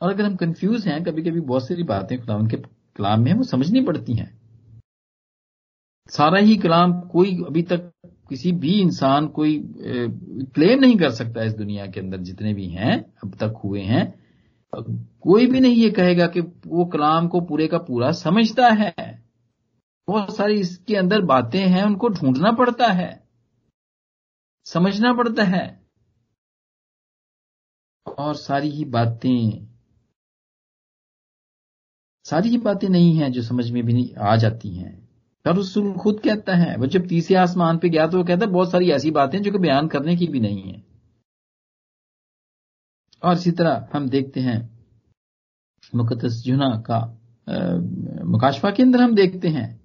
और 0.00 0.12
अगर 0.12 0.24
हम 0.24 0.36
कंफ्यूज 0.36 0.86
हैं 0.88 1.02
कभी 1.04 1.22
कभी 1.22 1.40
बहुत 1.40 1.66
सारी 1.68 1.82
बातें 1.82 2.18
खुदा 2.20 2.36
उनके 2.36 2.56
कलाम 2.96 3.22
में 3.24 3.32
वो 3.32 3.42
समझनी 3.42 3.80
पड़ती 3.82 4.14
हैं। 4.14 4.30
सारा 6.10 6.38
ही 6.38 6.56
कलाम 6.56 7.00
कोई 7.00 7.36
अभी 7.46 7.62
तक 7.62 7.92
किसी 8.28 8.52
भी 8.52 8.80
इंसान 8.80 9.26
कोई 9.28 9.58
क्लेम 9.74 10.80
नहीं 10.80 10.96
कर 10.98 11.10
सकता 11.10 11.42
इस 11.42 11.52
दुनिया 11.52 11.86
के 11.86 12.00
अंदर, 12.00 12.16
जितने 12.16 12.54
भी 12.54 12.66
हैं, 12.66 12.98
अब 13.24 13.34
तक 13.34 13.60
हुए 13.64 13.80
हैं। 13.82 14.14
कोई 14.74 15.46
भी 15.46 15.60
नहीं 15.60 15.76
ये 15.76 15.90
कहेगा 15.90 16.26
कि 16.26 16.40
वो 16.40 16.84
कलाम 16.84 17.28
को 17.28 17.40
पूरे 17.40 17.66
का 17.68 17.78
पूरा 17.78 18.10
समझता 18.12 18.68
है। 18.68 19.19
बहुत 20.10 20.36
सारी 20.36 20.60
इसके 20.60 20.96
अंदर 20.96 21.20
बातें 21.26 21.60
हैं, 21.60 21.82
उनको 21.84 22.08
ढूंढना 22.10 22.52
पड़ता 22.52 22.86
है, 22.92 23.10
समझना 24.66 25.12
पड़ता 25.14 25.44
है। 25.46 25.66
और 28.06 28.34
सारी 28.36 28.70
ही 28.70 28.84
बातें, 28.84 29.66
सारी 32.26 32.48
ही 32.48 32.58
बातें 32.58 32.88
नहीं 32.88 33.14
हैं 33.14 33.30
जो 33.32 33.42
समझ 33.42 33.70
में 33.70 33.82
भी 33.84 33.92
नहीं 33.92 34.14
आ 34.14 34.36
जाती 34.36 34.74
हैं। 34.76 34.92
और 35.44 35.58
रसूल 35.58 35.92
खुद 35.94 36.20
कहता 36.20 36.54
है, 36.54 36.76
वो 36.76 36.86
जब 36.86 37.06
तीसरे 37.08 37.36
आसमान 37.36 37.78
पे 37.78 37.88
गया 37.88 38.06
तो 38.06 38.18
वो 38.18 38.24
कहता 38.24 38.46
है, 38.46 38.52
बहुत 38.52 38.70
सारी 38.70 38.90
ऐसी 38.90 39.10
बातें 39.10 39.40
जो 39.42 39.52
कि 39.52 39.58
बयान 39.58 39.88
करने 39.88 40.16
की 40.16 40.26
भी 40.26 40.40
नहीं 40.40 40.62
है। 40.62 40.82
और 43.22 43.32
इसी 43.32 43.50
तरह 43.50 43.88
हम 43.94 44.08
देखते 44.08 44.40
हैं 44.40 44.58
मुकदस 45.94 46.42
जुना 46.44 46.68
का 46.80 46.98
मुकाशफा 48.26 48.70
के 48.70 48.82
अंदर 48.82 49.00
हम 49.02 49.14
देखते 49.14 49.48
हैं 49.48 49.79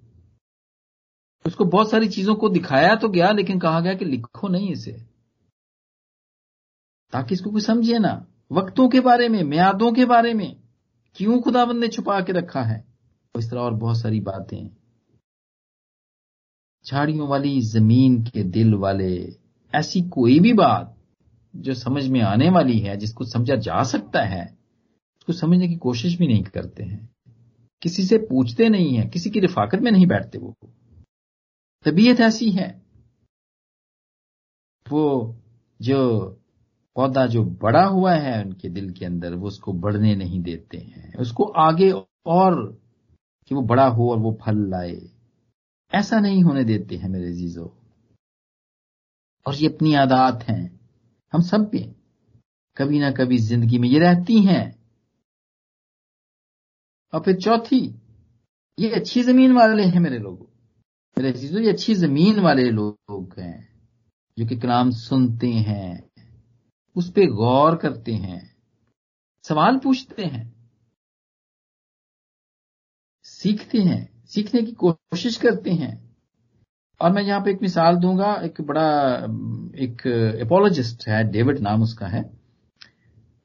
उसको 1.46 1.64
बहुत 1.64 1.90
सारी 1.90 2.08
चीज़ों 2.08 2.34
को 2.34 2.48
दिखाया 2.48 2.94
तो 2.94 3.08
गया, 3.08 3.32
लेकिन 3.32 3.58
कहा 3.58 3.80
गया 3.80 3.94
कि 3.94 4.04
लिखो 4.04 4.48
नहीं 4.48 4.72
इसे। 4.72 4.92
ताकि 7.12 7.34
इसको 7.34 7.50
कोई 7.50 7.60
समझे 7.60 7.98
ना। 7.98 8.26
वक्तों 8.52 8.88
के 8.88 9.00
बारे 9.00 9.28
में, 9.28 9.42
म्यादों 9.42 9.92
के 9.92 10.04
बारे 10.04 10.34
में, 10.34 10.56
क्यों 11.14 11.40
खुदाबंद 11.40 11.80
ने 11.80 11.88
छुपा 11.88 12.20
के 12.20 12.32
रखा 12.32 12.62
है? 12.62 12.84
इस 13.38 13.50
तरह 13.50 13.60
और 13.60 13.74
बहुत 13.74 14.00
सारी 14.00 14.20
बातें। 14.20 14.70
झाड़ियों 16.86 17.28
वाली 17.28 17.60
ज़मीन 17.60 18.22
के 18.22 18.42
दिल 18.42 18.74
वाले, 18.74 19.36
ऐसी 19.74 20.02
कोई 20.02 20.40
भी 20.40 20.52
बात 20.52 20.96
जो 21.56 21.74
समझ 21.74 22.08
में 22.08 22.20
आने 22.20 22.50
वाली 22.50 22.78
है, 22.78 22.96
जिसको 22.96 23.24
समझा 23.24 23.56
जा 23.56 23.82
सकता 23.82 24.22
है, 24.22 24.58
उसको 25.18 25.32
समझने 25.32 25.68
की 25.68 25.76
कोशिश 25.76 26.18
भी 26.18 26.26
नहीं 26.26 26.44
करते 26.44 26.82
हैं। 26.82 27.08
किसी 27.82 28.02
से 28.02 28.18
पूछते 28.18 28.68
नहीं 28.68 28.96
है, 28.96 29.06
किसी 29.06 29.30
की 29.30 29.40
रिफाकत 29.40 29.78
में 29.78 29.92
नहीं 29.92 30.06
बैठते 30.06 30.38
वो। 30.38 30.54
तबीयत 31.86 32.20
ऐसी 32.20 32.50
है। 32.50 32.68
वो 34.86 35.36
जो 35.80 35.98
पौधा 36.96 37.26
जो 37.26 37.44
बड़ा 37.44 37.84
हुआ 37.84 38.14
है 38.14 38.44
उनके 38.44 38.68
दिल 38.68 38.92
के 38.92 39.04
अंदर, 39.04 39.34
वो 39.34 39.46
उसको 39.46 39.72
बढ़ने 39.72 40.14
नहीं 40.14 40.42
देते 40.42 40.78
हैं। 40.78 41.14
उसको 41.14 41.44
आगे 41.44 41.90
और 42.26 42.54
कि 43.46 43.54
वो 43.54 43.62
बड़ा 43.62 43.86
हो 43.86 44.10
और 44.10 44.18
वो 44.18 44.38
फल 44.42 44.58
लाए। 44.70 44.96
ऐसा 45.92 46.20
नहीं 46.20 46.42
होने 46.42 46.64
देते 46.64 46.96
हैं 46.96 47.08
मेरे 47.08 47.32
जीजो 47.32 47.64
और 49.46 49.54
ये 49.54 49.68
अपनी 49.68 49.94
आदात 49.94 50.42
हैं। 50.42 50.80
हम 51.32 51.42
सब 51.42 51.70
पे 51.70 51.78
कभी 52.76 52.98
ना 52.98 53.10
कभी 53.10 53.38
ज़िंदगी 53.38 53.78
में 53.78 53.88
ये 53.88 53.98
रहती 53.98 54.40
हैं। 54.40 54.64
और 57.12 57.20
फिर 57.20 57.36
चौथी, 57.36 57.94
ये 58.78 58.90
अच्छी 58.90 59.22
ज़मीन 59.22 59.52
वाले 59.52 59.82
हैं 59.82 60.00
मेरे 60.00 60.18
लोगों। 60.18 60.55
मेरे 61.18 61.62
ये 61.64 61.70
अच्छी 61.70 61.94
ज़मीन 61.94 62.40
वाले 62.40 62.70
लोग 62.70 63.34
हैं, 63.38 63.68
जो 64.38 64.46
कि 64.46 64.56
कलाम 64.56 64.90
सुनते 64.90 65.48
हैं, 65.48 66.10
उस 66.96 67.10
पर 67.10 67.30
गौर 67.30 67.76
करते 67.76 68.12
हैं, 68.12 68.56
सवाल 69.44 69.78
पूछते 69.78 70.24
हैं, 70.24 70.54
सीखते 73.24 73.78
हैं, 73.78 74.24
सीखने 74.26 74.62
की 74.62 74.72
कोशिश 74.72 75.36
करते 75.36 75.70
हैं। 75.70 75.94
और 77.00 77.12
मैं 77.12 77.22
यहाँ 77.22 77.40
पे 77.40 77.50
एक 77.50 77.62
मिसाल 77.62 77.96
दूँगा, 77.96 78.34
एक 78.34 78.60
बड़ा, 78.60 79.16
एक 79.76 80.06
एपोलॉजिस्ट 80.42 81.08
है 81.08 81.24
डेविड 81.24 81.58
नाम 81.58 81.82
उसका 81.82 82.06
है। 82.06 82.24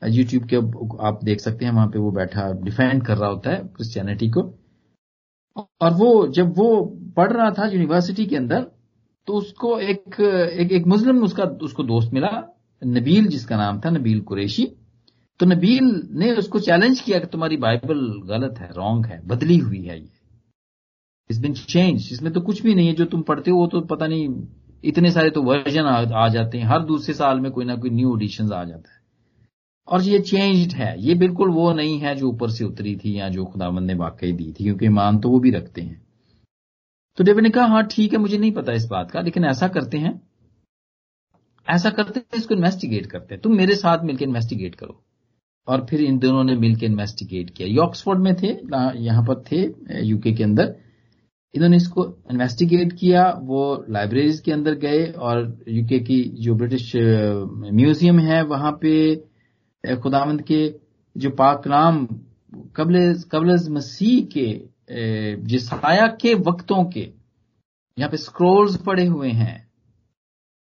यूट्यूब 0.07 0.43
के 0.43 0.55
आप 1.07 1.19
देख 1.23 1.39
सकते 1.39 1.65
हैं, 1.65 1.71
वहाँ 1.71 1.87
पे 1.87 1.99
वो 1.99 2.11
बैठा 2.11 2.51
डिफेंड 2.53 3.05
कर 3.05 3.17
रहा 3.17 3.29
होता 3.29 3.49
है 3.49 3.57
क्रिश्चियनिटी 3.57 4.29
को। 4.29 4.60
और 5.55 5.93
वो 5.93 6.27
जब 6.27 6.53
वो 6.57 6.69
पढ़ 7.17 7.31
रहा 7.33 7.49
था 7.51 7.65
यूनिवर्सिटी 7.67 8.25
के 8.25 8.35
अंदर 8.35 8.61
तो 9.27 9.33
उसको 9.33 9.79
एक 9.79 10.19
एक, 10.19 10.71
एक 10.71 10.85
मुस्लिम 10.87 11.23
उसका 11.23 11.43
उसको 11.63 11.83
दोस्त 11.83 12.13
मिला 12.13 12.31
नबील 12.81 13.27
जिसका 13.27 13.57
नाम 13.57 13.79
था 13.79 13.89
नबील 13.89 14.21
कुरेशी। 14.21 14.65
तो 15.39 15.45
नबील 15.45 15.85
ने 16.13 16.31
उसको 16.35 16.59
चैलेंज 16.59 16.99
किया 17.01 17.19
कि 17.19 17.27
तुम्हारी 17.27 17.57
बाइबल 17.57 17.99
गलत 18.27 18.59
है 18.59 18.69
रॉन्ग 18.73 19.05
है 19.05 19.21
बदली 19.27 19.57
हुई 19.57 19.81
है 19.83 19.99
ये। 19.99 20.09
इस 21.29 21.39
बिन 21.39 21.53
चेंज 21.53 22.07
इसमें 22.11 22.31
तो 22.33 22.41
कुछ 22.41 22.61
भी 22.61 22.75
नहीं 22.75 22.87
है 22.87 22.93
जो 22.93 23.05
तुम 23.05 23.21
पढ़ते 23.21 23.51
हो 23.51 23.57
वो 23.57 23.67
तो 23.67 23.81
पता 23.87 24.07
नहीं 24.07 24.27
इतने 24.83 25.11
सारे 25.11 25.29
तो 25.29 25.41
वर्जन 25.43 25.85
आ, 25.85 25.97
आ 26.15 26.27
जाते 26.29 26.57
हैं 26.57 26.65
हर 26.65 26.85
दूसरे 26.85 27.13
साल 27.13 27.39
में 27.39 27.51
कोई 27.51 27.65
ना 27.65 27.75
कोई 27.75 27.89
न्यू 27.89 28.15
एडिशन 28.17 28.51
आ 28.53 28.63
जाता 28.63 28.93
है। 28.93 29.00
और 29.87 30.01
ये 30.01 30.19
चेंज्ड 30.21 30.73
है। 30.73 30.93
ये 31.01 31.15
बिल्कुल 31.15 31.49
वो 31.51 31.71
नहीं 31.73 31.97
है 31.99 32.15
जो 32.15 32.27
ऊपर 32.29 32.49
से 32.49 32.65
उतरी 32.65 32.95
थी 32.95 33.17
या 33.19 33.29
जो 33.29 33.45
खुदाबंद 33.45 33.87
ने 33.87 33.93
वाकई 33.95 34.31
दी 34.31 34.45
थी, 34.49 34.63
क्योंकि 34.63 34.85
ईमान 34.85 35.19
तो 35.19 35.29
वो 35.29 35.39
भी 35.39 35.51
रखते 35.51 35.81
हैं। 35.81 36.01
तो 37.17 37.23
डेविड 37.23 37.43
ने 37.43 37.49
कहा 37.49 37.65
हाँ 37.65 37.83
ठीक 37.87 38.13
है, 38.13 38.19
मुझे 38.19 38.37
नहीं 38.37 38.51
पता 38.51 38.73
इस 38.73 38.85
बात 38.85 39.11
का, 39.11 39.21
लेकिन 39.21 39.45
ऐसा 39.45 39.67
करते 39.67 39.97
हैं। 39.97 40.19
ऐसा 41.67 41.89
करते 41.89 42.19
हैं, 42.19 42.37
इसको 42.37 42.55
इन्वेस्टिगेट 42.55 43.05
करते 43.05 43.33
हैं। 43.35 43.41
तुम 43.41 43.55
मेरे 43.57 43.75
साथ 43.75 44.03
मिलकर 44.05 44.25
इन्वेस्टिगेट 44.25 44.75
करो। 44.75 45.01
और 45.67 45.85
फिर 45.85 46.01
इन 46.01 46.17
दोनों 46.19 46.43
ने 46.43 46.55
मिलकर 46.55 46.85
इन्वेस्टिगेट 46.85 47.49
किया। 47.49 47.67
ये 47.67 47.77
ऑक्सफोर्ड 47.77 48.19
में 48.19 48.35
थे 48.35 48.47
यहाँ 48.99 49.23
पर 49.25 49.41
थे, 49.41 49.61
यूके 50.01 50.31
के 50.33 50.43
अंदर। 50.43 50.75
इन्होंने 51.53 51.77
इसको 51.77 52.05
इन्वेस्टिगेट 52.31 52.93
किया, 52.93 53.23
वो 53.41 53.85
लाइब्रेरीज 53.89 54.39
के 54.39 54.51
अंदर 54.51 54.75
गए 54.77 55.05
और 55.05 55.63
यूके 55.67 55.99
की 56.01 56.21
जो 56.39 56.55
ब्रिटिश 56.55 56.91
म्यूज़ियम 56.95 58.19
है, 58.19 58.41
वहाँ 58.45 58.71
पे 58.81 58.91
खुदावंद 59.83 60.41
के 60.41 60.61
जो 61.15 61.29
पाक 61.31 61.67
नाम 61.67 62.05
कबल 62.75 63.13
कबल 63.31 63.57
मसीह 63.69 64.25
के 64.37 64.47
जिसाया 65.45 66.07
के 66.21 66.33
वक्तों 66.41 66.83
के, 66.85 67.01
यहाँ 67.97 68.09
पे 68.11 68.17
स्क्रोल्स 68.17 68.75
पड़े 68.77 69.05
हुए 69.05 69.29
हैं। 69.31 69.55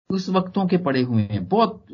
उस 0.09 0.29
वक्तों 0.29 0.65
के 0.67 0.77
पड़े 0.77 1.01
हुए 1.01 1.21
हैं। 1.21 1.47
बहुत, 1.47 1.85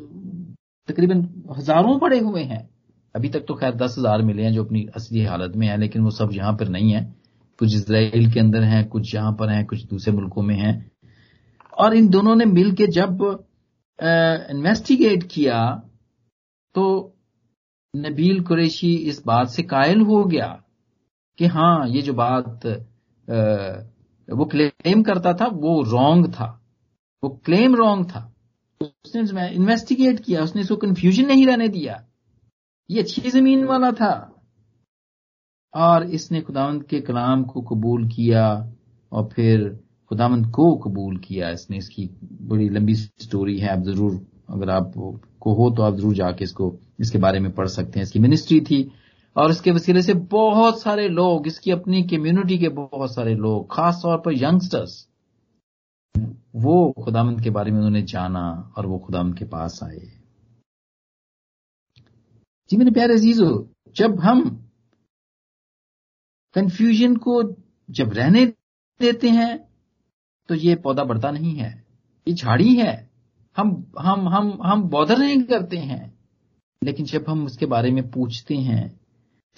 तकरीबन 0.88 1.28
हज़ारों 1.56 1.98
पड़े 1.98 2.18
हुए 2.18 2.42
हैं। 2.42 2.68
अभी 3.14 3.28
तक 3.28 3.44
तो 3.48 3.54
खैर 3.54 3.74
दस 3.74 3.94
हज़ार 3.98 4.22
मिले 4.22 4.42
हैं 4.42 4.52
जो 4.52 4.64
अपनी 4.64 4.86
असली 4.96 5.24
हालत 5.24 5.56
में 5.56 5.66
है, 5.66 5.76
लेकिन 5.78 6.02
वो 6.02 6.10
सब 6.10 6.30
यहाँ 6.32 6.52
पर 6.52 6.68
नहीं 6.68 6.92
है। 6.92 7.02
कुछ 7.58 7.74
इसराइल 7.74 8.30
के 8.32 8.40
अंदर 8.40 8.62
हैं, 8.62 8.88
कुछ 8.88 9.14
यहाँ 9.14 9.32
पर 9.32 9.48
हैं, 9.48 9.64
कुछ 9.66 9.84
दूसरे 9.84 10.14
मुल्कों 10.14 10.42
में 10.42 10.56
हैं। 10.56 10.90
और 11.78 11.94
इन 11.96 12.08
दोनों 12.08 12.34
ने 12.36 12.44
मिलकर 12.44 12.90
जब 12.90 13.22
इन्वेस्टिगेट 13.98 15.22
किया 15.32 15.60
तो 16.74 16.84
नबील 17.94 18.40
कुरैशी 18.44 18.94
इस 19.10 19.22
बात 19.26 19.48
से 19.50 19.62
कायल 19.62 20.00
हो 20.00 20.24
गया 20.24 20.48
कि 21.38 21.46
हाँ 21.46 21.88
ये 21.88 22.02
जो 22.02 22.12
बात 22.14 22.66
वो 24.28 24.44
क्लेम 24.44 25.02
करता 25.02 25.32
था, 25.32 25.46
वो 25.46 25.82
रॉन्ग 25.82 26.26
था। 26.32 26.46
वो 27.22 27.28
क्लेम 27.44 27.74
रॉन्ग 27.76 28.06
था। 28.10 28.26
उसने 28.80 29.48
इन्वेस्टिगेट 29.50 30.20
किया, 30.20 30.42
उसने 30.42 30.62
इसको 30.62 30.76
कंफ्यूजन 30.76 31.26
नहीं 31.26 31.46
रहने 31.46 31.68
दिया। 31.68 32.04
ये 32.90 33.00
अच्छी 33.02 33.30
ज़मीन 33.30 33.64
वाला 33.64 33.90
था। 33.92 34.12
और 35.74 36.04
इसने 36.10 36.40
खुदावंत 36.40 36.86
के 36.88 37.00
कलाम 37.00 37.42
को 37.44 37.60
कबूल 37.62 38.06
किया 38.08 38.46
और 39.12 39.28
फिर 39.32 39.68
खुदावंत 40.10 40.46
को 40.54 40.74
कबूल 40.78 41.16
किया। 41.18 41.50
इसने 41.50 41.76
इसकी 41.76 42.08
बड़ी 42.22 42.68
लंबी 42.68 42.94
स्टोरी 42.94 43.58
है, 43.58 43.68
आप 43.68 43.82
ज़रूर 43.84 44.14
अगर 44.50 44.70
आप 44.70 44.92
को 45.40 45.54
हो 45.54 45.70
तो 45.70 45.82
आप 45.82 45.94
ज़रूर 45.96 46.14
जाके 46.14 46.44
इसको, 46.44 46.74
इसके 47.00 47.18
बारे 47.18 47.40
में 47.40 47.50
पढ़ 47.52 47.68
सकते 47.68 47.98
हैं। 47.98 48.04
इसकी 48.04 48.18
मिनिस्ट्री 48.18 48.60
थी 48.60 48.90
और 49.36 49.50
इसके 49.50 49.70
वसीले 49.70 50.02
से 50.02 50.14
बहुत 50.30 50.80
सारे 50.82 51.08
लोग, 51.10 51.46
इसकी 51.46 51.70
अपनी 51.70 52.02
कम्युनिटी 52.04 52.58
के 52.58 52.68
बहुत 52.70 53.14
सारे 53.14 53.34
लोग, 53.36 53.66
खास 53.72 54.00
तौर 54.02 54.18
पर 54.20 54.32
यंगस्टर्स 54.34 55.06
वो 56.56 56.92
खुदामंद 56.94 57.40
के 57.42 57.50
बारे 57.50 57.70
में 57.70 57.76
उन्होंने 57.78 58.02
जाना 58.04 58.40
और 58.76 58.86
वो 58.86 58.98
खुदामंद 58.98 59.36
के 59.38 59.44
पास 59.46 59.78
आए। 59.82 59.98
जी 62.70 62.76
मेरे 62.76 62.90
प्यारे 62.90 63.14
अजीजो, 63.14 63.68
जब 63.96 64.20
हम 64.20 64.42
कंफ्यूजन 66.54 67.16
को 67.18 67.42
जब 67.88 68.12
रहने 68.12 68.44
देते 69.00 69.28
हैं 69.30 69.58
तो 70.48 70.54
ये 70.56 70.74
पौधा 70.76 71.04
बढ़ता 71.04 71.30
नहीं 71.30 71.54
है, 71.54 71.70
ये 72.26 72.34
झाड़ी 72.34 72.74
है। 72.76 73.09
हम 73.60 73.92
हम 74.00 74.28
हम 74.28 74.58
हम 74.62 74.82
बॉदर 74.82 75.18
नहीं 75.18 75.42
करते 75.42 75.76
हैं। 75.76 76.14
लेकिन 76.84 77.06
जब 77.06 77.24
हम 77.28 77.46
उसके 77.46 77.66
बारे 77.66 77.90
में 77.90 78.10
पूछते 78.10 78.54
हैं, 78.54 79.00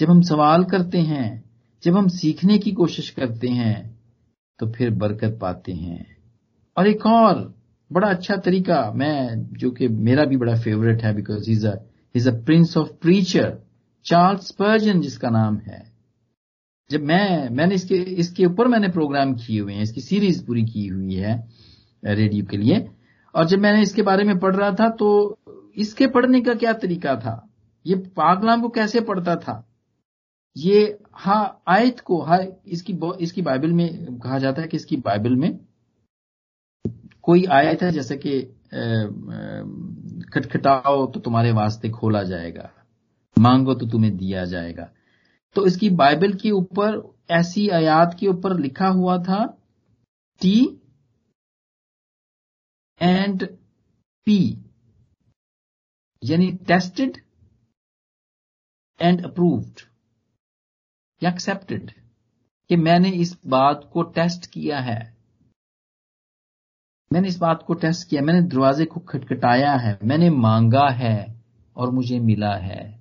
जब 0.01 0.11
हम 0.11 0.23
सवाल 0.23 0.65
करते 0.65 0.99
हैं, 0.99 1.45
जब 1.85 1.97
हम 1.97 2.09
सीखने 2.09 2.59
की 2.59 2.73
कोशिश 2.73 3.11
करते 3.11 3.49
हैं 3.49 3.99
तो 4.59 4.71
फिर 4.73 4.91
बरकत 4.91 5.39
पाते 5.43 5.73
हैं। 5.73 6.17
और 6.77 6.87
एक 6.87 7.07
और 7.07 7.55
बड़ा 7.93 8.09
अच्छा 8.09 8.37
तरीका, 8.37 8.93
मैं, 8.97 9.47
जो 9.53 9.71
कि 9.71 9.89
मेरा 9.89 10.25
भी 10.25 10.37
बड़ा 10.37 10.55
फेवरेट 10.57 11.03
है 11.03 11.15
because 11.15 11.51
is 11.51 11.67
is 12.15 12.31
a 12.31 12.45
prince 12.45 12.77
of 12.77 12.89
preacher 12.89 13.59
Charles 14.05 14.51
Spurgeon 14.51 15.01
जिसका 15.01 15.31
नाम 15.31 15.57
है। 15.57 15.93
जब 16.91 17.01
मैं, 17.01 17.49
मैंने 17.49 17.75
इसके 17.75 17.95
इसके 17.95 18.47
ऊपर 18.47 18.69
मैंने 18.69 18.89
प्रोग्राम 18.89 19.35
किए 19.35 19.61
हुए 19.61 19.75
हैं, 19.75 19.83
इसकी 19.83 20.01
सीरीज़ 20.01 20.47
पूरी 20.47 20.65
की 20.65 20.87
हुई 20.87 21.15
है 21.15 21.49
रेडियो 22.05 22.45
के 22.45 22.57
लिए। 22.57 22.91
और 23.35 23.45
जब 23.47 23.59
मैंने 23.59 23.83
इसके 23.83 24.03
बारे 24.03 24.25
में 24.25 24.39
पढ़ 24.39 24.55
रहा 24.57 24.71
था 24.71 24.89
तो 24.91 25.09
इसके 25.77 26.07
पढ़ने 26.07 26.41
का 26.41 26.55
क्या 26.55 26.73
तरीका 26.75 27.15
था? 27.17 27.35
ये 27.87 27.95
पाकलाम 28.17 28.61
को 28.63 28.69
कैसे 28.69 29.01
पढ़ता 29.03 29.37
था? 29.37 29.55
ये, 30.57 30.99
हा, 31.15 31.63
आयत 31.69 32.01
को, 32.01 32.21
हा, 32.21 32.39
इसकी 32.67 32.99
इसकी 33.21 33.43
बाइबल 33.43 33.73
में 33.73 34.19
कहा 34.19 34.39
जाता 34.39 34.63
है 34.63 34.69
कि 34.69 34.77
इसकी 34.77 34.97
बाइबल 34.99 35.37
में 35.37 35.59
कोई 37.23 37.45
आयत 37.53 37.83
है, 37.83 37.91
जैसे 37.91 38.17
कि 38.17 38.41
खटखटाओ 40.33 41.07
तो 41.07 41.21
तुम्हारे 41.21 41.53
वास्ते 41.53 41.91
खोला 41.91 42.23
जाएगा, 42.25 42.71
मांगो 43.37 43.75
तो 43.75 43.87
तुम्हें 43.87 44.17
दिया 44.17 44.45
जाएगा। 44.45 44.89
तो 45.57 45.67
इसकी 45.67 45.91
बाइबल 45.93 46.33
के 46.35 46.51
ऊपर, 46.51 47.01
ऐसी 47.31 47.69
आयात 47.71 48.17
के 48.21 48.27
ऊपर 48.29 48.59
लिखा 48.61 48.89
हुआ 48.91 49.19
था, 49.19 49.45
टी 50.41 50.55
एंड 53.03 53.47
पी 54.27 54.39
यानी 56.23 56.51
टेस्टेड 56.69 57.17
एंड 59.01 59.25
अप्रूव्ड 59.27 59.81
या 61.23 61.31
एक्सेप्टेड 61.31 61.91
कि 62.71 62.77
मैंने 62.77 63.11
इस 63.11 63.37
बात 63.47 63.91
को 63.93 64.03
टेस्ट 64.03 64.47
किया 64.47 64.79
है। 64.81 65.01
मैंने 67.13 67.29
इस 67.29 67.39
बात 67.39 67.65
को 67.67 67.75
टेस्ट 67.75 68.09
किया, 68.09 68.23
मैंने 68.23 68.43
दरवाजे 68.43 68.85
को 68.85 69.01
खटखटाया 69.01 69.73
है, 69.73 69.99
मैंने 70.05 70.31
मांगा 70.31 70.89
है 70.89 71.43
और 71.77 71.91
मुझे 71.91 72.19
मिला 72.19 72.55
है। 72.57 73.01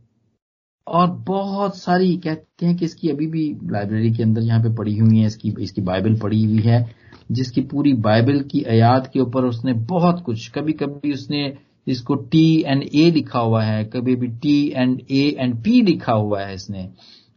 और 0.88 1.12
बहुत 1.12 1.78
सारी 1.78 2.18
कहते 2.18 2.66
हैं 2.66 2.76
कि 2.78 2.86
इसकी 2.86 3.10
अभी 3.10 3.28
भी 3.28 3.43
लाइब्रेरी 3.64 4.12
के 4.12 4.24
अंदर 4.24 4.41
यहाँ 4.41 4.62
पे 4.64 4.76
पड़ी 4.76 4.97
हुई 4.97 5.20
है, 5.20 5.26
इसकी 5.26 5.54
इसकी 5.60 5.82
बाइबल 5.82 6.20
पड़ी 6.20 6.43
हुई 6.43 6.62
है। 6.62 7.01
जिसकी 7.32 7.61
पूरी 7.61 7.93
बाइबल 7.93 8.39
की 8.41 8.63
आयात 8.63 9.09
के 9.13 9.19
ऊपर 9.19 9.45
उसने 9.45 9.73
बहुत 9.73 10.21
कुछ 10.25 10.47
कभी 10.51 10.73
कभी 10.73 11.13
उसने 11.13 11.57
इसको 11.88 12.15
टी 12.15 12.63
एंड 12.67 12.84
ए 12.84 13.09
लिखा 13.11 13.39
हुआ 13.39 13.63
है 13.63 13.84
कभी 13.86 14.15
भी 14.15 14.27
T 14.27 14.57
and 14.69 14.99
A 15.11 15.23
and 15.39 15.55
P 15.63 15.82
लिखा 15.82 16.13
हुआ 16.13 16.41
है 16.41 16.53
इसने। 16.53 16.89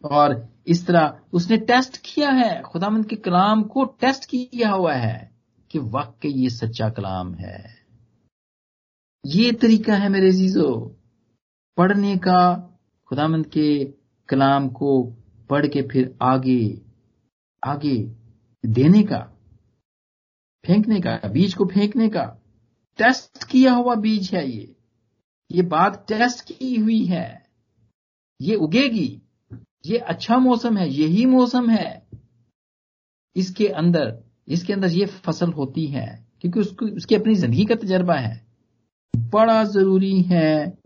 और 0.05 0.49
इस 0.67 0.87
तरह 0.87 1.19
उसने 1.33 1.57
टेस्ट 1.57 1.97
किया 2.05 2.31
है 2.31 2.63
खुदामंद 2.63 3.07
के 3.07 3.17
कलाम 3.17 3.63
को 3.63 3.85
टेस्ट 3.85 4.25
किया 4.25 4.71
हुआ 4.71 4.95
है 4.95 5.31
कि 5.71 5.79
वाकई 5.79 6.29
ये 6.29 6.49
सच्चा 6.51 6.89
कलाम 6.89 7.35
है। 7.35 7.65
ये 9.27 9.53
तरीका 9.53 9.95
है 9.95 10.09
मेरे 10.09 10.31
जीजो 10.33 10.75
पढ़ने 11.77 12.17
का 12.17 12.41
खुदामंद 13.09 13.47
के 13.47 13.85
कलाम 14.29 14.69
को 14.69 15.03
पढ़ 15.51 15.67
के 15.67 15.83
फिर 15.83 16.15
आगे 16.23 16.81
आगे 17.63 17.97
देने 18.65 19.03
का। 19.03 19.34
फेंकने 20.65 21.01
का, 21.01 21.21
बीज 21.29 21.55
को 21.55 21.65
फेंकने 21.65 22.09
का। 22.09 22.25
टेस्ट 22.99 23.45
किया 23.45 23.73
हुआ 23.73 23.95
बीज 23.95 24.31
है 24.35 24.49
ये। 24.51 24.75
ये 25.51 25.63
बात 25.63 26.05
टेस्ट 26.09 26.53
की 26.53 26.75
हुई 26.77 27.05
है। 27.05 27.47
ये 28.41 28.55
उगेगी। 28.55 29.23
ये 29.87 29.99
अच्छा 29.99 30.39
मौसम 30.39 30.77
है, 30.77 30.89
यही 30.89 31.27
मौसम 31.27 31.71
है। 31.71 32.07
इसके 33.37 33.69
अंदर 33.69 34.23
इसके 34.49 34.73
अंदर 34.73 34.89
ये 34.89 35.07
फ़सल 35.07 35.53
होती 35.53 35.87
है, 35.87 36.27
क्योंकि 36.41 36.61
उसको, 36.61 36.87
उसकी 36.87 37.15
अपनी 37.15 37.35
ज़िंदगी 37.35 37.65
का 37.65 37.75
तजर्बा 37.75 38.15
है। 38.15 38.47
बड़ा 39.17 39.63
ज़रूरी 39.65 40.21
है 40.23 40.79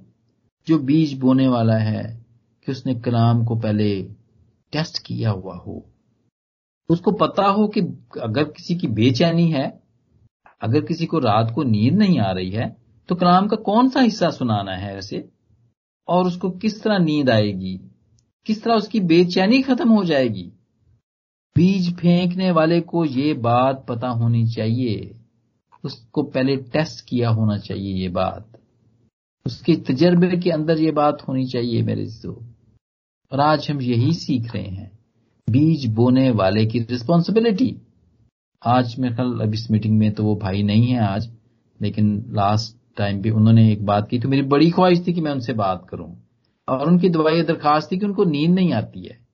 जो 0.66 0.78
बीज 0.78 1.12
बोने 1.18 1.48
वाला 1.48 1.76
है 1.76 2.04
कि 2.66 2.72
उसने 2.72 2.94
कलाम 2.94 3.44
को 3.44 3.56
पहले 3.56 4.02
टेस्ट 4.72 4.98
किया 4.98 5.30
हुआ 5.30 5.54
हो। 5.56 5.84
उसको 6.88 7.12
पता 7.12 7.46
हो 7.46 7.68
कि 7.68 7.80
अगर 8.22 8.44
किसी 8.44 8.76
की 8.76 8.86
बेचैनी 8.86 9.50
है, 9.50 9.80
अगर 10.62 10.80
किसी 10.80 11.06
को 11.06 11.18
रात 11.18 11.52
को 11.54 11.62
नींद 11.62 11.94
नहीं 11.94 12.18
आ 12.18 12.30
रही 12.30 12.50
है 12.50 12.76
तो 13.08 13.14
कलाम 13.14 13.46
का 13.48 13.56
कौन 13.56 13.88
सा 13.88 14.00
हिस्सा 14.00 14.30
सुनाना 14.30 14.72
है 14.72 14.96
ऐसे? 14.96 15.28
और 16.08 16.26
उसको 16.26 16.50
किस 16.50 16.82
तरह 16.82 16.98
नींद 16.98 17.30
आएगी? 17.30 17.80
किस 18.46 18.62
तरह 18.62 18.74
उसकी 18.74 19.00
बेचैनी 19.00 19.62
खत्म 19.62 19.88
हो 19.88 20.04
जाएगी? 20.04 20.52
बीज 21.56 21.94
फेंकने 21.96 22.50
वाले 22.50 22.80
को 22.80 23.04
ये 23.04 23.34
बात 23.34 23.86
पता 23.88 24.08
होनी 24.08 24.46
चाहिए। 24.46 25.14
उसको 25.84 26.22
पहले 26.22 26.56
टेस्ट 26.56 27.04
किया 27.08 27.30
होना 27.30 27.58
चाहिए 27.58 27.94
ये 27.94 28.08
बात। 28.08 28.58
उसके 29.46 29.76
तजर्बे 29.76 30.36
के 30.36 30.50
अंदर 30.50 30.78
ये 30.78 30.90
बात 30.90 31.22
होनी 31.28 31.46
चाहिए 31.46 31.82
मेरे 31.82 32.06
और 33.32 33.40
आज 33.40 33.70
हम 33.70 33.80
यही 33.80 34.12
सीख 34.12 34.54
रहे 34.54 34.68
हैं। 34.68 34.97
बीज 35.48 35.86
बोने 35.86 36.30
वाले 36.30 36.66
की 36.66 36.78
रिस्पॉन्सिबिलिटी 36.78 37.80
आज 38.62 38.98
मेरे 38.98 39.14
ख्याल 39.14 39.40
अब 39.40 39.54
इस 39.54 39.70
मीटिंग 39.70 39.98
में 39.98 40.12
तो 40.12 40.24
वो 40.24 40.36
भाई 40.36 40.62
नहीं 40.62 40.86
है 40.86 40.98
आज 40.98 41.32
लेकिन 41.82 42.26
लास्ट 42.28 42.96
टाइम 42.96 43.22
भी 43.22 43.30
उन्होंने 43.30 43.72
एक 43.72 43.86
बात 43.86 44.08
की 44.08 44.18
तो 44.18 44.28
मेरी 44.28 44.42
बड़ी 44.42 44.70
ख्वाहिश 44.70 45.06
थी 45.06 45.12
कि 45.12 45.20
मैं 45.20 45.32
उनसे 45.32 45.52
बात 45.52 45.88
करूँ। 45.88 46.22
और 46.68 46.86
उनकी 46.86 47.08
दवाई 47.08 47.42
दरखास्त 47.42 47.92
थी 47.92 47.98
कि 47.98 48.06
उनको 48.06 48.24
नींद 48.24 48.50
नहीं 48.50 48.72
आती 48.72 49.00
है। 49.00 49.26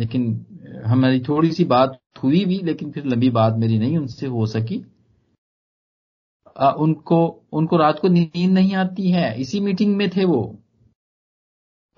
लेकिन 0.00 0.46
हमारी 0.86 1.20
थोड़ी 1.20 1.52
सी 1.52 1.64
बात 1.64 1.98
हुई 2.22 2.44
भी 2.44 2.58
लेकिन 2.58 2.90
फिर 2.90 3.04
लंबी 3.04 3.30
बात 3.30 3.54
मेरी 3.54 3.78
नहीं 3.78 3.98
उनसे 3.98 4.26
हो 4.26 4.46
सकी। 4.46 4.84
आ, 6.58 6.70
उनको 6.70 7.42
उनको 7.52 7.76
रात 7.76 7.98
को 7.98 8.08
नींद 8.08 8.50
नहीं 8.50 8.74
आती 8.74 9.10
है। 9.10 9.40
इसी 9.40 9.60
मीटिंग 9.60 9.96
में 9.96 10.10
थे 10.10 10.24
वो। 10.24 10.58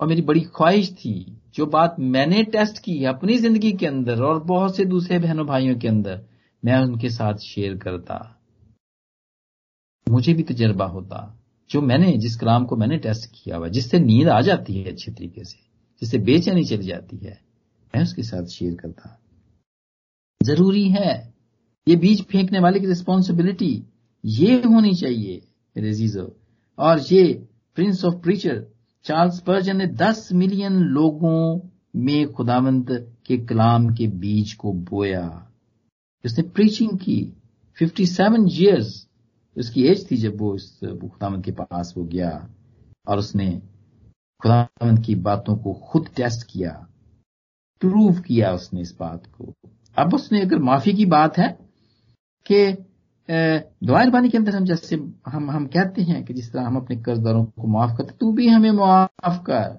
और 0.00 0.08
मेरी 0.08 0.22
बड़ी 0.22 0.40
ख्वाहिश 0.40 0.92
थी 0.92 1.39
जो 1.55 1.66
बात 1.66 1.96
मैंने 1.98 2.42
टेस्ट 2.44 2.78
की 2.78 2.96
है 2.98 3.07
अपनी 3.07 3.36
ज़िंदगी 3.38 3.72
के 3.72 3.86
अंदर 3.86 4.22
और 4.22 4.42
बहुत 4.44 4.76
से 4.76 4.84
दूसरे 4.84 5.18
बहनों 5.18 5.46
भाइयों 5.46 5.78
के 5.78 5.88
अंदर, 5.88 6.20
मैं 6.62 6.76
उनके 6.76 7.11
साथ 7.11 7.38
शेयर 7.38 7.76
करता। 7.76 8.18
मुझे 10.07 10.34
भी 10.34 10.42
तजर्बा 10.42 10.84
होता, 10.84 11.18
जो 11.70 11.80
मैंने, 11.82 12.12
जिस 12.16 12.36
कलाम 12.36 12.64
को 12.64 12.76
मैंने 12.76 12.98
टेस्ट 12.98 13.30
किया 13.34 13.57
हुआ, 13.57 13.68
जिससे 13.68 13.98
नींद 13.98 14.28
आ 14.28 14.40
जाती 14.40 14.74
है 14.74 14.92
अच्छे 14.92 15.12
तरीके 15.12 15.44
से, 15.44 15.59
जिससे 16.03 16.18
बेचैनी 16.18 16.64
चली 16.64 16.86
जाती 16.86 17.16
है, 17.16 17.38
मैं 17.94 18.03
उसके 18.03 18.22
साथ 18.22 18.46
शेयर 18.46 18.74
करता। 18.74 19.16
ज़रूरी 20.40 20.88
है, 20.88 21.34
ये 21.86 21.96
बीज 21.96 22.24
फेंकने 22.24 22.59
वाले 22.59 22.80
की 22.80 22.86
रिस्पॉन्सिबिलिटी 22.86 23.72
ये 24.24 24.55
होनी 24.62 24.94
चाहिए, 24.94 25.40
मेरे 25.76 25.92
जीजो 25.92 26.36
और 26.78 27.01
ये 27.12 27.32
prince 27.76 28.05
of 28.05 28.14
preacher 28.14 28.66
Charles 29.05 29.40
Spurgeon 29.40 29.76
ने 29.76 29.86
10 29.86 30.28
मिलियन 30.32 30.72
लोगों 30.72 31.61
में 31.96 32.32
खुदावंत 32.32 32.86
के 33.26 33.38
कलाम 33.38 33.88
के 33.94 34.07
बीज 34.07 34.53
को 34.53 34.72
बोया। 34.72 35.26
उसने 36.24 36.42
प्रीचिंग 36.48 36.98
की। 36.98 37.20
57 37.78 38.07
सेवन 38.07 38.48
ईयर्स 38.51 39.07
उसकी 39.57 39.84
एज 39.84 40.11
थी 40.11 40.16
जब 40.16 40.38
वो 40.38 40.55
इस 40.55 40.78
खुदावंत 40.84 41.44
के 41.44 41.53
पास 41.53 41.94
वो 41.96 42.05
गया 42.05 42.48
और 43.09 43.18
उसने 43.18 43.51
खुदावंत 44.40 45.05
की 45.07 45.14
बातों 45.14 45.57
को 45.57 45.72
खुद 45.72 46.09
टेस्ट 46.16 46.46
किया 46.51 46.70
प्रूव 47.82 48.20
किया 48.20 48.53
उसने 48.53 48.80
इस 48.80 48.94
बात 49.01 49.26
को। 49.26 49.55
अब 49.98 50.14
उसने 50.14 50.40
अगर 50.42 50.59
माफ़ी 50.59 50.92
की 50.92 51.05
बात 51.07 51.38
है 51.38 51.48
कि 52.46 52.72
दुआर 53.28 54.10
बानी 54.10 54.28
के 54.30 54.38
अंदर 54.38 54.56
हम 54.56 54.64
जैसे 54.64 54.96
हम 55.26 55.50
हम 55.50 55.66
कहते 55.66 56.02
हैं 56.02 56.24
कि 56.24 56.34
जिस 56.34 56.52
तरह 56.52 56.66
हम 56.66 56.76
अपने 56.76 56.96
कर्जदारों 56.96 57.44
को 57.44 57.66
माफ़ 57.68 57.96
करते 57.98 58.14
तू 58.20 58.32
भी 58.32 58.48
हमें 58.48 58.70
माफ़ 58.72 59.38
कर। 59.44 59.78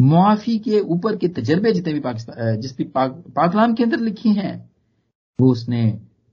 मुआफी 0.00 0.58
के 0.58 0.80
ऊपर 0.80 1.16
के 1.16 1.28
तजर्बे 1.28 1.72
जितने 1.72 1.92
भी 1.92 2.00
पाकिस्तान 2.00 2.60
जिस 2.60 2.76
भी 2.76 2.84
पाक, 2.84 3.10
पाकलाम 3.36 3.74
के 3.74 3.82
अंदर 3.82 4.00
लिखे 4.00 4.28
हैं 4.28 4.70
वो 5.38 5.50
उसने 5.52 5.82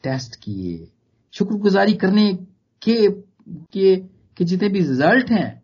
टेस्ट 0.04 0.36
किए। 0.36 0.88
शुक्रगुजारी 1.34 1.94
करने 1.94 2.34
के 2.82 3.10
के, 3.10 3.96
के 3.96 4.46
जितने 4.46 4.70
भी 4.70 4.80
रिज़ल्ट 4.80 5.30
हैं 5.32 5.62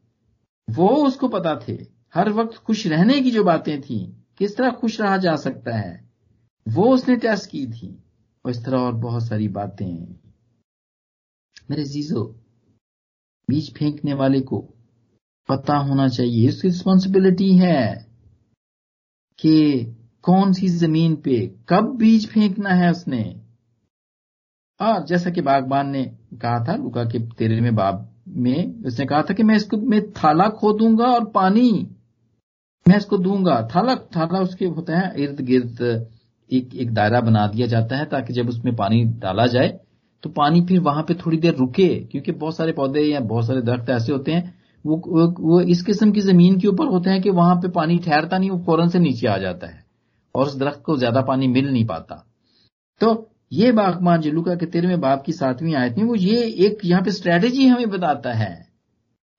वो 0.67 0.87
उसको 1.05 1.27
पता 1.27 1.55
थे। 1.67 1.77
हर 2.15 2.29
वक्त 2.31 2.57
खुश 2.57 2.85
रहने 2.87 3.19
की 3.21 3.31
जो 3.31 3.43
बातें 3.43 3.81
थी 3.81 3.99
किस 4.37 4.55
तरह 4.57 4.71
खुश 4.71 4.99
रहा 5.01 5.17
जा 5.17 5.35
सकता 5.35 5.77
है 5.77 6.03
वो 6.65 6.93
उसने 6.93 7.15
टेस्ट 7.15 7.49
की 7.49 7.65
थी। 7.67 7.97
और 8.45 8.51
इस 8.51 8.63
तरह 8.65 8.77
और 8.77 8.93
बहुत 8.93 9.27
सारी 9.27 9.47
बातें 9.47 10.24
मेरे 11.71 11.83
जीजो, 11.83 12.23
बीज 13.49 13.73
फेंकने 13.73 14.13
वाले 14.13 14.41
को 14.41 14.59
पता 15.49 15.77
होना 15.77 16.07
चाहिए। 16.07 16.47
इसकी 16.47 16.67
रिस्पॉन्सिबिलिटी 16.67 17.57
है 17.57 18.07
कि 19.39 19.85
कौन 20.23 20.53
सी 20.53 20.67
ज़मीन 20.67 21.15
पे 21.15 21.55
कब 21.69 21.95
बीज 21.97 22.27
फेंकना 22.29 22.69
है 22.69 22.91
उसने। 22.91 23.41
और 24.81 25.05
जैसा 25.05 25.29
कि 25.29 25.41
बागबान 25.41 25.89
ने 25.89 26.03
कहा 26.41 26.63
था, 26.63 26.75
लुका 26.75 27.03
के 27.03 27.19
तेरे 27.19 27.61
में 27.61 27.75
बाब 27.75 28.23
में, 28.27 28.83
उसने 28.83 29.05
कहा 29.05 29.21
था 29.21 29.33
कि 29.33 29.43
मैं 29.43 29.55
इसको, 29.55 29.77
मैं 29.77 30.11
थाला 30.11 30.49
खोदूँगा 30.49 31.05
और 31.05 31.25
पानी, 31.25 31.71
मैं 32.87 32.97
इसको 32.97 33.17
दूँगा। 33.17 33.69
थाला 33.75 33.95
थाला 33.95 34.39
उसके 34.39 34.65
होता 34.65 34.99
है 34.99 35.23
इर्द 35.23 35.41
गिर्द 35.41 35.81
एक 36.53 36.75
एक 36.75 36.93
दायरा 36.93 37.21
बना 37.21 37.47
दिया 37.47 37.67
जाता 37.67 37.97
है 37.97 38.05
ताकि 38.05 38.33
जब 38.33 38.49
उसमें 38.49 38.75
पानी 38.75 39.03
डाला 39.03 39.47
जाए 39.47 39.79
तो 40.25 40.29
पानी 40.31 40.61
फिर 40.65 40.79
वहाँ 40.81 41.01
पे 41.03 41.13
थोड़ी 41.15 41.37
देर 41.37 41.55
रुके 41.55 41.87
क्योंकि 42.01 42.31
बहुत 42.33 42.55
सारे 42.55 42.71
पौधे 42.71 43.01
या 43.01 43.19
बहुत 43.21 43.45
सारे 43.47 43.61
दरख्त 43.61 43.89
ऐसे 43.89 44.11
होते 44.11 44.31
हैं 44.31 44.53
वो, 44.85 44.95
वो 44.97 45.27
वो 45.41 45.59
इस 45.63 45.81
किस्म 45.83 46.11
की 46.11 46.21
ज़मीन 46.21 46.57
के 46.59 46.67
ऊपर 46.67 46.87
होते 46.87 47.09
हैं 47.09 47.21
कि 47.21 47.29
वहाँ 47.31 47.55
पे 47.55 47.69
पानी 47.71 47.97
ठहरता 47.99 48.37
नहीं 48.37 48.49
वो 48.49 48.57
फ़ौरन 48.65 48.89
से 48.89 48.99
नीचे 48.99 49.27
आ 49.27 49.37
जाता 49.37 49.67
है 49.67 49.83
और 50.35 50.47
उस 50.47 50.55
दरख्त 50.55 50.81
को 50.85 50.95
ज़्यादा 50.97 51.21
पानी 51.21 51.47
मिल 51.49 51.69
नहीं 51.71 51.85
पाता। 51.85 52.15
तो 53.01 53.11
ये 53.51 53.71
बागमान 53.71 54.21
जलूका 54.21 54.55
के 54.55 54.65
तेरहवें 54.67 54.99
बाप 55.01 55.23
की 55.25 55.33
सातवीं 55.33 55.75
आयत 55.75 55.97
में 55.97 56.03
वो 56.05 56.15
ये 56.15 56.41
एक 56.67 56.79
यहाँ 56.85 57.03
पे 57.03 57.11
स्ट्रेटेजी 57.11 57.67
हमें 57.67 57.89
बताता 57.89 58.33
है 58.33 58.53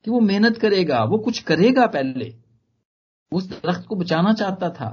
कि 0.05 0.11
वो 0.11 0.21
मेहनत 0.23 0.59
करेगा 0.59 1.03
वो 1.05 1.19
कुछ 1.19 1.43
करेगा 1.43 1.87
पहले। 1.89 2.33
उस 3.33 3.51
दरख्त 3.51 3.87
को 3.89 3.97
बचाना 3.97 4.33
चाहता 4.35 4.71
था 4.71 4.91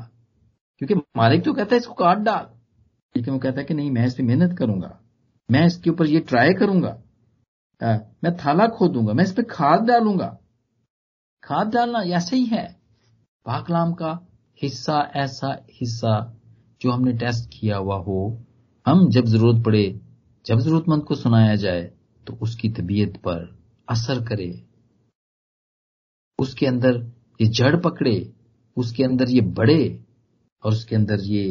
क्योंकि 0.81 0.95
मालिक 1.17 1.43
तो 1.45 1.53
कहता 1.53 1.75
है 1.75 1.79
इसको 1.79 1.93
काट 1.93 2.17
डाल। 2.21 2.51
लेकिन 3.15 3.33
वो 3.33 3.39
कहता 3.39 3.59
है 3.59 3.65
कि 3.65 3.73
नहीं 3.73 3.91
मैं 3.91 4.05
इस 4.07 4.13
पर 4.13 4.23
मेहनत 4.23 4.57
करूँगा। 4.59 4.99
मैं 5.49 5.65
इसके 5.67 5.89
ऊपर 5.89 6.07
ये 6.07 6.19
ट्राई 6.19 6.53
करूँगा। 6.59 6.89
आ, 7.81 7.97
मैं 8.23 8.35
थाला 8.37 8.67
खोदूँगा 8.67 9.13
मैं 9.13 9.23
इस 9.23 9.31
पर 9.31 9.43
खाद 9.49 9.85
डालूँगा। 9.87 10.27
खाद 11.43 11.73
डालना 11.73 11.99
ऐसे 12.17 12.35
ही 12.35 12.45
है? 12.45 12.65
पाकलाम 13.45 13.93
का 13.93 14.11
हिस्सा 14.61 14.99
ऐसा 15.15 15.51
हिस्सा 15.71 16.13
जो 16.81 16.91
हमने 16.91 17.13
टेस्ट 17.17 17.49
किया 17.53 17.77
हुआ 17.77 17.97
हो। 17.97 18.19
हम 18.85 19.09
जब 19.09 19.25
ज़रूरत 19.25 19.63
पड़े 19.65 19.83
जब 20.45 20.59
जरूरतमंद 20.59 21.03
को 21.03 21.15
सुनाया 21.15 21.55
जाए 21.55 21.81
तो 22.27 22.33
उसकी 22.41 22.69
तबीयत 22.69 23.17
पर 23.17 23.43
असर 23.87 24.23
करे। 24.25 24.51
उसके 26.39 26.65
अंदर 26.65 26.97
ये 27.39 27.47
जड़ 27.49 27.75
पकड़े 27.81 28.15
उसके 28.77 29.03
अंदर 29.03 29.29
ये 29.29 29.41
बढ़े 29.59 29.83
और 30.63 30.71
उसके 30.71 30.95
अंदर 30.95 31.19
ये 31.25 31.45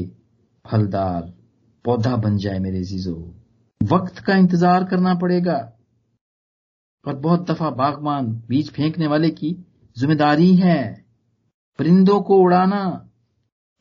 फलदार 0.64 1.32
पौधा 1.84 2.16
बन 2.16 2.36
जाए 2.36 2.58
मेरे 2.58 2.82
जीजो 2.84 3.14
वक्त 3.82 4.18
का 4.18 4.36
इंतज़ार 4.36 4.84
करना 4.84 5.14
पड़ेगा। 5.14 5.58
और 7.04 7.16
बहुत 7.16 7.50
दफ़ा 7.50 7.70
बागबान 7.70 8.26
बीज 8.48 8.70
फेंकने 8.70 9.06
वाले 9.06 9.30
की 9.30 9.52
ज़िम्मेदारी 9.96 10.54
है। 10.56 11.04
परिंदों 11.78 12.20
को 12.20 12.36
उड़ाना। 12.38 13.08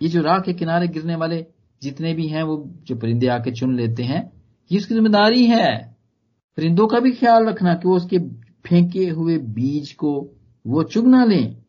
ये 0.02 0.10
जो 0.10 0.22
राह 0.22 0.40
के 0.40 0.54
किनारे 0.54 0.88
गिरने 0.88 1.16
वाले 1.16 1.46
जितने 1.82 2.14
भी 2.14 2.28
हैं, 2.28 2.44
वो 2.44 2.58
जो 2.84 2.96
परिंदे 2.96 3.28
आके 3.28 3.52
चुन 3.52 3.76
लेते 3.76 4.04
हैं, 4.04 4.22
ये 4.72 4.78
उसकी 4.78 4.94
ज़िम्मेदारी 4.94 5.46
है। 5.46 5.96
परिंदों 6.58 6.88
का 6.88 7.00
भी 7.00 7.12
ख्याल 7.12 7.48
रखना 7.48 7.74
कि 7.74 7.88
वो 7.88 7.96
उसके 7.96 8.20
फेंके 8.66 9.08
हुए 9.10 9.38
बीज 9.38 9.92
को 9.94 10.14
वो 10.66 10.84
चुग 10.84 11.08
ना 11.08 11.24
लें। 11.26 11.62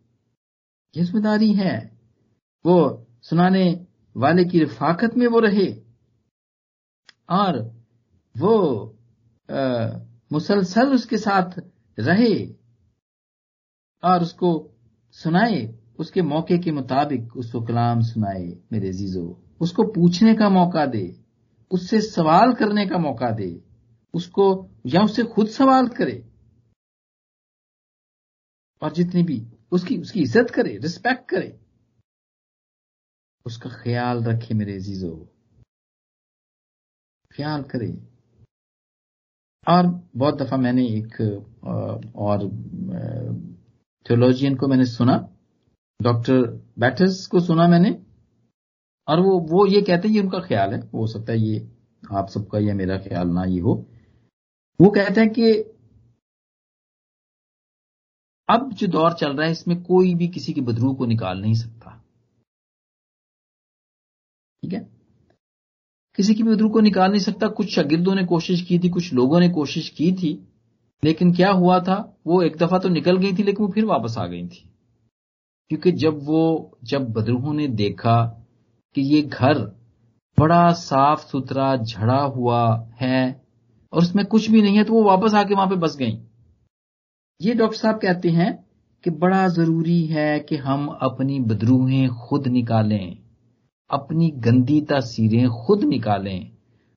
ये 0.94 1.04
ज़िम्मेदारी 1.04 1.52
है। 1.52 1.76
वो 2.64 3.06
सुनाने 3.22 3.64
वाले 4.16 4.44
की 4.44 4.58
रिफाकत 4.58 5.16
में 5.16 5.26
वो 5.26 5.38
रहे। 5.38 5.66
और 7.30 7.60
वो 8.34 8.54
मुसलसल 10.30 10.92
उसके 10.94 11.18
साथ 11.18 11.58
रहे 11.98 12.34
और 14.02 14.22
उसको 14.22 14.50
सुनाए, 15.16 15.62
उसके 15.98 16.22
मौके 16.22 16.58
के 16.58 16.72
मुताबिक 16.72 17.36
उसको 17.36 17.60
कलाम 17.62 18.00
सुनाए, 18.02 18.46
मेरे 18.72 18.92
जीजो 18.92 19.24
उसको 19.60 19.82
पूछने 19.92 20.34
का 20.34 20.48
मौका 20.50 20.84
दे, 20.86 21.04
उससे 21.70 22.00
सवाल 22.00 22.52
करने 22.54 22.86
का 22.86 22.98
मौका 22.98 23.30
दे, 23.30 23.50
उसको 24.14 24.46
या 24.86 25.02
उससे 25.04 25.22
खुद 25.24 25.48
सवाल 25.50 25.88
करे 25.90 26.22
और 28.82 28.92
जितनी 28.92 29.22
भी 29.22 29.42
उसकी 29.72 29.98
उसकी 29.98 30.22
इज़्ज़त 30.22 30.50
करे 30.50 30.76
रिस्पेक्ट 30.78 31.28
करे, 31.30 31.58
उसका 33.46 33.70
ख्याल 33.72 34.22
रखे 34.24 34.54
मेरे 34.54 34.78
जीजो 34.80 35.14
ख्याल 37.30 37.62
करे। 37.64 37.92
और 39.66 39.86
बहुत 40.16 40.34
दफ़ा 40.42 40.56
मैंने 40.56 40.86
एक 40.88 41.20
और 42.18 42.48
थियोलॉजियन 44.06 44.56
को 44.56 44.68
मैंने 44.68 44.86
सुना 44.86 45.16
डॉक्टर 46.00 46.40
बैटर्स 46.78 47.26
को 47.26 47.40
सुना 47.40 47.66
मैंने, 47.68 47.90
और 49.08 49.20
वो 49.20 49.38
वो 49.50 49.66
ये 49.66 49.80
कहते 49.82 50.08
हैं 50.08 50.14
ये 50.14 50.20
उनका 50.20 50.38
ख्याल 50.40 50.72
है, 50.72 50.80
हो 50.80 51.06
सकता 51.06 51.32
है 51.32 51.38
ये 51.38 51.68
आप 52.02 52.28
सबका 52.28 52.58
या 52.58 52.74
मेरा 52.74 52.96
ख्याल 52.98 53.28
ना 53.30 53.44
ये 53.44 53.60
हो। 53.60 53.74
वो 54.80 54.90
कहते 54.90 55.20
हैं 55.20 55.30
कि 55.30 55.52
अब 58.48 58.72
जो 58.72 58.86
दौर 58.88 59.12
चल 59.14 59.36
रहा 59.36 59.46
है, 59.46 59.52
इसमें 59.52 59.82
कोई 59.82 60.14
भी 60.14 60.28
किसी 60.28 60.52
के 60.52 60.60
बदरू 60.60 60.92
को 60.94 61.06
निकाल 61.06 61.40
नहीं 61.40 61.54
सकता। 61.54 61.90
ठीक 64.62 64.72
है? 64.72 64.80
किसी 66.16 66.34
की 66.34 66.42
भी 66.42 66.50
बदरू 66.50 66.68
को 66.68 66.80
निकाल 66.80 67.10
नहीं 67.10 67.20
सकता। 67.20 67.48
कुछ 67.48 67.74
शागिर्दों 67.74 68.14
ने 68.14 68.24
कोशिश 68.24 68.62
की 68.62 68.78
थी, 68.78 68.88
कुछ 68.88 69.12
लोगों 69.14 69.40
ने 69.40 69.48
कोशिश 69.48 69.88
की 69.88 70.12
थी, 70.12 70.48
लेकिन 71.04 71.32
क्या 71.32 71.50
हुआ 71.50 71.80
था? 71.80 72.16
वो 72.26 72.42
एक 72.42 72.56
दफ़ा 72.56 72.78
तो 72.78 72.88
निकल 72.88 73.16
गई 73.16 73.32
थी, 73.32 73.42
लेकिन 73.42 73.66
वो 73.66 73.72
फिर 73.72 73.84
वापस 73.84 74.18
आ 74.18 74.26
गई 74.26 74.46
थी। 74.46 74.68
क्योंकि 75.68 75.92
जब 75.92 76.26
वो, 76.26 76.78
जब 76.84 77.12
बदरूहों 77.12 77.54
ने 77.54 77.68
देखा 77.68 78.46
कि 78.94 79.00
ये 79.00 79.22
घर 79.22 79.58
बड़ा 80.38 80.72
साफ़ 80.72 81.26
सुथरा, 81.26 81.76
झड़ा 81.76 82.22
हुआ 82.22 82.88
है 83.00 83.44
और 83.92 84.02
उसमें 84.02 84.26
कुछ 84.26 84.50
भी 84.50 84.62
नहीं 84.62 84.76
है 84.76 84.84
तो 84.84 84.92
वो 84.92 85.02
वापस 85.02 85.34
आके 85.34 85.54
वहाँ 85.54 85.66
पे 85.66 85.76
बस 85.76 85.96
गई। 85.96 86.18
ये 87.42 87.54
डॉक्टर 87.54 87.76
साहब 87.76 87.96
कहते 87.96 88.28
हैं 88.28 88.66
कि 89.04 89.10
बड़ा 89.10 89.48
ज़रूरी 89.48 90.06
है 90.06 90.40
कि 90.40 90.56
हम 90.56 90.86
अपनी 90.86 91.40
बदरूहें 91.40 92.08
खुद 92.08 92.48
निकालें। 92.48 93.21
अपनी 93.92 94.30
गंदी 94.30 94.80
तस्वीरें 94.80 95.48
खुद 95.48 95.84
निकालें, 95.84 96.50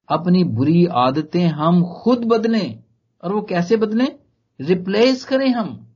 अपनी 0.10 0.44
बुरी 0.44 0.86
आदतें 0.86 1.48
हम 1.48 1.84
खुद 1.84 2.26
बदलें, 2.26 2.80
और 3.24 3.34
वो 3.34 3.42
कैसे 3.42 3.78
बदलें? 3.78 4.08
रिप्लेस 4.62 5.24
करें 5.26 5.50
हम। 5.50 5.88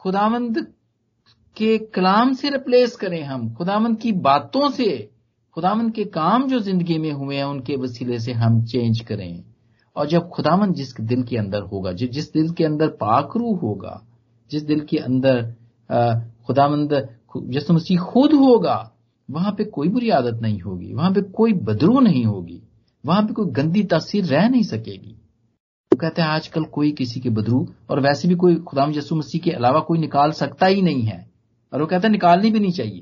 खुदावंद 0.00 0.66
के 1.56 1.78
कलाम 1.78 2.32
से 2.32 2.50
रिप्लेस 2.50 2.96
करें 2.96 3.22
हम। 3.22 3.54
खुदावंद 3.54 3.98
की 3.98 4.12
बातों 4.12 4.70
से, 4.70 5.10
खुदावंद 5.54 5.92
के 5.92 6.04
काम 6.04 6.48
जो 6.48 6.58
ज़िंदगी 6.58 6.98
में 6.98 7.12
हुए 7.12 7.36
हैं, 7.36 7.44
उनके 7.44 7.76
वसीले 7.76 8.18
से 8.18 8.32
हम 8.32 8.64
चेंज 8.64 9.00
करें। 9.00 9.44
और 9.96 10.06
जब 10.06 10.28
खुदावंद 10.28 10.74
जिस 10.74 11.00
दिल 11.00 11.22
के 11.22 11.36
अंदर 11.36 11.62
होगा, 11.62 11.92
जो, 11.92 12.06
जिस 12.06 12.32
दिल 12.32 12.50
के 12.50 12.64
अंदर 12.64 12.88
पाकरू 12.88 13.54
होगा, 13.54 14.02
जिस 14.50 14.62
दिल 14.62 14.80
के 14.80 14.96
अंदर 14.96 15.54
खुदावंद 16.46 16.92
यसु 17.48 17.74
मसीह 17.74 18.00
खुद 18.00 18.32
होगा 18.32 18.92
वहाँ 19.28 19.52
पे 19.52 19.64
कोई 19.64 19.88
बुरी 19.88 20.10
आदत 20.10 20.38
नहीं 20.42 20.60
होगी, 20.60 20.92
वहाँ 20.92 21.10
पे 21.12 21.20
कोई 21.22 21.52
बदरू 21.52 22.00
नहीं 22.00 22.24
होगी, 22.26 22.62
वहाँ 23.04 23.22
पे 23.22 23.32
कोई 23.32 23.50
गंदी 23.52 23.82
तासीर 23.84 24.24
रह 24.24 24.48
नहीं 24.48 24.62
सकेगी। 24.62 25.12
वो 25.12 25.90
तो 25.92 25.96
कहते 25.96 26.22
हैं, 26.22 26.28
आजकल 26.28 26.64
कोई 26.64 26.90
किसी 26.92 27.20
के 27.20 27.30
बदरू 27.30 27.66
और 27.90 28.00
वैसे 28.00 28.28
भी 28.28 28.34
कोई 28.34 28.56
खुदाम 28.62 28.92
यसु 28.92 29.16
मसीह 29.16 29.40
के 29.40 29.50
अलावा 29.50 29.80
कोई 29.80 29.98
निकाल 29.98 30.32
सकता 30.32 30.66
ही 30.66 30.82
नहीं 30.82 31.02
है। 31.02 31.26
और 31.72 31.80
वो 31.80 31.86
कहते 31.86 32.06
हैं, 32.06 32.12
निकालनी 32.12 32.50
भी 32.50 32.60
नहीं 32.60 32.72
चाहिए। 32.72 33.00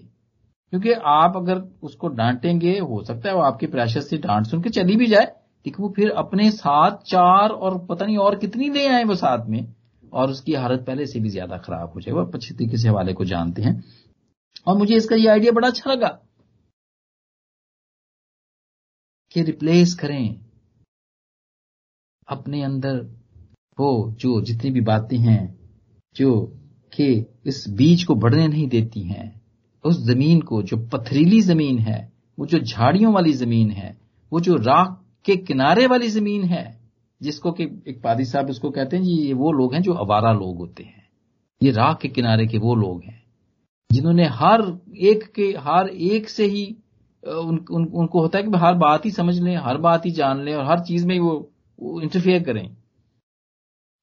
क्योंकि 0.72 0.92
आप 0.92 1.36
अगर 1.36 1.62
उसको 1.82 2.08
डांटेंगे, 2.08 2.78
हो 2.78 3.02
सकता 3.04 3.28
है 3.28 3.34
वो 3.34 3.42
आपके 3.42 3.66
प्रेशर 3.66 4.00
से 4.00 4.16
डांट 4.16 4.46
सुन 4.46 4.62
के 4.62 4.70
चली 4.70 4.96
भी 4.96 5.06
जाए, 5.06 5.24
लेकिन 5.66 5.82
वो 5.82 5.92
फिर 5.96 6.10
अपने 6.10 6.50
साथ 6.50 6.96
चार 7.06 7.50
और 7.50 7.78
पता 7.86 8.06
नहीं 8.06 8.16
और 8.16 8.36
कितनी 8.36 8.68
ले 8.68 8.86
आए 8.88 9.04
वो 9.04 9.14
साथ 9.14 9.46
में, 9.48 9.66
और 10.12 10.30
उसकी 10.30 10.54
हालत 10.54 10.84
पहले 10.86 11.06
से 11.06 11.20
भी 11.20 11.28
ज़्यादा 11.28 11.56
खराब 11.56 11.92
हो 11.94 12.00
जाए। 12.00 12.14
वो 12.14 12.24
अच्छी 12.24 12.54
तरीके 12.54 12.76
से 12.76 12.88
हवाले 12.88 13.12
को 13.12 13.24
जानते 13.24 13.62
हैं। 13.62 13.82
और 14.66 14.78
मुझे 14.78 14.96
इसका 14.96 15.16
ये 15.16 15.26
आइडिया 15.26 15.52
बड़ा 15.52 15.68
अच्छा 15.68 15.92
लगा 15.92 16.20
कि 19.32 19.42
रिप्लेस 19.42 19.94
करें 19.94 20.40
अपने 22.28 22.62
अंदर 22.62 22.96
वो 23.80 24.14
जो 24.18 24.40
जितनी 24.40 24.70
भी 24.70 24.80
बातें 24.80 25.18
हैं, 25.18 25.58
जो 26.16 26.46
कि 26.92 27.26
इस 27.46 27.68
बीज 27.68 28.04
को 28.04 28.14
बढ़ने 28.14 28.48
नहीं 28.48 28.68
देती 28.68 29.00
हैं, 29.00 29.42
उस 29.84 29.98
ज़मीन 29.98 30.40
को 30.40 30.62
जो 30.62 30.76
पथरीली 30.76 31.40
ज़मीन 31.40 31.78
है, 31.78 32.12
वो 32.38 32.46
जो 32.46 32.58
झाड़ियों 32.58 33.12
वाली 33.12 33.32
ज़मीन 33.32 33.70
है, 33.70 34.00
वो 34.32 34.40
जो 34.40 34.56
राख 34.56 35.04
के 35.24 35.36
किनारे 35.36 35.86
वाली 35.86 36.08
ज़मीन 36.08 36.44
है, 36.44 36.90
जिसको 37.22 37.52
कि 37.52 37.64
एक 37.64 38.00
पादी 38.04 38.24
साहब 38.24 38.50
उसको 38.50 38.70
कहते 38.70 38.96
हैं 38.96 39.04
जी 39.04 39.12
ये 39.12 39.32
वो 39.32 39.52
लोग 39.52 39.74
हैं 39.74 39.82
जो 39.82 39.92
अवारा 39.92 40.32
लोग 40.32 40.56
होते 40.56 40.82
हैं। 40.82 41.08
ये 41.62 41.70
राख 41.70 42.00
के 42.00 42.08
किनारे 42.08 42.46
के 42.46 42.58
वो 42.58 42.74
लोग 42.74 43.04
हैं। 43.04 43.23
जिन्होंने 43.94 44.24
हर 44.24 44.78
एक 44.96 45.32
के 45.32 45.54
हर 45.58 45.88
एक 45.88 46.28
से 46.28 46.46
ही 46.46 46.76
उन, 47.26 47.66
उन, 47.70 47.84
उनको 47.84 48.20
होता 48.20 48.38
है 48.38 48.44
कि 48.44 48.50
हर 48.56 48.74
बात 48.74 49.04
ही 49.04 49.10
समझ 49.10 49.38
लें 49.40 49.56
हर 49.56 49.76
बात 49.76 50.06
ही 50.06 50.10
जान 50.10 50.42
लें 50.42 50.54
और 50.54 50.64
हर 50.64 50.80
चीज़ 50.80 51.06
में 51.06 51.14
ही 51.14 51.20
वो, 51.20 51.50
वो 51.80 52.00
इंटरफेयर 52.00 52.42
करें। 52.42 52.76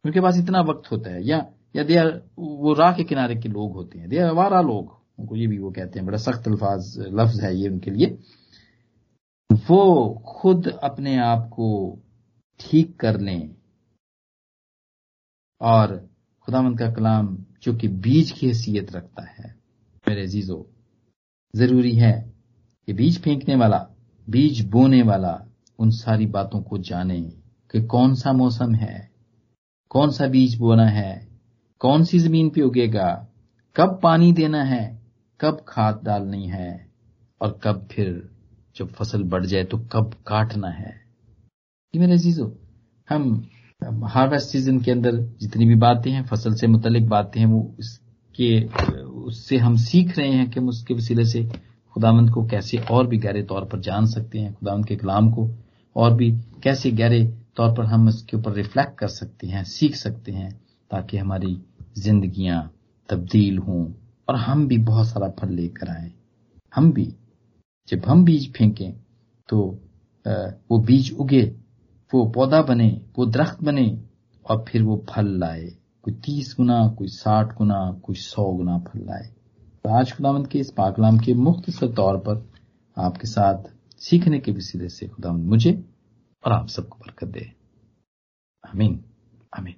उनके 0.05 0.21
पास 0.21 0.37
इतना 0.37 0.61
वक्त 0.61 0.91
होता 0.91 1.09
है। 1.09 1.27
या 1.27 1.45
या 1.75 1.83
दे 1.83 2.01
वो 2.39 2.73
राह 2.73 2.93
के 2.93 3.03
किनारे 3.03 3.35
के 3.35 3.49
लोग 3.49 3.73
होते 3.73 3.99
हैं। 3.99 4.09
दे 4.09 4.17
अवारा 4.17 4.61
लोग। 4.61 5.01
उनको 5.19 5.35
ये 5.35 5.47
भी 5.47 5.57
वो 5.57 5.71
कहते 5.71 5.99
हैं 5.99 6.05
बड़ा 6.05 6.17
सख्त 6.17 6.47
अल्फाज 6.47 6.99
लफ्ज 6.99 7.41
है 7.41 7.55
ये 7.55 7.69
उनके 7.69 7.91
लिए। 7.91 8.17
वो 9.51 10.09
खुद 10.27 10.67
अपने 10.67 11.17
आप 11.17 11.49
को 11.49 11.99
ठीक 12.59 12.99
कर 12.99 13.19
लें 13.19 13.55
और 15.61 16.09
खुदामंद 16.45 16.79
का 16.79 16.91
कलाम 16.91 17.45
जो 17.63 17.73
कि 17.73 17.87
बीज 17.87 18.31
की 18.31 18.47
हैसियत 18.47 18.91
रखता 18.91 19.23
है 19.23 19.60
मेरे 20.11 20.23
अजीजो 20.23 20.65
ज़रूरी 21.53 21.95
है 21.95 22.13
कि 22.87 22.93
बीज 22.93 23.21
फेंकने 23.23 23.55
वाला, 23.55 23.77
बीज 24.27 24.65
बोने 24.69 25.01
वाला 25.03 25.33
उन 25.79 25.89
सारी 25.93 26.25
बातों 26.27 26.61
को 26.61 26.77
जाने 26.79 27.19
कि 27.73 27.81
कौन 27.87 28.15
सा 28.15 28.33
मौसम 28.33 28.73
है, 28.75 29.09
कौन 29.91 30.11
सा 30.11 30.27
बीज 30.27 30.57
बोना 30.57 30.85
है, 30.87 31.27
कौन 31.81 32.03
सी 32.03 32.19
ज़मीन 32.19 32.49
पे 32.49 32.61
उगेगा, 32.61 33.09
कब 33.75 33.99
पानी 34.03 34.31
देना 34.33 34.63
है, 34.63 34.83
कब 35.39 35.63
खाद 35.67 36.01
डालनी 36.03 36.47
है 36.47 36.89
और 37.41 37.59
कब 37.63 37.87
फिर 37.91 38.29
जब 38.75 38.91
फ़सल 38.93 39.23
बढ़ 39.23 39.45
जाए 39.45 39.63
तो 39.63 39.77
कब 39.93 40.13
काटना 40.27 40.69
है। 40.71 40.93
ये 41.93 41.99
मेरे 41.99 42.13
अजीजो 42.13 42.51
हम 43.07 43.23
हार्वेस्ट 44.05 44.49
सीज़न 44.49 44.79
के 44.81 44.91
अंदर 44.91 45.17
जितनी 45.39 45.65
भी 45.65 45.75
बातें 45.77 46.11
हैं, 46.11 46.23
फ़सल 46.25 46.53
से 46.55 46.67
मुतलिक 46.67 47.07
बातें 47.09 47.39
हैं, 47.39 47.47
वो 47.47 47.75
इसके 47.79 48.59
उससे 49.21 49.57
हम 49.57 49.75
सीख 49.77 50.17
रहे 50.17 50.31
हैं 50.31 50.49
कि 50.49 50.59
हम 50.59 50.69
उसके 50.69 50.93
वसीले 50.93 51.25
से 51.25 51.43
खुदावंद 51.95 52.29
को 52.29 52.45
कैसे 52.47 52.77
और 52.91 53.07
भी 53.07 53.17
गहरे 53.17 53.43
तौर 53.43 53.65
पर 53.65 53.79
जान 53.79 54.05
सकते 54.05 54.39
हैं 54.39 54.53
खुदावंद 54.53 54.85
के 54.85 54.95
कलाम 54.95 55.31
को 55.31 55.49
और 55.95 56.13
भी 56.13 56.31
कैसे 56.63 56.91
गहरे 56.91 57.23
तौर 57.57 57.73
पर 57.75 57.85
हम 57.85 58.07
इसके 58.09 58.37
ऊपर 58.37 58.53
रिफ्लेक्ट 58.53 58.97
कर 58.99 59.07
सकते 59.07 59.47
हैं, 59.47 59.63
सीख 59.63 59.95
सकते 59.95 60.31
हैं, 60.31 60.51
ताकि 60.91 61.17
हमारी 61.17 61.57
जिंदगियाँ 61.97 62.71
तब्दील 63.09 63.57
हों 63.57 63.85
और 64.29 64.35
हम 64.35 64.67
भी 64.67 64.77
बहुत 64.79 65.07
सारा 65.07 65.29
फल 65.39 65.53
लेकर 65.53 65.89
आए। 65.89 66.11
हम 66.73 66.91
भी, 66.93 67.13
जब 67.87 68.05
हम 68.05 68.23
बीज 68.25 68.51
फेंकें 68.53 68.91
तो 69.49 69.57
वो 70.25 70.77
बीज 70.79 71.11
उगे, 71.13 71.41
वो 72.11 72.25
पौधा 72.31 72.61
बने, 72.61 72.89
वो 73.17 73.25
दरख्त 73.25 73.63
बने 73.63 74.01
और 74.45 74.65
फिर 74.67 74.83
वो 74.83 75.03
फल 75.09 75.27
लाए। 75.39 75.69
कोई 76.03 76.13
तीस 76.13 76.53
गुना, 76.57 76.87
कोई 76.97 77.07
साठ 77.07 77.57
गुना, 77.57 77.79
कोई 78.03 78.15
सौ 78.15 78.43
गुना 78.51 78.77
फल 78.79 78.99
लाए। 78.99 79.27
तो 79.83 79.89
आज 79.89 80.11
खुदावंत 80.17 80.47
के 80.47 80.59
इस 80.59 80.71
पाकलाम 80.71 81.17
के 81.17 81.33
मुख्तसर 81.33 81.93
तौर 81.95 82.17
पर 82.17 82.37
आपके 82.97 83.27
साथ 83.27 83.69
सीखने 83.99 84.39
के 84.39 84.51
वसीले 84.51 84.89
से 84.89 85.07
खुदावंत 85.07 85.45
मुझे 85.45 85.73
और 86.45 86.51
आप 86.51 86.67
सबको 86.67 86.97
बरकत 86.97 87.27
दे। 87.27 87.45
आमीन 88.65 89.03
आमीन। 89.57 89.75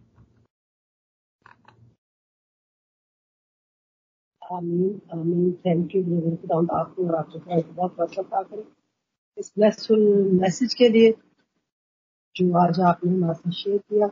आमीन 4.52 5.02
आमीन। 5.14 5.52
थैंक 5.66 5.96
यू 5.96 6.04
खुदावंत, 6.38 6.72
आपको 6.72 7.08
और 7.08 7.16
आपके 7.16 7.62
बहुत 7.74 7.96
बरकत 8.00 8.30
करें 8.34 8.64
इस 9.38 9.54
ब्लेसफुल 9.58 10.32
मैसेज 10.42 10.74
के 10.74 10.90
लिए 10.90 11.12
जो 12.36 12.58
आज 12.58 12.80
आपने 12.80 13.12
हमारे 13.12 13.34
साथ 13.34 13.52
शेयर 13.52 13.78
किया। 13.78 14.10